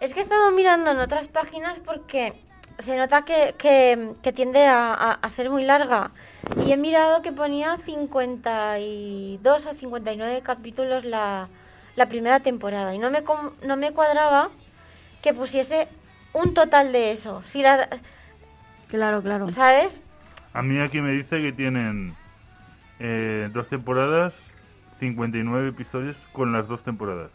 [0.00, 2.32] Es que he estado mirando en otras páginas porque
[2.78, 6.10] se nota que, que- que tiende a, a- a ser muy larga.
[6.66, 11.48] Y he mirado que ponía 52 o 59 capítulos la,
[11.96, 12.94] la primera temporada.
[12.94, 14.50] Y no me, com- no me cuadraba
[15.22, 15.88] que pusiese
[16.32, 17.42] un total de eso.
[17.46, 17.88] Si la,
[18.88, 19.50] claro, claro.
[19.50, 20.00] ¿Sabes?
[20.52, 22.14] A mí aquí me dice que tienen
[23.00, 24.34] eh, dos temporadas,
[25.04, 27.30] 59 episodios con las dos temporadas.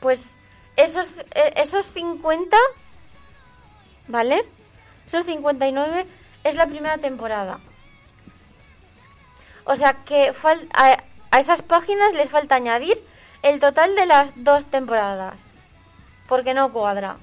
[0.00, 0.36] Pues
[0.76, 2.56] esos, eh, esos 50,
[4.08, 4.44] ¿vale?
[5.06, 6.04] Esos 59
[6.42, 7.60] es la primera temporada.
[9.64, 10.32] O sea que
[11.30, 12.96] a esas páginas les falta añadir
[13.42, 15.36] el total de las dos temporadas.
[16.26, 17.18] Porque no cuadra.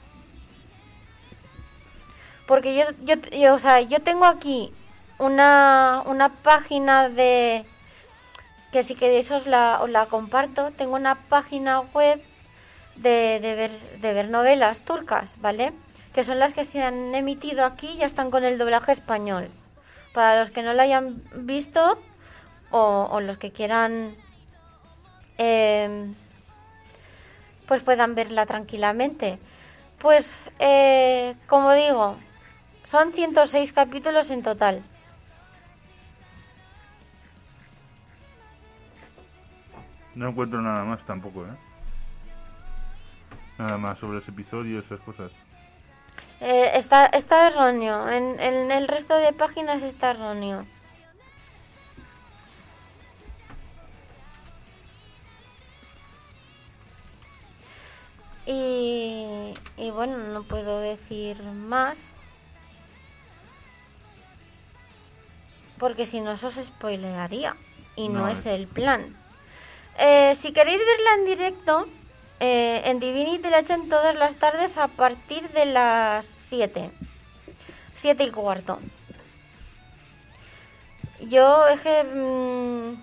[2.47, 4.71] Porque yo, yo, yo, o sea, yo tengo aquí
[5.17, 7.65] una, una página de...
[8.75, 10.71] Que si queréis os la, os la comparto.
[10.71, 12.21] Tengo una página web
[12.97, 13.71] de, ver,
[14.01, 15.71] de ver novelas turcas, ¿vale?
[16.13, 19.47] Que son las que se han emitido aquí y ya están con el doblaje español.
[20.13, 21.97] Para los que no la hayan visto
[22.69, 24.13] o, o los que quieran,
[25.37, 26.13] eh,
[27.67, 29.39] pues puedan verla tranquilamente.
[29.99, 32.17] Pues, eh, como digo,
[32.87, 34.83] son 106 capítulos en total.
[40.15, 41.55] No encuentro nada más tampoco, ¿eh?
[43.57, 45.31] Nada más sobre ese episodio, esas cosas.
[46.41, 48.09] Eh, está, está erróneo.
[48.09, 50.65] En, en el resto de páginas está erróneo.
[58.45, 62.13] Y, y bueno, no puedo decir más.
[65.79, 67.55] Porque si no, eso se spoilearía.
[67.95, 69.15] Y no, es- el plan.
[69.97, 71.87] Eh, si queréis verla en directo,
[72.39, 76.91] eh, en Divinity la echan todas las tardes a partir de las 7.
[77.95, 78.79] 7 y cuarto.
[81.21, 82.03] Yo es que...
[82.03, 83.01] mm,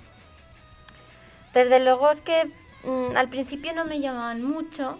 [1.54, 2.50] desde luego es que
[2.84, 4.98] mm, al principio no me llamaban mucho.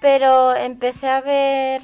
[0.00, 1.82] Pero empecé a ver...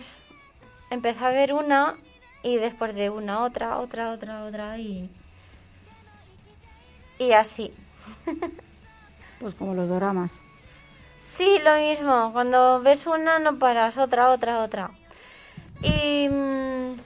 [0.90, 1.96] Empecé a ver una
[2.42, 5.10] y después de una otra, otra, otra, otra y...
[7.18, 7.72] Y así.
[9.38, 10.42] Pues como los doramas.
[11.22, 12.32] Sí, lo mismo.
[12.32, 14.90] Cuando ves una no paras, otra, otra, otra.
[15.82, 16.96] Y, mm,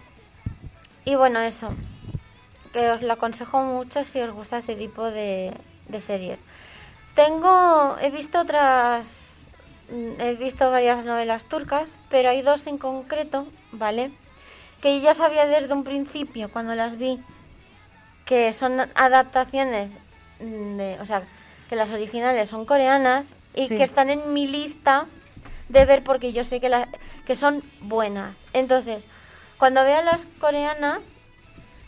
[1.05, 1.71] Y bueno, eso.
[2.73, 5.53] Que os lo aconsejo mucho si os gusta este tipo de,
[5.99, 6.41] series.
[7.17, 9.07] Tengo, he visto otras,
[9.91, 14.13] mm, he visto varias novelas turcas, pero hay dos en concreto, ¿vale?
[14.81, 17.21] Que ya sabía desde un principio cuando las vi
[18.25, 19.91] que son adaptaciones
[20.41, 21.23] de, o sea,
[21.69, 23.77] que las originales son coreanas y Sí.
[23.77, 25.07] que están en mi lista
[25.69, 26.89] de ver porque yo sé que, la-
[27.27, 28.35] que son buenas.
[28.53, 29.05] Entonces,
[29.59, 30.99] cuando vea las coreanas,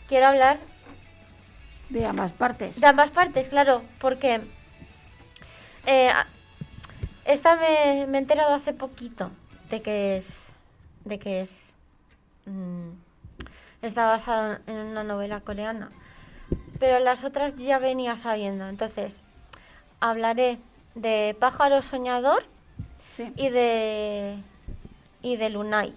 [0.07, 0.57] quiero hablar
[1.89, 2.79] De ambas partes.
[2.79, 4.41] de ambas partes, claro, porque
[5.85, 6.11] eh,
[7.25, 9.31] esta me, me he enterado hace poquito
[9.69, 10.47] de que es
[11.05, 11.59] de que es
[12.45, 12.89] mm,
[13.81, 15.91] está basado en una novela coreana,
[16.83, 18.67] pero las otras ya venía sabiendo.
[18.67, 19.21] Entonces
[20.01, 20.59] hablaré
[20.95, 22.43] de Pájaro Soñador
[23.15, 23.31] Sí.
[23.37, 24.37] y de
[25.21, 25.95] y de Lunay.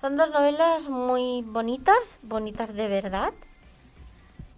[0.00, 3.34] Son dos novelas muy bonitas, bonitas de verdad.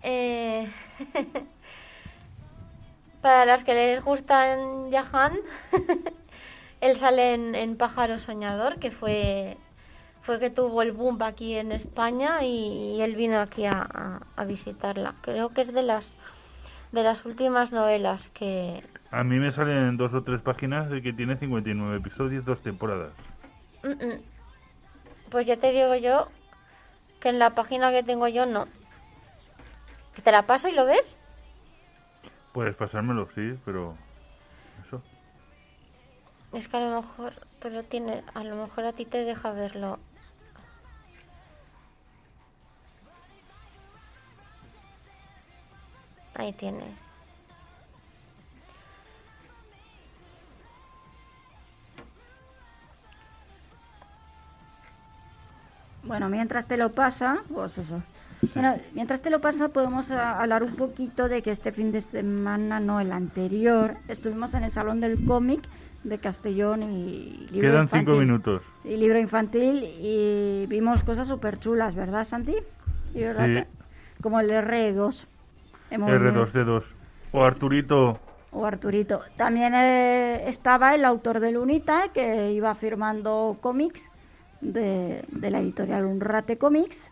[0.05, 0.71] Eh,
[3.23, 5.37] para las que les gusta en Yahan,
[6.81, 9.59] él sale en, en Pájaro Soñador, que fue
[10.27, 14.21] fue que tuvo el boom aquí en España y, y él vino aquí a, a-
[14.37, 15.15] a visitarla.
[15.23, 16.17] Creo que es de las
[16.93, 21.13] de las últimas novelas que A mí me salen dos o tres páginas de que
[21.13, 23.13] tiene 59 episodios, dos temporadas.
[23.83, 24.21] Mm, mm.
[25.31, 26.29] Pues ya te digo yo
[27.21, 28.67] que en la página que tengo yo no.
[30.15, 31.17] Que te la paso y lo ves.
[32.53, 33.95] Puedes pasármelo, sí, pero...
[34.87, 35.03] Eso.
[36.53, 39.53] Es que a lo mejor tú lo tienes, a lo mejor a ti te deja
[39.53, 39.99] verlo.
[46.37, 47.11] Ahí tienes.
[56.05, 58.03] Bueno, mientras te lo pasa, pues eso.
[58.55, 62.01] Bueno, mientras te lo pasa, podemos ah, hablar un poquito de que este fin de
[62.01, 65.63] semana, no el anterior, estuvimos en el Salón del Cómic
[66.05, 68.07] de Castellón y libro Quedan infantil.
[68.07, 68.63] cinco minutos.
[68.85, 72.55] Y libro infantil y vimos cosas súper chulas, ¿verdad, Santi?
[73.15, 74.23] Y verdad Sí.
[74.23, 75.27] como el R2.
[75.91, 76.85] Hemos- R2D2.
[77.33, 78.19] O Arturito.
[78.53, 79.21] o Arturito.
[79.37, 84.11] También eh, estaba el autor de Lunita, que iba firmando cómics
[84.63, 87.11] de, de la editorial Unrate Comics.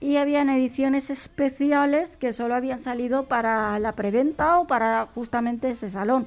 [0.00, 5.90] Y habían ediciones especiales que solo habían salido para la preventa o para justamente ese
[5.90, 6.26] salón,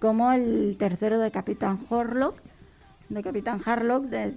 [0.00, 2.40] como el tercero de Capitán Harlock,
[3.10, 4.34] de Capitán Harlock de-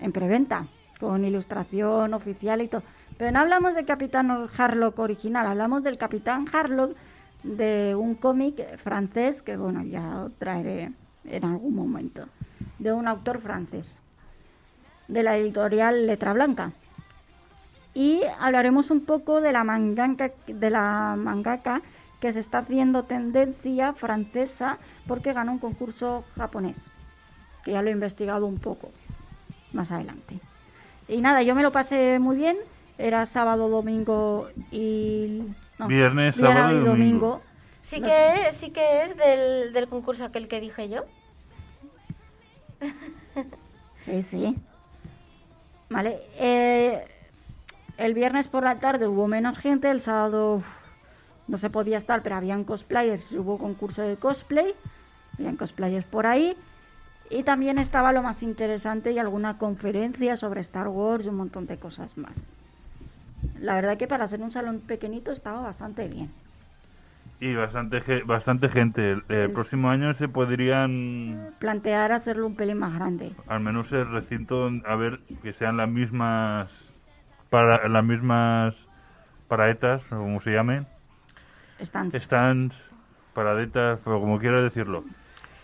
[0.00, 0.66] en preventa,
[0.98, 2.82] con ilustración oficial y todo.
[3.16, 6.96] Pero no hablamos de Capitán Harlock original, hablamos del Capitán Harlock
[7.44, 10.92] de un cómic francés que, bueno, ya traeré
[11.24, 12.26] en algún momento,
[12.78, 14.00] de un autor francés,
[15.06, 16.72] de la editorial Letra Blanca.
[17.92, 21.82] Y hablaremos un poco de la mangaka, de la mangaka
[22.20, 26.78] que se está haciendo tendencia francesa porque ganó un concurso japonés,
[27.64, 28.90] que ya lo he investigado un poco
[29.72, 30.40] más adelante.
[31.06, 32.56] Y nada, yo me lo pasé muy bien,
[32.98, 35.42] era sábado, domingo y...
[35.78, 37.42] no, Viernes, sábado y domingo.
[37.82, 41.04] Sí No que sí que es del, del concurso aquel que dije yo.
[44.04, 44.54] Sí, sí.
[45.88, 46.20] Vale.
[46.38, 47.06] eh,
[47.96, 50.66] el viernes por la tarde hubo menos gente, el sábado uf,
[51.46, 54.74] no se podía estar, pero habían cosplayers, hubo concurso de cosplay,
[55.38, 56.56] habían cosplayers por ahí.
[57.30, 61.66] Y también estaba lo más interesante y alguna conferencia sobre Star Wars y un montón
[61.66, 62.36] de cosas más.
[63.60, 66.30] La verdad que para ser un salón pequeñito estaba bastante bien.
[67.40, 69.18] Y bastante, bastante gente.
[69.28, 73.32] El, próximo año se podrían, Plantear hacerlo un pelín más grande.
[73.48, 76.70] al menos el recinto, a ver, que sean las mismas,
[77.50, 78.74] para las mismas
[79.48, 80.86] paraetas, o como se llamen,
[81.82, 82.14] Stands.
[82.14, 82.76] stands,
[83.34, 85.04] paradetas, pero como quiera decirlo.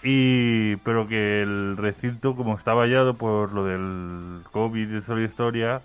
[0.03, 5.25] Y, pero que el recinto, como está vallado por lo del COVID y toda la
[5.25, 5.83] historia,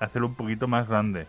[0.00, 1.26] hacerlo un poquito más grande.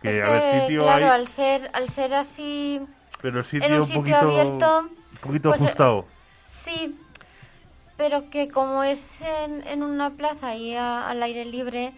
[0.00, 2.80] Que es a que, ver, sitio claro, hay, al ser, al ser así
[3.20, 6.06] pero sitio en un un sitio poquito, abierto, un poquito pues, eh, ajustado.
[6.28, 6.98] Sí,
[7.96, 11.92] pero que como es en, en una plaza y a- al aire libre,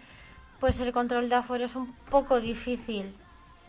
[0.59, 3.15] pues el control de afuera es un poco difícil.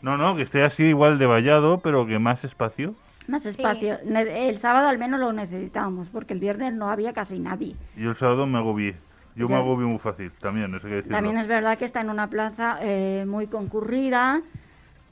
[0.03, 2.95] No, no, que esté así igual de vallado, pero que más espacio.
[3.29, 3.99] Más espacio.
[4.05, 7.75] Ne- El sábado al menos lo necesitábamos, porque el viernes no había casi nadie.
[7.97, 8.95] Yo el sábado me agobié.
[9.37, 11.03] Yo me agobio muy fácil, también, decirlo.
[11.03, 14.41] También es verdad que está en una plaza eh, muy concurrida,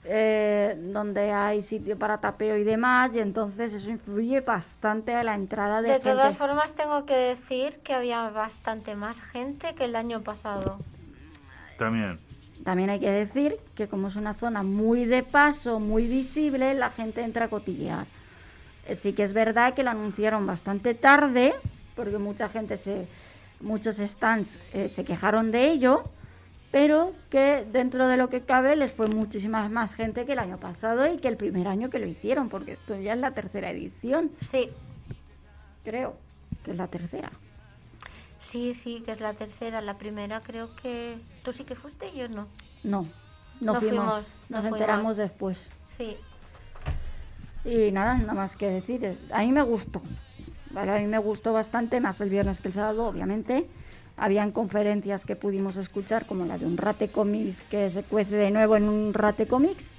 [0.05, 5.35] eh, donde hay sitio para tapeo y demás, y entonces eso influye bastante a la
[5.35, 6.11] entrada de, De gente.
[6.11, 10.79] todas formas, tengo que decir que había bastante más gente que el año pasado.
[11.79, 12.19] También.
[12.65, 16.91] También hay que decir que como es una zona muy de paso, muy visible, la
[16.91, 18.07] gente entra a cotillear.
[18.89, 21.55] Eh, Sí que es verdad que lo anunciaron bastante tarde,
[21.95, 23.07] porque mucha gente se,
[23.61, 26.05] muchos stands eh, se quejaron de ello,
[26.71, 30.59] pero que dentro de lo que cabe les fue muchísima más gente que el año
[30.59, 33.71] pasado y que el primer año que lo hicieron, porque esto ya es la tercera
[33.71, 34.71] edición, Sí,
[35.85, 36.17] creo
[36.65, 37.31] que es la tercera.
[38.39, 39.81] sí, sí, que es la tercera.
[39.81, 41.17] La primera creo que...
[41.43, 42.47] ¿Tú sí que fuiste y yo no?
[42.83, 43.03] No,
[43.61, 44.81] no, No fuimos, fuimos, no nos fuimos.
[44.81, 45.59] enteramos después.
[45.97, 46.17] Sí.
[47.65, 49.19] Y nada, nada más que decir.
[49.33, 50.03] A mí me gustó.
[50.75, 53.67] Vale, a mí me gustó bastante, más el viernes que el sábado, obviamente.
[54.17, 58.51] Habían conferencias que pudimos escuchar, como la de un Rate Comics que se cuece de
[58.51, 59.93] nuevo en un Rate Comics,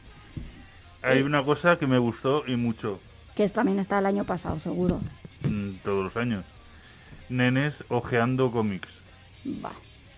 [1.02, 3.00] Hay una cosa que me gustó y mucho
[3.36, 5.00] que es- también está el año pasado, seguro.
[5.44, 6.44] mm, todos los años.
[7.30, 8.90] Nenes ojeando cómics.
[9.64, 9.72] Va.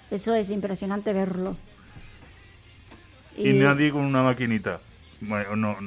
[0.10, 1.56] Eso es impresionante verlo.
[3.36, 4.80] Y, nadie con una maquinita.
[5.20, 5.78] Bueno, no,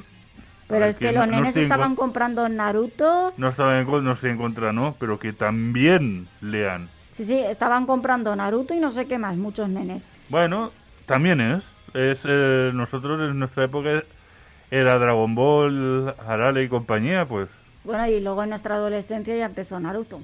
[0.71, 3.33] Pero es que los no nenes estaban comprando Naruto.
[3.37, 4.95] No, estaba en, no estoy en contra, ¿no?
[4.99, 6.89] Pero que también lean.
[7.13, 10.09] Sí, sí, estaban comprando Naruto y no sé qué más, muchos nenes.
[10.29, 10.71] Bueno,
[11.07, 11.65] también es.
[11.93, 14.05] es eh, nosotros en nuestra época
[14.71, 17.49] era Dragon Ball, Arale y compañía, pues.
[17.83, 20.21] Bueno, y luego en nuestra adolescencia ya empezó Naruto.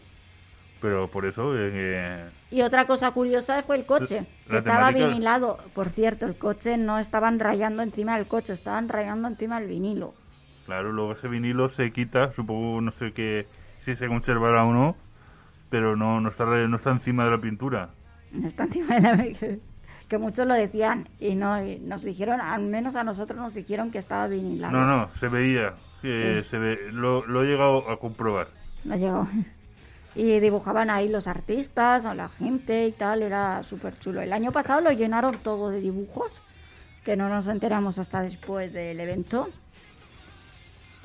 [0.80, 1.52] Pero por eso...
[1.56, 5.58] eh, Y otra cosa curiosa fue el coche, La que estaba temática- vinilado.
[5.74, 10.14] Por cierto, el coche no estaban rayando encima del coche, estaban rayando encima del vinilo.
[10.66, 13.46] Claro, luego ese vinilo se quita, supongo, no sé qué,
[13.80, 14.96] si se conservará o no,
[15.70, 17.90] pero no, no, está, no está encima de la pintura.
[18.32, 19.16] No está encima de la...
[19.38, 19.60] que,
[20.08, 23.90] que muchos lo decían y no y nos dijeron, al menos a nosotros nos dijeron
[23.90, 24.72] que estaba vinilado.
[24.76, 26.10] No, no, se veía, Sí.
[26.50, 28.48] se ve, lo, lo he llegado a comprobar.
[28.84, 29.26] No llegó.
[30.18, 34.22] Y dibujaban ahí los artistas o la gente y tal, era súper chulo.
[34.22, 36.32] El año pasado lo llenaron todo de dibujos,
[37.04, 39.50] que no nos enteramos hasta después del evento.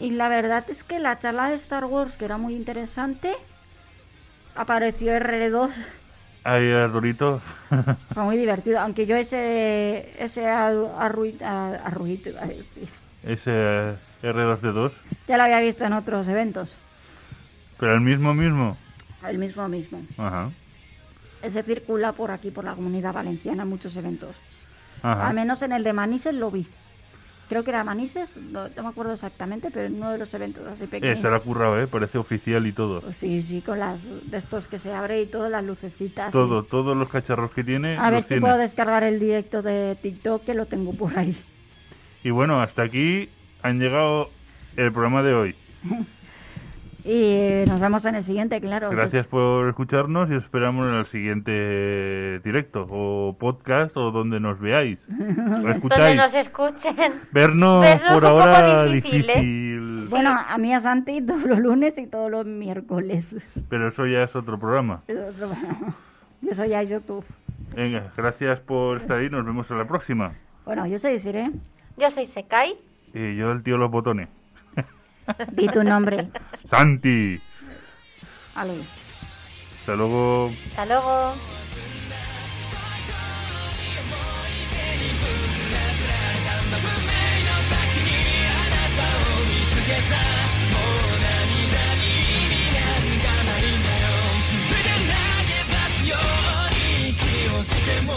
[0.02, 3.34] Y la verdad es que la charla de Star Wars, que era muy interesante,
[4.56, 5.69] apareció R2,
[6.44, 7.40] Ahí Arturito,
[8.15, 12.90] fue muy divertido, aunque yo ese, ese arru- arruit- a- arruito, iba a decir,
[13.23, 14.91] ese R2D2,
[15.28, 16.78] ya lo había visto en otros eventos,
[17.80, 18.76] pero el mismo mismo.
[19.28, 20.02] el mismo mismo.
[20.18, 20.49] Ajá,
[21.44, 24.36] Ese circula por aquí, por la comunidad valenciana, en muchos eventos.
[25.03, 25.28] ajá.
[25.28, 26.68] Al menos en el de Manises lo vi.
[27.52, 30.65] Creo que era Manises, no, no me acuerdo exactamente, pero en uno de los eventos
[30.68, 31.19] así Eh, pequeños.
[31.19, 31.86] se la ha currado, ¿eh?
[31.86, 33.02] Parece oficial y todo.
[33.02, 36.32] Pues sí, sí, con las de estos que se abre y todas las lucecitas.
[36.32, 37.98] Todo, todos los cacharros que tiene.
[37.98, 38.40] A ver si tiene.
[38.41, 41.36] puedo descargar el directo de TikTok que lo tengo por ahí.
[42.23, 43.28] Y bueno, hasta aquí
[43.64, 44.30] han llegado
[44.78, 45.56] el programa de hoy.
[47.03, 48.88] Y eh, nos vemos en el siguiente, claro.
[48.88, 54.40] pues Gracias por escucharnos y os esperamos en el siguiente directo o podcast o donde
[54.40, 54.99] nos veáis.
[55.10, 56.15] O Donde escucháis.
[56.15, 57.14] nos escuchen.
[57.32, 60.07] Vernos, Vernos por un poco ahora difícil, ¿eh?
[60.10, 63.36] Bueno, a mí a Santi todos los lunes y todos los miércoles.
[63.69, 65.02] Pero eso ya es otro programa.
[66.49, 67.23] Eso, ya es YouTube.
[67.76, 69.30] Venga, gracias por estar ahí.
[69.30, 70.34] Nos vemos en la próxima.
[70.65, 71.52] Bueno, yo soy Siré.
[71.98, 72.76] Yo soy Sekai.
[73.14, 74.28] Y yo el tío los botones.
[75.52, 76.30] Di tu nombre.
[76.65, 77.39] Santi.
[78.56, 78.73] Ale.
[79.80, 80.52] Hasta luego.
[80.69, 81.34] Hasta luego.
[97.64, 98.14] しても